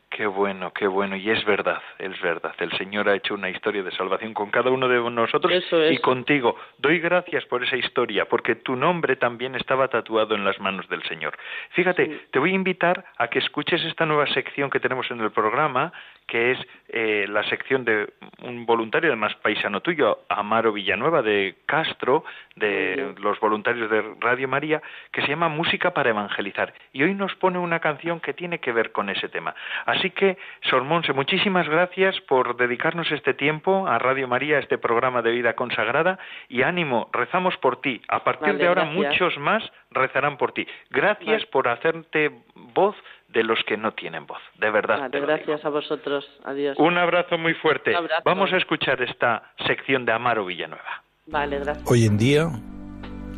Qué 0.09 0.25
bueno, 0.25 0.71
qué 0.73 0.87
bueno. 0.87 1.17
Y 1.17 1.29
es 1.29 1.43
verdad, 1.43 1.81
es 1.99 2.19
verdad. 2.21 2.55
El 2.59 2.71
Señor 2.77 3.09
ha 3.09 3.15
hecho 3.15 3.33
una 3.33 3.49
historia 3.49 3.83
de 3.83 3.91
salvación 3.91 4.33
con 4.33 4.49
cada 4.49 4.71
uno 4.71 4.87
de 4.87 4.97
nosotros 5.11 5.51
es. 5.51 5.91
y 5.91 5.97
contigo. 5.97 6.55
Doy 6.77 6.99
gracias 6.99 7.45
por 7.45 7.61
esa 7.63 7.75
historia, 7.75 8.25
porque 8.25 8.55
tu 8.55 8.75
nombre 8.77 9.17
también 9.17 9.55
estaba 9.55 9.89
tatuado 9.89 10.33
en 10.33 10.45
las 10.45 10.59
manos 10.61 10.87
del 10.87 11.03
Señor. 11.03 11.37
Fíjate, 11.71 12.05
Sí. 12.05 12.21
te 12.31 12.39
voy 12.39 12.51
a 12.51 12.55
invitar 12.55 13.03
a 13.17 13.27
que 13.27 13.39
escuches 13.39 13.83
esta 13.83 14.05
nueva 14.05 14.25
sección 14.27 14.69
que 14.69 14.79
tenemos 14.79 15.11
en 15.11 15.19
el 15.19 15.31
programa, 15.31 15.91
que 16.27 16.51
es 16.51 16.59
eh, 16.89 17.25
la 17.29 17.43
sección 17.43 17.85
de 17.85 18.13
un 18.43 18.65
voluntario, 18.65 19.09
además 19.09 19.33
paisano 19.35 19.81
tuyo, 19.81 20.19
Amaro 20.29 20.73
Villanueva 20.73 21.21
de 21.21 21.55
Castro, 21.65 22.23
de 22.55 23.13
los 23.19 23.39
voluntarios 23.39 23.89
de 23.89 24.03
Radio 24.19 24.47
María, 24.47 24.81
que 25.11 25.21
se 25.21 25.29
llama 25.29 25.49
Música 25.49 25.91
para 25.91 26.09
Evangelizar. 26.09 26.73
Y 26.93 27.03
hoy 27.03 27.13
nos 27.13 27.33
pone 27.35 27.57
una 27.59 27.79
canción 27.79 28.19
que 28.19 28.33
tiene 28.33 28.59
que 28.59 28.71
ver 28.71 28.91
con 28.91 29.09
ese 29.09 29.29
tema. 29.29 29.55
Así 29.85 30.11
que, 30.11 30.37
Sor 30.61 30.83
Monse, 30.83 31.13
muchísimas 31.13 31.67
gracias 31.67 32.19
por 32.21 32.57
dedicarnos 32.57 33.11
este 33.11 33.33
tiempo 33.33 33.87
a 33.87 33.97
Radio 33.97 34.27
María, 34.27 34.57
a 34.57 34.59
este 34.59 34.77
programa 34.77 35.21
de 35.21 35.31
vida 35.31 35.53
consagrada, 35.53 36.19
y 36.49 36.63
ánimo, 36.63 37.09
rezamos 37.13 37.57
por 37.57 37.81
ti. 37.81 38.01
A 38.07 38.23
partir 38.23 38.57
de 38.57 38.67
ahora, 38.67 38.85
muchos 38.85 39.37
más 39.37 39.63
rezarán 39.91 40.37
por 40.37 40.51
ti. 40.51 40.67
Gracias 40.89 41.45
por 41.45 41.67
hacerte 41.67 42.31
voz 42.55 42.95
de 43.37 43.43
los 43.43 43.59
que 43.67 43.77
no 43.77 43.91
tienen 43.93 44.25
voz. 44.25 44.41
De 44.59 44.71
verdad. 44.71 45.11
gracias 45.11 45.63
a 45.63 45.69
vosotros. 45.69 46.25
Adiós. 46.43 46.75
Un 46.79 46.97
abrazo 46.97 47.37
muy 47.37 47.53
fuerte. 47.53 47.93
Vamos 48.25 48.51
a 48.51 48.57
escuchar 48.57 48.99
esta 49.03 49.53
sección 49.67 50.05
de 50.05 50.11
Amaro 50.11 50.43
Villanueva. 50.43 51.03
Vale, 51.27 51.59
gracias. 51.59 51.87
Hoy 51.87 52.05
en 52.05 52.17
día 52.17 52.49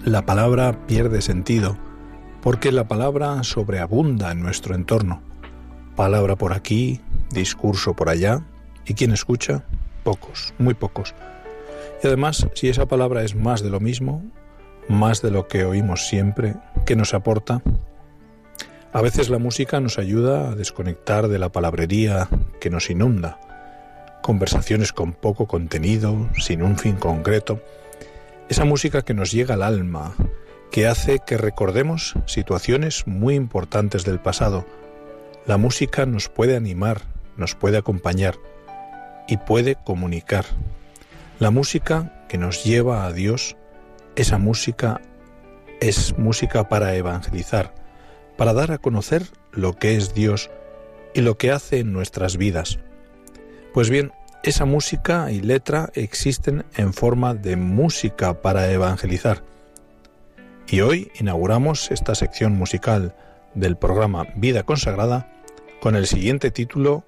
la 0.06 0.26
palabra 0.26 0.72
pierde 0.88 1.22
sentido 1.22 1.78
porque 2.42 2.72
la 2.72 2.88
palabra 2.88 3.44
sobreabunda 3.44 4.32
en 4.32 4.40
nuestro 4.40 4.74
entorno. 4.74 5.22
Palabra 5.98 6.38
por 6.38 6.54
aquí, 6.54 7.02
discurso 7.32 7.94
por 7.94 8.08
allá, 8.08 8.40
y 8.86 8.94
quien 8.94 9.12
escucha, 9.12 9.66
pocos, 10.04 10.54
muy 10.58 10.76
pocos. 10.76 11.14
Y 12.02 12.08
además, 12.08 12.48
si 12.54 12.70
esa 12.70 12.86
palabra 12.86 13.24
es 13.24 13.36
más 13.36 13.62
de 13.62 13.70
lo 13.70 13.82
mismo, 13.82 14.24
más 14.88 15.22
de 15.22 15.32
lo 15.32 15.50
que 15.50 15.66
oímos 15.66 16.08
siempre, 16.08 16.54
¿qué 16.86 16.96
nos 16.96 17.14
aporta? 17.14 17.62
A 18.92 19.02
veces 19.02 19.30
la 19.30 19.38
música 19.38 19.80
nos 19.80 20.00
ayuda 20.00 20.50
a 20.50 20.56
desconectar 20.56 21.28
de 21.28 21.38
la 21.38 21.50
palabrería 21.50 22.28
que 22.60 22.72
nos 22.72 22.90
inunda, 22.90 23.40
conversaciones 24.24 24.94
con 24.94 25.14
poco 25.14 25.48
contenido, 25.48 26.28
sin 26.40 26.64
un 26.64 26.76
fin 26.76 26.96
concreto, 26.96 27.62
esa 28.50 28.66
música 28.66 29.04
que 29.04 29.14
nos 29.14 29.32
llega 29.32 29.54
al 29.54 29.62
alma, 29.62 30.16
que 30.72 30.88
hace 30.88 31.20
que 31.20 31.38
recordemos 31.38 32.16
situaciones 32.26 33.06
muy 33.06 33.36
importantes 33.36 34.06
del 34.06 34.20
pasado. 34.20 34.66
La 35.46 35.58
música 35.58 36.08
nos 36.08 36.28
puede 36.28 36.56
animar, 36.56 37.02
nos 37.38 37.54
puede 37.54 37.78
acompañar 37.78 38.38
y 39.28 39.38
puede 39.38 39.76
comunicar. 39.76 40.46
La 41.38 41.52
música 41.52 42.26
que 42.28 42.40
nos 42.40 42.64
lleva 42.64 43.06
a 43.06 43.14
Dios, 43.14 43.56
esa 44.16 44.40
música 44.40 45.00
es 45.80 46.18
música 46.18 46.68
para 46.70 46.96
evangelizar, 46.96 47.79
para 48.40 48.54
dar 48.54 48.72
a 48.72 48.78
conocer 48.78 49.24
lo 49.52 49.74
que 49.74 49.98
es 49.98 50.14
Dios 50.14 50.50
y 51.14 51.20
lo 51.20 51.38
que 51.38 51.52
hace 51.52 51.80
en 51.80 51.92
nuestras 51.92 52.38
vidas. 52.38 52.80
Pues 53.74 53.90
bien, 53.90 54.14
esa 54.44 54.64
música 54.64 55.30
y 55.30 55.42
letra 55.42 55.90
existen 55.94 56.64
en 56.78 56.94
forma 56.94 57.34
de 57.34 57.58
música 57.58 58.42
para 58.42 58.72
evangelizar. 58.72 59.44
Y 60.70 60.80
hoy 60.80 61.12
inauguramos 61.20 61.92
esta 61.92 62.16
sección 62.16 62.54
musical 62.54 63.14
del 63.56 63.76
programa 63.76 64.26
Vida 64.38 64.64
Consagrada 64.64 65.30
con 65.82 65.98
el 65.98 66.08
siguiente 66.08 66.50
título 66.50 67.04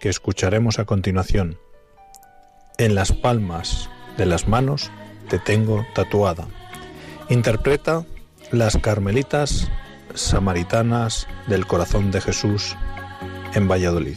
que 0.00 0.10
escucharemos 0.10 0.78
a 0.78 0.84
continuación. 0.84 1.56
En 2.76 2.94
las 2.94 3.10
palmas 3.12 3.88
de 4.18 4.26
las 4.26 4.48
manos 4.48 4.90
te 5.30 5.38
tengo 5.38 5.86
tatuada. 5.94 6.46
Interpreta 7.30 8.04
las 8.50 8.76
Carmelitas 8.76 9.70
Samaritanas 10.14 11.26
del 11.46 11.66
Corazón 11.66 12.10
de 12.10 12.20
Jesús 12.20 12.76
en 13.54 13.68
Valladolid. 13.68 14.16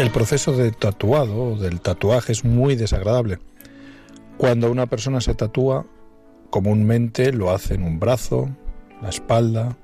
El 0.00 0.10
proceso 0.10 0.52
de 0.52 0.72
tatuado, 0.72 1.56
del 1.56 1.80
tatuaje, 1.82 2.32
es 2.32 2.42
muy 2.42 2.74
desagradable. 2.74 3.38
Cuando 4.38 4.70
una 4.70 4.86
persona 4.86 5.20
se 5.20 5.34
tatúa, 5.34 5.84
comúnmente 6.50 7.32
lo 7.32 7.50
hace 7.50 7.74
en 7.74 7.82
un 7.82 7.98
brazo, 7.98 8.50
la 9.00 9.08
espalda 9.08 9.76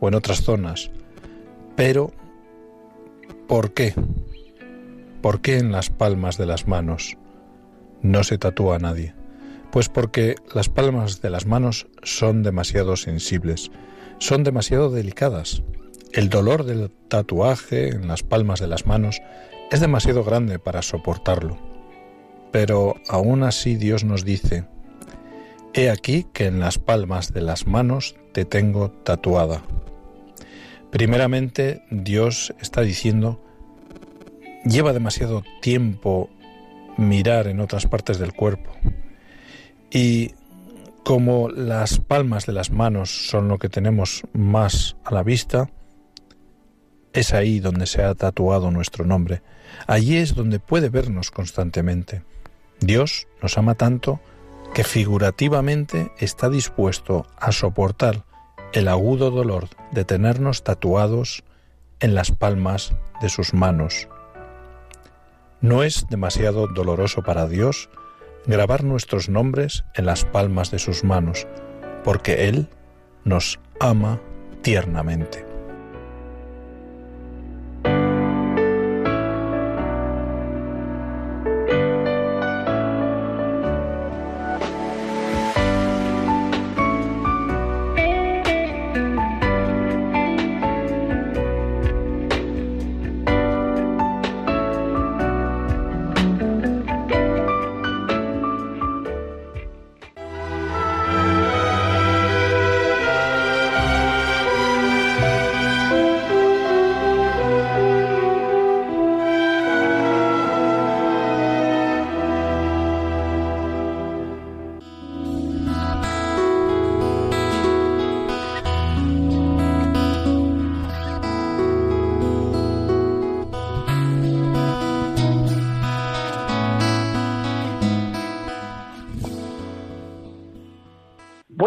o 0.00 0.08
en 0.08 0.14
otras 0.14 0.42
zonas. 0.42 0.90
Pero, 1.76 2.12
¿por 3.46 3.72
qué? 3.72 3.94
¿Por 5.20 5.40
qué 5.40 5.58
en 5.58 5.70
las 5.70 5.90
palmas 5.90 6.36
de 6.36 6.46
las 6.46 6.66
manos 6.66 7.16
no 8.02 8.24
se 8.24 8.38
tatúa 8.38 8.76
a 8.76 8.78
nadie? 8.80 9.14
Pues 9.70 9.88
porque 9.88 10.34
las 10.54 10.68
palmas 10.68 11.22
de 11.22 11.30
las 11.30 11.46
manos 11.46 11.86
son 12.02 12.42
demasiado 12.42 12.96
sensibles, 12.96 13.70
son 14.18 14.44
demasiado 14.44 14.90
delicadas. 14.90 15.62
El 16.12 16.28
dolor 16.28 16.64
del 16.64 16.90
tatuaje 17.08 17.88
en 17.88 18.08
las 18.08 18.22
palmas 18.22 18.60
de 18.60 18.66
las 18.66 18.86
manos 18.86 19.22
es 19.70 19.80
demasiado 19.80 20.24
grande 20.24 20.58
para 20.58 20.82
soportarlo. 20.82 21.56
Pero 22.50 22.96
aún 23.08 23.44
así 23.44 23.76
Dios 23.76 24.04
nos 24.04 24.24
dice, 24.24 24.64
He 25.74 25.88
aquí 25.88 26.26
que 26.34 26.46
en 26.46 26.60
las 26.60 26.78
palmas 26.78 27.32
de 27.32 27.40
las 27.40 27.66
manos 27.66 28.14
te 28.32 28.44
tengo 28.44 28.90
tatuada. 28.90 29.62
Primeramente, 30.90 31.82
Dios 31.90 32.52
está 32.60 32.82
diciendo, 32.82 33.42
lleva 34.66 34.92
demasiado 34.92 35.42
tiempo 35.62 36.28
mirar 36.98 37.46
en 37.46 37.60
otras 37.60 37.86
partes 37.86 38.18
del 38.18 38.34
cuerpo. 38.34 38.70
Y 39.90 40.32
como 41.04 41.48
las 41.48 41.98
palmas 42.00 42.44
de 42.44 42.52
las 42.52 42.70
manos 42.70 43.28
son 43.28 43.48
lo 43.48 43.58
que 43.58 43.70
tenemos 43.70 44.24
más 44.34 44.96
a 45.04 45.14
la 45.14 45.22
vista, 45.22 45.70
es 47.14 47.32
ahí 47.32 47.60
donde 47.60 47.86
se 47.86 48.02
ha 48.02 48.14
tatuado 48.14 48.70
nuestro 48.70 49.06
nombre. 49.06 49.40
Allí 49.86 50.18
es 50.18 50.34
donde 50.34 50.58
puede 50.58 50.90
vernos 50.90 51.30
constantemente. 51.30 52.24
Dios 52.80 53.26
nos 53.40 53.56
ama 53.56 53.74
tanto 53.74 54.20
que 54.74 54.84
figurativamente 54.84 56.12
está 56.18 56.48
dispuesto 56.48 57.26
a 57.36 57.52
soportar 57.52 58.24
el 58.72 58.88
agudo 58.88 59.30
dolor 59.30 59.68
de 59.90 60.04
tenernos 60.04 60.64
tatuados 60.64 61.44
en 62.00 62.14
las 62.14 62.30
palmas 62.30 62.94
de 63.20 63.28
sus 63.28 63.52
manos. 63.52 64.08
¿No 65.60 65.82
es 65.82 66.06
demasiado 66.08 66.66
doloroso 66.66 67.22
para 67.22 67.46
Dios 67.46 67.90
grabar 68.46 68.82
nuestros 68.82 69.28
nombres 69.28 69.84
en 69.94 70.06
las 70.06 70.24
palmas 70.24 70.70
de 70.70 70.78
sus 70.78 71.04
manos, 71.04 71.46
porque 72.02 72.48
Él 72.48 72.68
nos 73.24 73.60
ama 73.78 74.20
tiernamente? 74.62 75.51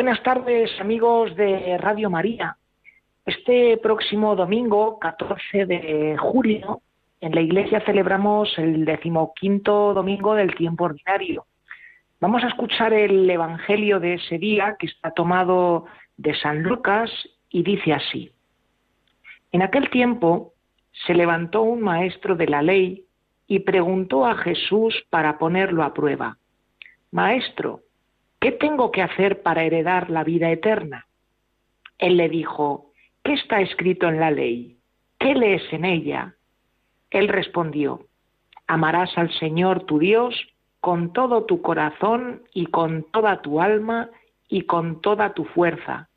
Buenas 0.06 0.22
tardes, 0.22 0.70
amigos 0.80 1.36
de 1.36 1.80
Radio 1.80 2.12
María. 2.12 2.56
Este 3.26 3.76
próximo 3.78 4.36
domingo, 4.36 5.00
14 5.00 5.66
de 5.66 6.16
julio, 6.20 6.82
en 7.20 7.34
la 7.34 7.42
iglesia 7.42 7.82
celebramos 7.84 8.56
el 8.60 8.86
decimoquinto 8.86 9.96
domingo 9.96 10.36
del 10.36 10.54
tiempo 10.54 10.84
ordinario. 10.84 11.48
Vamos 12.20 12.44
a 12.44 12.50
escuchar 12.50 12.94
el 12.94 13.28
Evangelio 13.28 14.00
de 14.00 14.14
ese 14.14 14.38
día, 14.38 14.76
que 14.78 14.86
está 14.86 15.10
tomado 15.10 15.86
de 16.18 16.36
San 16.36 16.62
Lucas, 16.62 17.10
y 17.50 17.64
dice 17.64 17.94
así. 17.94 18.32
En 19.52 19.64
aquel 19.64 19.90
tiempo 19.90 20.54
se 21.08 21.16
levantó 21.16 21.64
un 21.64 21.82
maestro 21.82 22.36
de 22.36 22.46
la 22.46 22.62
ley 22.62 23.06
y 23.48 23.62
preguntó 23.62 24.28
a 24.28 24.36
Jesús 24.36 25.04
para 25.10 25.40
ponerlo 25.40 25.82
a 25.82 25.96
prueba. 25.96 26.38
Maestro, 27.10 27.80
¿qué 28.46 28.52
tengo 28.52 28.92
que 28.92 29.02
hacer 29.02 29.42
para 29.42 29.64
heredar 29.64 30.12
la 30.12 30.24
vida 30.24 30.52
eterna? 30.52 31.08
Él 31.98 32.18
le 32.18 32.30
dijo, 32.30 32.92
¿qué 33.24 33.34
está 33.34 33.60
escrito 33.60 34.08
en 34.08 34.20
la 34.20 34.30
ley? 34.30 34.78
¿Qué 35.18 35.34
lees 35.34 35.64
en 35.74 35.84
ella? 35.84 36.36
Él 37.10 37.28
respondió, 37.28 38.06
amarás 38.68 39.18
al 39.18 39.34
Señor 39.40 39.88
tu 39.88 39.98
Dios 39.98 40.36
con 40.80 41.12
todo 41.12 41.46
tu 41.46 41.64
corazón 41.64 42.44
y 42.54 42.68
con 42.68 43.08
toda 43.12 43.42
tu 43.42 43.62
alma 43.62 44.12
y 44.48 44.62
con 44.62 45.02
toda 45.02 45.34
tu 45.34 45.46
fuerza 45.46 46.10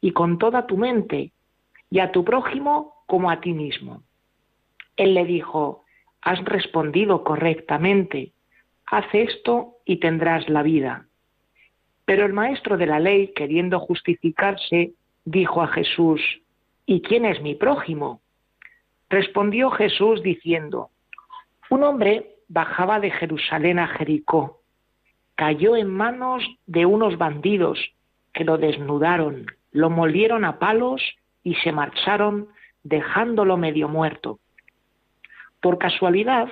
y 0.00 0.12
con 0.12 0.38
toda 0.38 0.66
tu 0.66 0.78
mente 0.78 1.32
y 1.90 1.98
a 1.98 2.12
tu 2.12 2.24
prójimo 2.24 2.94
como 3.04 3.30
a 3.30 3.42
ti 3.42 3.52
mismo. 3.52 4.02
Él 4.96 5.12
le 5.12 5.26
dijo, 5.26 5.84
has 6.22 6.42
respondido 6.46 7.24
correctamente, 7.24 8.32
haz 8.86 9.04
esto 9.12 9.74
y 9.84 9.98
tendrás 9.98 10.48
la 10.48 10.62
vida. 10.62 11.08
Pero 12.04 12.26
el 12.26 12.32
maestro 12.32 12.76
de 12.76 12.86
la 12.86 13.00
ley, 13.00 13.32
queriendo 13.34 13.80
justificarse, 13.80 14.92
dijo 15.24 15.62
a 15.62 15.68
Jesús, 15.68 16.20
¿y 16.86 17.00
quién 17.00 17.24
es 17.24 17.40
mi 17.40 17.54
prójimo? 17.54 18.20
Respondió 19.08 19.70
Jesús 19.70 20.22
diciendo, 20.22 20.90
un 21.70 21.82
hombre 21.82 22.36
bajaba 22.48 23.00
de 23.00 23.10
Jerusalén 23.10 23.78
a 23.78 23.88
Jericó, 23.88 24.60
cayó 25.34 25.76
en 25.76 25.88
manos 25.88 26.44
de 26.66 26.86
unos 26.86 27.16
bandidos 27.16 27.78
que 28.32 28.44
lo 28.44 28.58
desnudaron, 28.58 29.46
lo 29.72 29.90
molieron 29.90 30.44
a 30.44 30.58
palos 30.58 31.02
y 31.42 31.54
se 31.56 31.72
marcharon 31.72 32.48
dejándolo 32.82 33.56
medio 33.56 33.88
muerto. 33.88 34.38
Por 35.60 35.78
casualidad, 35.78 36.48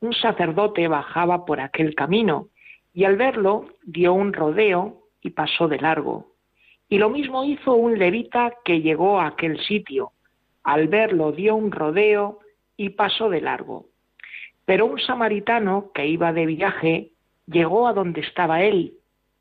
un 0.00 0.12
sacerdote 0.14 0.88
bajaba 0.88 1.44
por 1.44 1.60
aquel 1.60 1.94
camino 1.94 2.48
y 2.92 3.04
al 3.04 3.16
verlo 3.16 3.66
dio 3.84 4.12
un 4.12 4.32
rodeo 4.32 5.02
y 5.20 5.30
pasó 5.30 5.68
de 5.68 5.78
largo. 5.78 6.32
Y 6.88 6.98
lo 6.98 7.10
mismo 7.10 7.44
hizo 7.44 7.74
un 7.74 7.98
levita 7.98 8.52
que 8.64 8.80
llegó 8.80 9.20
a 9.20 9.28
aquel 9.28 9.60
sitio. 9.60 10.12
Al 10.64 10.88
verlo 10.88 11.32
dio 11.32 11.54
un 11.54 11.70
rodeo 11.70 12.40
y 12.76 12.90
pasó 12.90 13.30
de 13.30 13.40
largo. 13.40 13.86
Pero 14.64 14.86
un 14.86 14.98
samaritano 14.98 15.90
que 15.94 16.06
iba 16.06 16.32
de 16.32 16.46
viaje 16.46 17.10
llegó 17.46 17.86
a 17.86 17.92
donde 17.92 18.20
estaba 18.20 18.62
él 18.62 18.94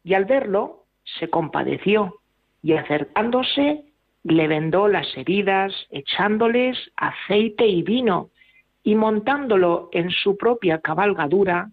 y 0.04 0.14
al 0.14 0.26
verlo 0.26 0.86
se 1.20 1.30
compadeció 1.30 2.16
y 2.62 2.74
acercándose 2.74 3.84
le 4.24 4.47
vendó 4.47 4.88
las 4.88 5.08
heridas 5.18 5.74
echándoles 5.91 6.78
aceite 6.97 7.68
y 7.68 7.84
vino 7.84 8.30
y 8.84 8.95
montándolo 8.95 9.89
en 9.91 10.10
su 10.12 10.38
propia 10.38 10.80
cabalgadura 10.80 11.72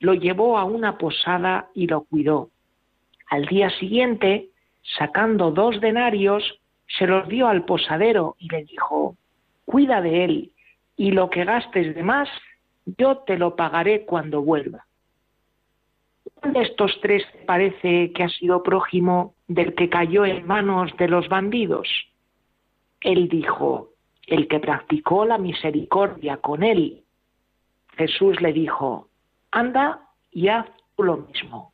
lo 0.00 0.14
llevó 0.14 0.58
a 0.58 0.64
una 0.64 0.98
posada 0.98 1.68
y 1.74 1.86
lo 1.86 2.02
cuidó. 2.02 2.50
Al 3.30 3.46
día 3.46 3.70
siguiente, 3.70 4.48
sacando 4.98 5.50
dos 5.50 5.80
denarios, 5.80 6.60
se 6.86 7.06
los 7.06 7.28
dio 7.28 7.48
al 7.48 7.64
posadero 7.64 8.36
y 8.38 8.48
le 8.48 8.64
dijo, 8.64 9.16
cuida 9.64 10.00
de 10.00 10.24
él, 10.24 10.52
y 10.96 11.10
lo 11.10 11.30
que 11.30 11.44
gastes 11.44 11.94
de 11.94 12.02
más, 12.02 12.28
yo 12.96 13.18
te 13.18 13.36
lo 13.36 13.54
pagaré 13.54 14.04
cuando 14.04 14.42
vuelva. 14.42 14.86
¿Cuál 16.34 16.52
de 16.54 16.62
estos 16.62 16.98
tres 17.02 17.24
parece 17.46 18.12
que 18.12 18.22
ha 18.22 18.28
sido 18.28 18.62
prójimo 18.62 19.34
del 19.46 19.74
que 19.74 19.88
cayó 19.88 20.24
en 20.24 20.46
manos 20.46 20.96
de 20.96 21.08
los 21.08 21.28
bandidos? 21.28 21.88
Él 23.00 23.28
dijo, 23.28 23.90
el 24.26 24.48
que 24.48 24.60
practicó 24.60 25.24
la 25.24 25.38
misericordia 25.38 26.38
con 26.38 26.62
él. 26.62 27.02
Jesús 27.96 28.40
le 28.40 28.52
dijo, 28.52 29.07
anda 29.58 30.00
y 30.30 30.48
haz 30.48 30.66
tú 30.96 31.02
lo 31.02 31.16
mismo. 31.16 31.72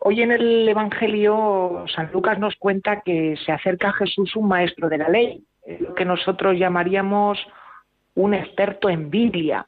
Hoy 0.00 0.22
en 0.22 0.32
el 0.32 0.68
Evangelio 0.68 1.84
San 1.94 2.10
Lucas 2.12 2.38
nos 2.38 2.54
cuenta 2.56 3.00
que 3.00 3.36
se 3.44 3.52
acerca 3.52 3.88
a 3.88 3.92
Jesús 3.92 4.36
un 4.36 4.48
maestro 4.48 4.88
de 4.88 4.98
la 4.98 5.08
ley, 5.08 5.42
lo 5.80 5.94
que 5.94 6.04
nosotros 6.04 6.56
llamaríamos 6.58 7.38
un 8.14 8.34
experto 8.34 8.88
en 8.88 9.10
Biblia. 9.10 9.66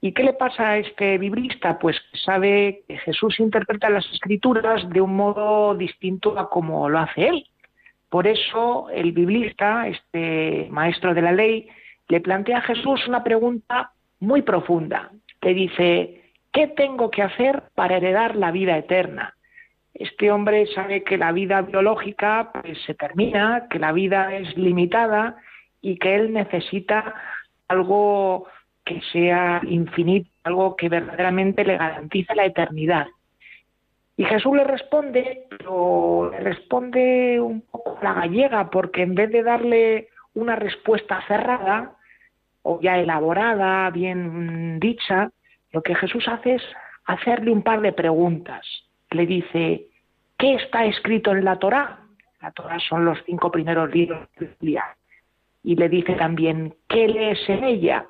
¿Y 0.00 0.12
qué 0.12 0.22
le 0.22 0.32
pasa 0.32 0.70
a 0.70 0.78
este 0.78 1.18
biblista? 1.18 1.78
Pues 1.78 1.96
sabe 2.24 2.82
que 2.86 2.98
Jesús 2.98 3.40
interpreta 3.40 3.90
las 3.90 4.06
escrituras 4.12 4.88
de 4.90 5.00
un 5.00 5.16
modo 5.16 5.74
distinto 5.74 6.38
a 6.38 6.48
como 6.48 6.88
lo 6.88 6.98
hace 7.00 7.28
él. 7.28 7.46
Por 8.08 8.26
eso 8.26 8.88
el 8.90 9.12
biblista, 9.12 9.88
este 9.88 10.68
maestro 10.70 11.14
de 11.14 11.22
la 11.22 11.32
ley, 11.32 11.68
le 12.08 12.20
plantea 12.20 12.58
a 12.58 12.62
Jesús 12.62 13.06
una 13.08 13.24
pregunta 13.24 13.92
muy 14.20 14.42
profunda. 14.42 15.10
Le 15.42 15.54
dice, 15.54 16.17
¿qué 16.52 16.66
tengo 16.68 17.10
que 17.10 17.22
hacer 17.22 17.62
para 17.74 17.96
heredar 17.96 18.36
la 18.36 18.50
vida 18.50 18.76
eterna? 18.76 19.34
Este 19.94 20.30
hombre 20.30 20.66
sabe 20.74 21.02
que 21.02 21.18
la 21.18 21.32
vida 21.32 21.62
biológica 21.62 22.50
pues, 22.52 22.78
se 22.84 22.94
termina, 22.94 23.66
que 23.68 23.78
la 23.78 23.92
vida 23.92 24.34
es 24.34 24.56
limitada 24.56 25.36
y 25.80 25.98
que 25.98 26.14
él 26.14 26.32
necesita 26.32 27.14
algo 27.66 28.46
que 28.84 29.00
sea 29.12 29.60
infinito, 29.66 30.30
algo 30.44 30.76
que 30.76 30.88
verdaderamente 30.88 31.64
le 31.64 31.76
garantice 31.76 32.34
la 32.34 32.46
eternidad. 32.46 33.06
Y 34.16 34.24
Jesús 34.24 34.56
le 34.56 34.64
responde, 34.64 35.46
pero 35.48 36.30
le 36.32 36.40
responde 36.40 37.40
un 37.40 37.60
poco 37.60 37.98
a 38.00 38.04
la 38.04 38.14
gallega, 38.14 38.70
porque 38.70 39.02
en 39.02 39.14
vez 39.14 39.30
de 39.30 39.42
darle 39.42 40.08
una 40.34 40.56
respuesta 40.56 41.22
cerrada 41.28 41.92
o 42.62 42.80
ya 42.80 42.98
elaborada, 42.98 43.90
bien 43.90 44.80
dicha, 44.80 45.30
lo 45.72 45.82
que 45.82 45.94
Jesús 45.94 46.26
hace 46.28 46.56
es 46.56 46.62
hacerle 47.04 47.50
un 47.50 47.62
par 47.62 47.80
de 47.80 47.92
preguntas. 47.92 48.66
Le 49.10 49.26
dice, 49.26 49.86
¿qué 50.38 50.54
está 50.54 50.84
escrito 50.84 51.32
en 51.32 51.44
la 51.44 51.58
Torá? 51.58 52.00
La 52.40 52.52
Torá 52.52 52.78
son 52.80 53.04
los 53.04 53.18
cinco 53.24 53.50
primeros 53.50 53.92
libros 53.92 54.28
de 54.36 54.46
la 54.46 54.52
Biblia. 54.60 54.84
Y 55.62 55.76
le 55.76 55.88
dice 55.88 56.14
también, 56.14 56.74
¿qué 56.88 57.08
lees 57.08 57.48
en 57.48 57.64
ella? 57.64 58.06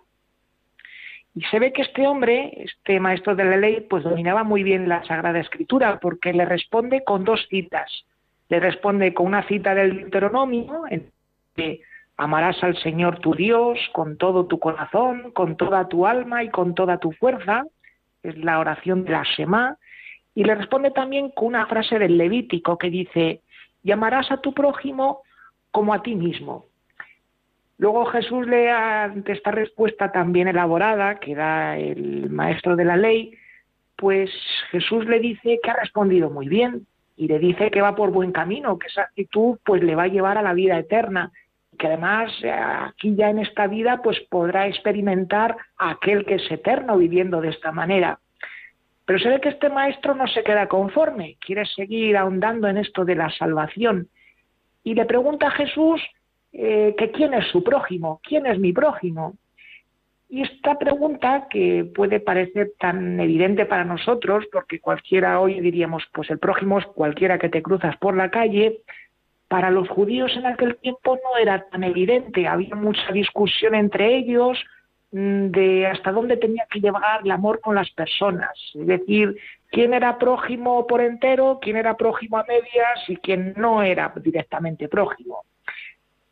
Y 1.34 1.42
se 1.42 1.58
ve 1.58 1.72
que 1.72 1.82
este 1.82 2.06
hombre, 2.06 2.52
este 2.56 2.98
maestro 3.00 3.36
de 3.36 3.44
la 3.44 3.56
ley, 3.56 3.86
pues 3.88 4.02
dominaba 4.02 4.42
muy 4.42 4.62
bien 4.62 4.88
la 4.88 5.04
Sagrada 5.04 5.38
Escritura, 5.38 6.00
porque 6.00 6.32
le 6.32 6.44
responde 6.44 7.04
con 7.04 7.24
dos 7.24 7.46
citas. 7.48 8.04
Le 8.48 8.60
responde 8.60 9.14
con 9.14 9.26
una 9.26 9.46
cita 9.46 9.74
del 9.74 9.98
Deuteronomio, 9.98 10.82
en 10.90 11.10
que 11.54 11.80
amarás 12.18 12.62
al 12.64 12.76
Señor 12.82 13.20
tu 13.20 13.32
Dios 13.34 13.78
con 13.92 14.18
todo 14.18 14.46
tu 14.46 14.58
corazón, 14.58 15.30
con 15.32 15.56
toda 15.56 15.88
tu 15.88 16.04
alma 16.04 16.42
y 16.42 16.50
con 16.50 16.74
toda 16.74 16.98
tu 16.98 17.12
fuerza, 17.12 17.64
es 18.22 18.36
la 18.36 18.58
oración 18.58 19.04
de 19.04 19.12
la 19.12 19.22
Shema, 19.22 19.78
y 20.34 20.44
le 20.44 20.56
responde 20.56 20.90
también 20.90 21.30
con 21.30 21.46
una 21.48 21.66
frase 21.66 21.98
del 21.98 22.18
Levítico 22.18 22.76
que 22.76 22.90
dice, 22.90 23.40
llamarás 23.84 24.30
a 24.32 24.40
tu 24.40 24.52
prójimo 24.52 25.22
como 25.70 25.94
a 25.94 26.02
ti 26.02 26.16
mismo. 26.16 26.66
Luego 27.78 28.06
Jesús 28.06 28.48
le, 28.48 28.68
ante 28.70 29.32
esta 29.32 29.52
respuesta 29.52 30.10
también 30.10 30.48
elaborada 30.48 31.20
que 31.20 31.36
da 31.36 31.78
el 31.78 32.28
maestro 32.30 32.74
de 32.74 32.84
la 32.84 32.96
ley, 32.96 33.32
pues 33.94 34.30
Jesús 34.72 35.06
le 35.06 35.20
dice 35.20 35.60
que 35.62 35.70
ha 35.70 35.76
respondido 35.76 36.30
muy 36.30 36.48
bien 36.48 36.86
y 37.16 37.28
le 37.28 37.38
dice 37.38 37.70
que 37.70 37.80
va 37.80 37.94
por 37.94 38.10
buen 38.10 38.32
camino, 38.32 38.76
que 38.76 38.88
esa 38.88 39.02
actitud 39.02 39.58
pues 39.64 39.84
le 39.84 39.94
va 39.94 40.04
a 40.04 40.08
llevar 40.08 40.36
a 40.36 40.42
la 40.42 40.54
vida 40.54 40.76
eterna, 40.76 41.30
que 41.78 41.86
además 41.86 42.32
eh, 42.42 42.50
aquí 42.50 43.14
ya 43.14 43.30
en 43.30 43.38
esta 43.38 43.66
vida 43.66 44.02
pues 44.02 44.18
podrá 44.28 44.66
experimentar 44.66 45.56
aquel 45.76 46.26
que 46.26 46.34
es 46.34 46.50
eterno 46.50 46.98
viviendo 46.98 47.40
de 47.40 47.50
esta 47.50 47.72
manera. 47.72 48.18
Pero 49.06 49.18
se 49.18 49.28
ve 49.30 49.40
que 49.40 49.48
este 49.48 49.70
maestro 49.70 50.14
no 50.14 50.26
se 50.26 50.42
queda 50.42 50.66
conforme, 50.66 51.36
quiere 51.40 51.64
seguir 51.64 52.16
ahondando 52.16 52.68
en 52.68 52.76
esto 52.76 53.04
de 53.04 53.14
la 53.14 53.30
salvación 53.30 54.08
y 54.84 54.94
le 54.94 55.04
pregunta 55.04 55.48
a 55.48 55.50
Jesús 55.52 56.00
eh, 56.52 56.94
que 56.96 57.10
quién 57.10 57.34
es 57.34 57.46
su 57.48 57.62
prójimo, 57.62 58.20
quién 58.22 58.46
es 58.46 58.58
mi 58.58 58.72
prójimo. 58.72 59.34
Y 60.30 60.42
esta 60.42 60.78
pregunta, 60.78 61.46
que 61.48 61.90
puede 61.94 62.20
parecer 62.20 62.72
tan 62.78 63.18
evidente 63.18 63.64
para 63.64 63.84
nosotros, 63.84 64.44
porque 64.52 64.78
cualquiera 64.80 65.40
hoy 65.40 65.60
diríamos, 65.60 66.04
pues 66.12 66.30
el 66.30 66.38
prójimo 66.38 66.78
es 66.78 66.86
cualquiera 66.86 67.38
que 67.38 67.48
te 67.48 67.62
cruzas 67.62 67.96
por 67.96 68.16
la 68.16 68.30
calle, 68.30 68.80
para 69.48 69.70
los 69.70 69.88
judíos 69.88 70.36
en 70.36 70.46
aquel 70.46 70.76
tiempo 70.76 71.16
no 71.16 71.38
era 71.40 71.68
tan 71.70 71.82
evidente, 71.82 72.46
había 72.46 72.74
mucha 72.74 73.10
discusión 73.12 73.74
entre 73.74 74.14
ellos 74.16 74.58
mm, 75.10 75.46
de 75.46 75.86
hasta 75.86 76.12
dónde 76.12 76.36
tenía 76.36 76.66
que 76.70 76.80
llevar 76.80 77.22
el 77.24 77.30
amor 77.30 77.60
con 77.60 77.74
las 77.74 77.90
personas, 77.90 78.52
es 78.74 78.86
decir, 78.86 79.36
quién 79.70 79.94
era 79.94 80.18
prójimo 80.18 80.86
por 80.86 81.00
entero, 81.00 81.58
quién 81.62 81.76
era 81.76 81.96
prójimo 81.96 82.38
a 82.38 82.44
medias 82.44 83.08
y 83.08 83.16
quién 83.16 83.54
no 83.56 83.82
era 83.82 84.12
directamente 84.16 84.88
prójimo. 84.88 85.44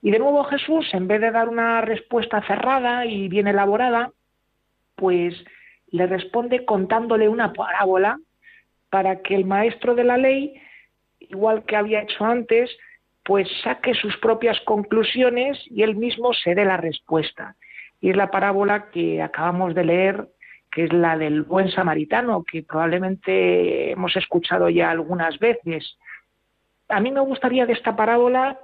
Y 0.02 0.10
de 0.10 0.18
nuevo 0.18 0.44
Jesús, 0.44 0.86
en 0.92 1.08
vez 1.08 1.20
de 1.20 1.30
dar 1.30 1.48
una 1.48 1.80
respuesta 1.80 2.42
cerrada 2.46 3.06
y 3.06 3.28
bien 3.28 3.48
elaborada, 3.48 4.12
pues 4.94 5.34
le 5.88 6.06
responde 6.06 6.64
contándole 6.64 7.28
una 7.28 7.52
parábola 7.52 8.18
para 8.90 9.22
que 9.22 9.34
el 9.34 9.46
maestro 9.46 9.94
de 9.94 10.04
la 10.04 10.16
ley, 10.16 10.60
igual 11.18 11.64
que 11.64 11.76
había 11.76 12.02
hecho 12.02 12.24
antes, 12.24 12.70
pues 13.26 13.48
saque 13.64 13.92
sus 13.94 14.16
propias 14.18 14.58
conclusiones 14.60 15.58
y 15.68 15.82
él 15.82 15.96
mismo 15.96 16.32
se 16.32 16.54
dé 16.54 16.64
la 16.64 16.76
respuesta. 16.76 17.56
Y 18.00 18.10
es 18.10 18.16
la 18.16 18.30
parábola 18.30 18.88
que 18.90 19.20
acabamos 19.20 19.74
de 19.74 19.84
leer, 19.84 20.28
que 20.70 20.84
es 20.84 20.92
la 20.92 21.18
del 21.18 21.42
buen 21.42 21.70
samaritano, 21.70 22.44
que 22.44 22.62
probablemente 22.62 23.90
hemos 23.90 24.14
escuchado 24.16 24.68
ya 24.68 24.90
algunas 24.90 25.38
veces. 25.40 25.98
A 26.88 27.00
mí 27.00 27.10
me 27.10 27.20
gustaría 27.20 27.66
de 27.66 27.72
esta 27.72 27.96
parábola 27.96 28.60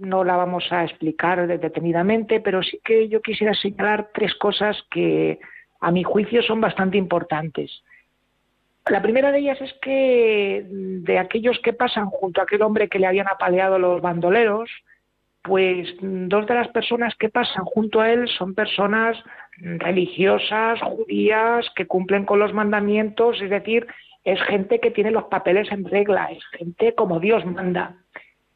no 0.00 0.24
la 0.24 0.36
vamos 0.36 0.64
a 0.70 0.84
explicar 0.84 1.46
detenidamente, 1.46 2.40
pero 2.40 2.62
sí 2.62 2.80
que 2.84 3.08
yo 3.08 3.20
quisiera 3.20 3.54
señalar 3.54 4.10
tres 4.14 4.34
cosas 4.34 4.76
que 4.90 5.38
a 5.80 5.90
mi 5.90 6.02
juicio 6.02 6.42
son 6.42 6.60
bastante 6.60 6.96
importantes. 6.96 7.82
La 8.90 9.00
primera 9.00 9.32
de 9.32 9.38
ellas 9.38 9.60
es 9.62 9.72
que 9.80 10.64
de 10.68 11.18
aquellos 11.18 11.58
que 11.60 11.72
pasan 11.72 12.06
junto 12.06 12.40
a 12.40 12.44
aquel 12.44 12.62
hombre 12.62 12.88
que 12.88 12.98
le 12.98 13.06
habían 13.06 13.28
apaleado 13.28 13.78
los 13.78 14.02
bandoleros, 14.02 14.70
pues 15.42 15.88
dos 16.00 16.46
de 16.46 16.54
las 16.54 16.68
personas 16.68 17.14
que 17.16 17.30
pasan 17.30 17.64
junto 17.64 18.00
a 18.00 18.10
él 18.12 18.28
son 18.28 18.54
personas 18.54 19.16
religiosas, 19.58 20.80
judías, 20.80 21.66
que 21.76 21.86
cumplen 21.86 22.24
con 22.24 22.38
los 22.38 22.52
mandamientos, 22.52 23.40
es 23.40 23.50
decir, 23.50 23.86
es 24.24 24.40
gente 24.42 24.80
que 24.80 24.90
tiene 24.90 25.10
los 25.10 25.24
papeles 25.24 25.70
en 25.70 25.84
regla, 25.84 26.28
es 26.30 26.44
gente 26.58 26.94
como 26.94 27.20
Dios 27.20 27.44
manda. 27.44 27.96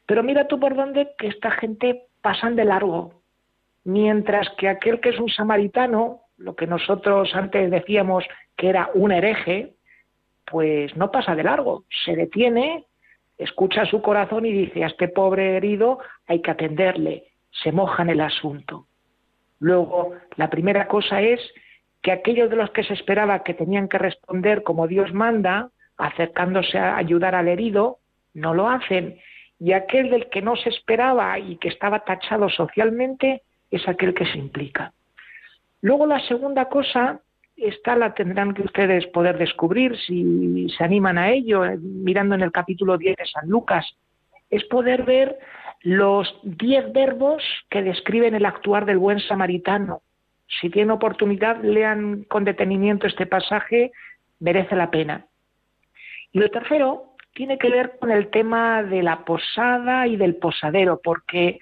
Pero 0.05 0.23
mira 0.23 0.47
tú 0.47 0.59
por 0.59 0.75
dónde 0.75 1.11
que 1.17 1.27
esta 1.27 1.51
gente 1.51 2.03
pasan 2.21 2.55
de 2.55 2.65
largo, 2.65 3.21
mientras 3.83 4.49
que 4.57 4.67
aquel 4.67 4.99
que 4.99 5.09
es 5.09 5.19
un 5.19 5.29
samaritano, 5.29 6.21
lo 6.37 6.55
que 6.55 6.67
nosotros 6.67 7.29
antes 7.33 7.69
decíamos 7.69 8.25
que 8.57 8.69
era 8.69 8.89
un 8.93 9.11
hereje, 9.11 9.75
pues 10.49 10.95
no 10.95 11.11
pasa 11.11 11.35
de 11.35 11.43
largo, 11.43 11.83
se 12.05 12.15
detiene, 12.15 12.85
escucha 13.37 13.85
su 13.85 14.01
corazón 14.01 14.45
y 14.45 14.51
dice, 14.51 14.83
a 14.83 14.87
este 14.87 15.07
pobre 15.07 15.57
herido 15.57 15.99
hay 16.27 16.41
que 16.41 16.51
atenderle, 16.51 17.25
se 17.63 17.71
moja 17.71 18.03
en 18.03 18.09
el 18.09 18.21
asunto. 18.21 18.85
Luego, 19.59 20.13
la 20.35 20.49
primera 20.49 20.87
cosa 20.87 21.21
es 21.21 21.39
que 22.01 22.11
aquellos 22.11 22.49
de 22.49 22.55
los 22.55 22.71
que 22.71 22.83
se 22.83 22.93
esperaba 22.93 23.43
que 23.43 23.53
tenían 23.53 23.89
que 23.89 23.97
responder 23.97 24.63
como 24.63 24.87
Dios 24.87 25.13
manda, 25.13 25.69
acercándose 25.97 26.77
a 26.77 26.95
ayudar 26.95 27.35
al 27.35 27.49
herido, 27.49 27.97
no 28.33 28.53
lo 28.53 28.69
hacen 28.69 29.19
y 29.59 29.73
aquel 29.73 30.09
del 30.09 30.29
que 30.29 30.41
no 30.41 30.55
se 30.55 30.69
esperaba 30.69 31.37
y 31.37 31.57
que 31.57 31.67
estaba 31.67 32.05
tachado 32.05 32.49
socialmente 32.49 33.43
es 33.69 33.87
aquel 33.87 34.13
que 34.13 34.25
se 34.25 34.37
implica. 34.37 34.93
Luego 35.81 36.07
la 36.07 36.19
segunda 36.27 36.65
cosa, 36.69 37.19
esta 37.61 37.95
la 37.95 38.13
tendrán 38.13 38.53
que 38.53 38.61
ustedes 38.61 39.07
poder 39.07 39.37
descubrir 39.37 39.97
si 39.97 40.67
se 40.77 40.83
animan 40.83 41.17
a 41.17 41.31
ello, 41.31 41.65
eh, 41.65 41.77
mirando 41.77 42.35
en 42.35 42.41
el 42.41 42.51
capítulo 42.51 42.97
10 42.97 43.17
de 43.17 43.25
San 43.25 43.49
Lucas, 43.49 43.85
es 44.49 44.63
poder 44.65 45.03
ver 45.03 45.37
los 45.81 46.39
diez 46.43 46.91
verbos 46.91 47.43
que 47.69 47.81
describen 47.81 48.35
el 48.35 48.45
actuar 48.45 48.85
del 48.85 48.97
buen 48.97 49.19
samaritano. 49.19 50.01
Si 50.59 50.69
tienen 50.69 50.91
oportunidad, 50.91 51.61
lean 51.63 52.23
con 52.23 52.43
detenimiento 52.43 53.07
este 53.07 53.25
pasaje, 53.25 53.91
merece 54.39 54.75
la 54.75 54.91
pena. 54.91 55.25
Y 56.31 56.39
lo 56.39 56.49
tercero 56.49 57.15
tiene 57.33 57.57
que 57.57 57.69
ver 57.69 57.97
con 57.99 58.11
el 58.11 58.29
tema 58.29 58.83
de 58.83 59.03
la 59.03 59.23
posada 59.23 60.07
y 60.07 60.17
del 60.17 60.35
posadero, 60.35 60.99
porque 61.03 61.59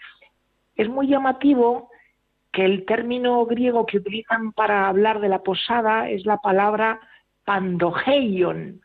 es 0.75 0.89
muy 0.89 1.07
llamativo 1.07 1.89
que 2.57 2.65
el 2.65 2.85
término 2.85 3.45
griego 3.45 3.85
que 3.85 3.97
utilizan 3.97 4.51
para 4.51 4.87
hablar 4.87 5.19
de 5.19 5.29
la 5.29 5.43
posada 5.43 6.09
es 6.09 6.25
la 6.25 6.37
palabra 6.37 6.99
pandogeion, 7.45 8.81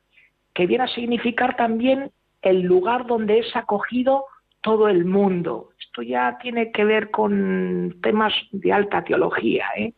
que 0.52 0.66
viene 0.66 0.84
a 0.84 0.88
significar 0.88 1.56
también 1.56 2.10
el 2.42 2.60
lugar 2.60 3.06
donde 3.06 3.38
es 3.38 3.56
acogido 3.56 4.26
todo 4.60 4.88
el 4.88 5.06
mundo. 5.06 5.70
Esto 5.80 6.02
ya 6.02 6.36
tiene 6.42 6.70
que 6.70 6.84
ver 6.84 7.10
con 7.10 7.96
temas 8.02 8.34
de 8.50 8.74
alta 8.74 9.04
teología, 9.04 9.64
¿eh? 9.74 9.94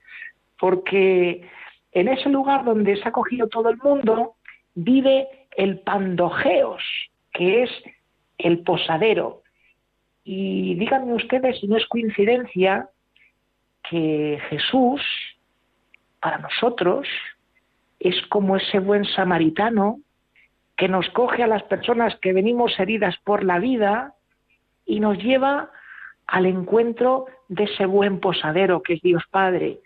porque 0.57 1.51
en 1.91 2.07
ese 2.07 2.29
lugar 2.29 2.65
donde 2.65 2.93
es 2.93 3.05
acogido 3.05 3.49
todo 3.49 3.71
el 3.71 3.79
mundo, 3.79 4.37
vive 4.77 5.27
el 5.57 5.81
pandogeos, 5.81 6.85
que 7.33 7.65
es 7.65 7.71
el 8.39 8.61
posadero. 8.61 9.43
Y 10.23 10.77
díganme 10.77 11.15
ustedes 11.15 11.59
si 11.59 11.67
no 11.67 11.77
es 11.77 11.85
coincidencia 11.87 12.89
que 13.89 14.41
Jesús, 14.49 15.01
para 16.21 16.39
nosotros, 16.39 17.07
es 18.01 18.15
como 18.29 18.57
ese 18.57 18.79
buen 18.79 19.05
samaritano 19.05 19.99
que 20.77 20.89
nos 20.89 21.09
coge 21.11 21.43
a 21.43 21.47
las 21.47 21.63
personas 21.65 22.17
que 22.17 22.33
venimos 22.33 22.79
heridas 22.79 23.17
por 23.25 23.45
la 23.45 23.59
vida 23.59 24.15
y 24.85 25.01
nos 25.01 25.19
lleva 25.19 25.71
al 26.27 26.47
encuentro 26.47 27.27
de 27.49 27.65
ese 27.65 27.87
buen 27.87 28.21
posadero 28.21 28.83
que 28.83 28.95
es 28.95 29.03
Dios 29.03 29.23
Padre, 29.31 29.81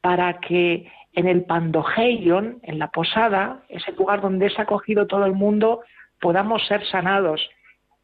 para 0.00 0.40
que 0.40 0.90
en 1.12 1.28
el 1.28 1.44
Pandogeion, 1.44 2.58
en 2.62 2.78
la 2.78 2.88
posada, 2.88 3.62
ese 3.68 3.92
lugar 3.92 4.20
donde 4.20 4.46
es 4.46 4.58
acogido 4.58 5.06
todo 5.06 5.24
el 5.26 5.32
mundo, 5.34 5.82
podamos 6.20 6.66
ser 6.66 6.84
sanados. 6.86 7.48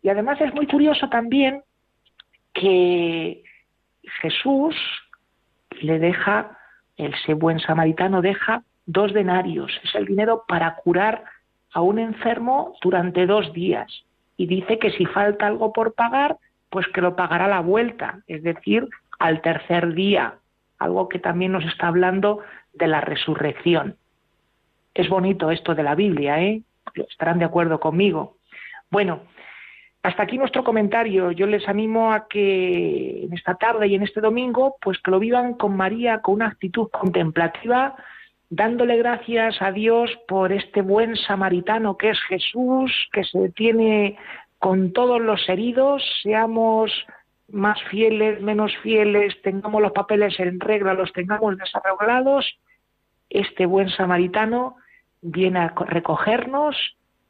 Y 0.03 0.09
además 0.09 0.41
es 0.41 0.55
muy 0.55 0.67
curioso 0.67 1.09
también 1.09 1.63
que 2.55 3.43
Jesús 4.23 4.77
le 5.81 5.99
deja, 5.99 6.59
ese 6.97 7.35
buen 7.35 7.61
samaritano 7.61 8.23
deja 8.23 8.63
dos 8.87 9.13
denarios, 9.13 9.73
es 9.85 9.95
el 9.95 10.07
dinero 10.07 10.45
para 10.49 10.77
curar 10.77 11.25
a 11.73 11.81
un 11.81 11.99
enfermo 11.99 12.75
durante 12.83 13.27
dos 13.27 13.53
días. 13.53 14.05
Y 14.37 14.47
dice 14.47 14.79
que 14.79 14.91
si 14.91 15.07
falta 15.07 15.47
algo 15.47 15.73
por 15.73 15.95
pagar, 15.95 16.39
pues 16.71 16.87
que 16.89 17.01
lo 17.01 17.15
pagará 17.15 17.47
la 17.47 17.61
vuelta, 17.61 18.21
es 18.27 18.43
decir, 18.43 18.89
al 19.19 19.43
tercer 19.43 19.95
día, 19.95 20.35
algo 20.79 21.09
que 21.09 21.19
también 21.19 21.53
nos 21.53 21.65
está 21.65 21.89
hablando 21.89 22.41
de 22.73 22.87
la 22.87 23.01
resurrección. 23.01 23.97
Es 24.95 25.09
bonito 25.09 25.51
esto 25.51 25.75
de 25.75 25.83
la 25.83 25.95
Biblia, 25.95 26.41
¿eh? 26.43 26.63
Estarán 26.95 27.39
de 27.39 27.45
acuerdo 27.45 27.79
conmigo. 27.79 28.37
Bueno, 28.91 29.21
hasta 30.03 30.23
aquí 30.23 30.39
nuestro 30.39 30.65
comentario. 30.65 31.31
Yo 31.33 31.47
les 31.47 31.69
animo 31.69 32.13
a 32.13 32.27
que 32.29 33.25
en 33.25 33.33
esta 33.35 33.55
tarde 33.55 33.87
y 33.87 33.95
en 33.95 34.03
este 34.03 34.21
domingo, 34.21 34.77
pues 34.81 34.99
que 34.99 35.11
lo 35.11 35.19
vivan 35.19 35.55
con 35.55 35.77
María 35.77 36.21
con 36.21 36.37
una 36.37 36.49
actitud 36.49 36.89
contemplativa, 36.89 37.97
dándole 38.49 38.97
gracias 38.97 39.61
a 39.61 39.73
Dios 39.73 40.11
por 40.27 40.53
este 40.53 40.83
buen 40.83 41.17
samaritano 41.17 41.97
que 41.97 42.11
es 42.11 42.21
Jesús, 42.29 42.93
que 43.13 43.25
se 43.25 43.39
detiene 43.39 44.17
con 44.59 44.93
todos 44.93 45.21
los 45.21 45.49
heridos, 45.49 46.03
seamos 46.23 46.93
más 47.49 47.83
fieles, 47.85 48.41
menos 48.43 48.77
fieles, 48.83 49.41
tengamos 49.43 49.83
los 49.83 49.93
papeles 49.93 50.39
en 50.39 50.61
regla, 50.61 50.95
los 50.95 51.13
tengamos 51.13 51.57
desarreglados, 51.57 52.59
este 53.29 53.67
buen 53.67 53.89
samaritano 53.91 54.77
viene 55.23 55.61
a 55.61 55.69
recogernos 55.69 56.77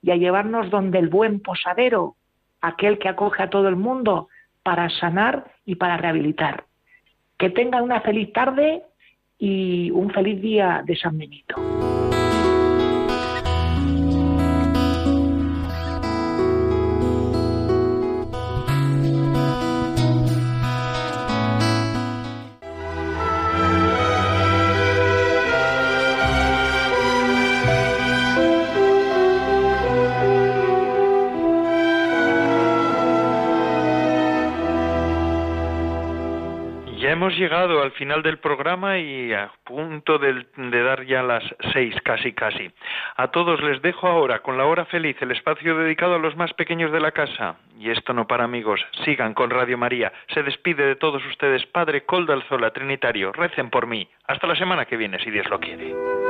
y 0.03 0.11
a 0.11 0.16
llevarnos 0.16 0.71
donde 0.71 0.99
el 0.99 1.09
buen 1.09 1.41
posadero, 1.41 2.16
aquel 2.61 2.99
que 2.99 3.09
acoge 3.09 3.43
a 3.43 3.51
todo 3.51 3.69
el 3.69 3.77
mundo 3.77 4.29
para 4.63 4.89
sanar 4.91 5.53
y 5.65 5.77
para 5.77 5.97
rehabilitar. 5.97 6.65
Que 7.39 7.51
tengan 7.51 7.83
una 7.83 8.01
feliz 8.01 8.33
tarde 8.33 8.83
y 9.39 9.91
un 9.91 10.11
feliz 10.11 10.41
día 10.41 10.83
de 10.85 10.97
San 10.97 11.17
Benito. 11.17 11.57
Hemos 37.21 37.37
llegado 37.37 37.83
al 37.83 37.93
final 37.93 38.23
del 38.23 38.39
programa 38.39 38.97
y 38.97 39.35
a 39.35 39.53
punto 39.64 40.18
de, 40.18 40.43
dar 40.57 41.05
ya 41.05 41.23
las 41.23 41.45
seis, 41.75 41.95
casi 42.03 42.33
casi. 42.33 42.71
A 43.14 43.29
todos 43.29 43.61
les 43.62 43.83
dejo 43.83 44.07
ahora 44.07 44.39
con 44.39 44.57
la 44.57 44.64
hora 44.64 44.87
feliz, 44.87 45.18
el 45.21 45.33
espacio 45.33 45.77
dedicado 45.77 46.14
a 46.14 46.18
los 46.18 46.35
más 46.35 46.55
pequeños 46.55 46.91
de 46.93 47.01
la 47.01 47.12
casa. 47.12 47.57
Y 47.79 47.91
esto 47.91 48.14
no 48.14 48.27
para 48.27 48.45
amigos, 48.45 48.81
sigan 49.05 49.35
con 49.35 49.51
Radio 49.51 49.77
María. 49.77 50.11
Se 50.33 50.43
despide 50.43 50.87
de 50.87 50.97
todos 50.97 51.23
ustedes, 51.27 51.66
Padre 51.66 52.07
Coldalzola 52.07 52.71
Trinitario. 52.71 53.33
Recen 53.33 53.68
por 53.68 53.87
mí. 53.87 54.09
Hasta 54.27 54.47
la 54.47 54.57
semana 54.57 54.87
que 54.87 54.97
viene, 54.97 55.18
si 55.18 55.31
Dios 55.31 55.47
lo 55.51 55.61
quiere. 55.61 56.30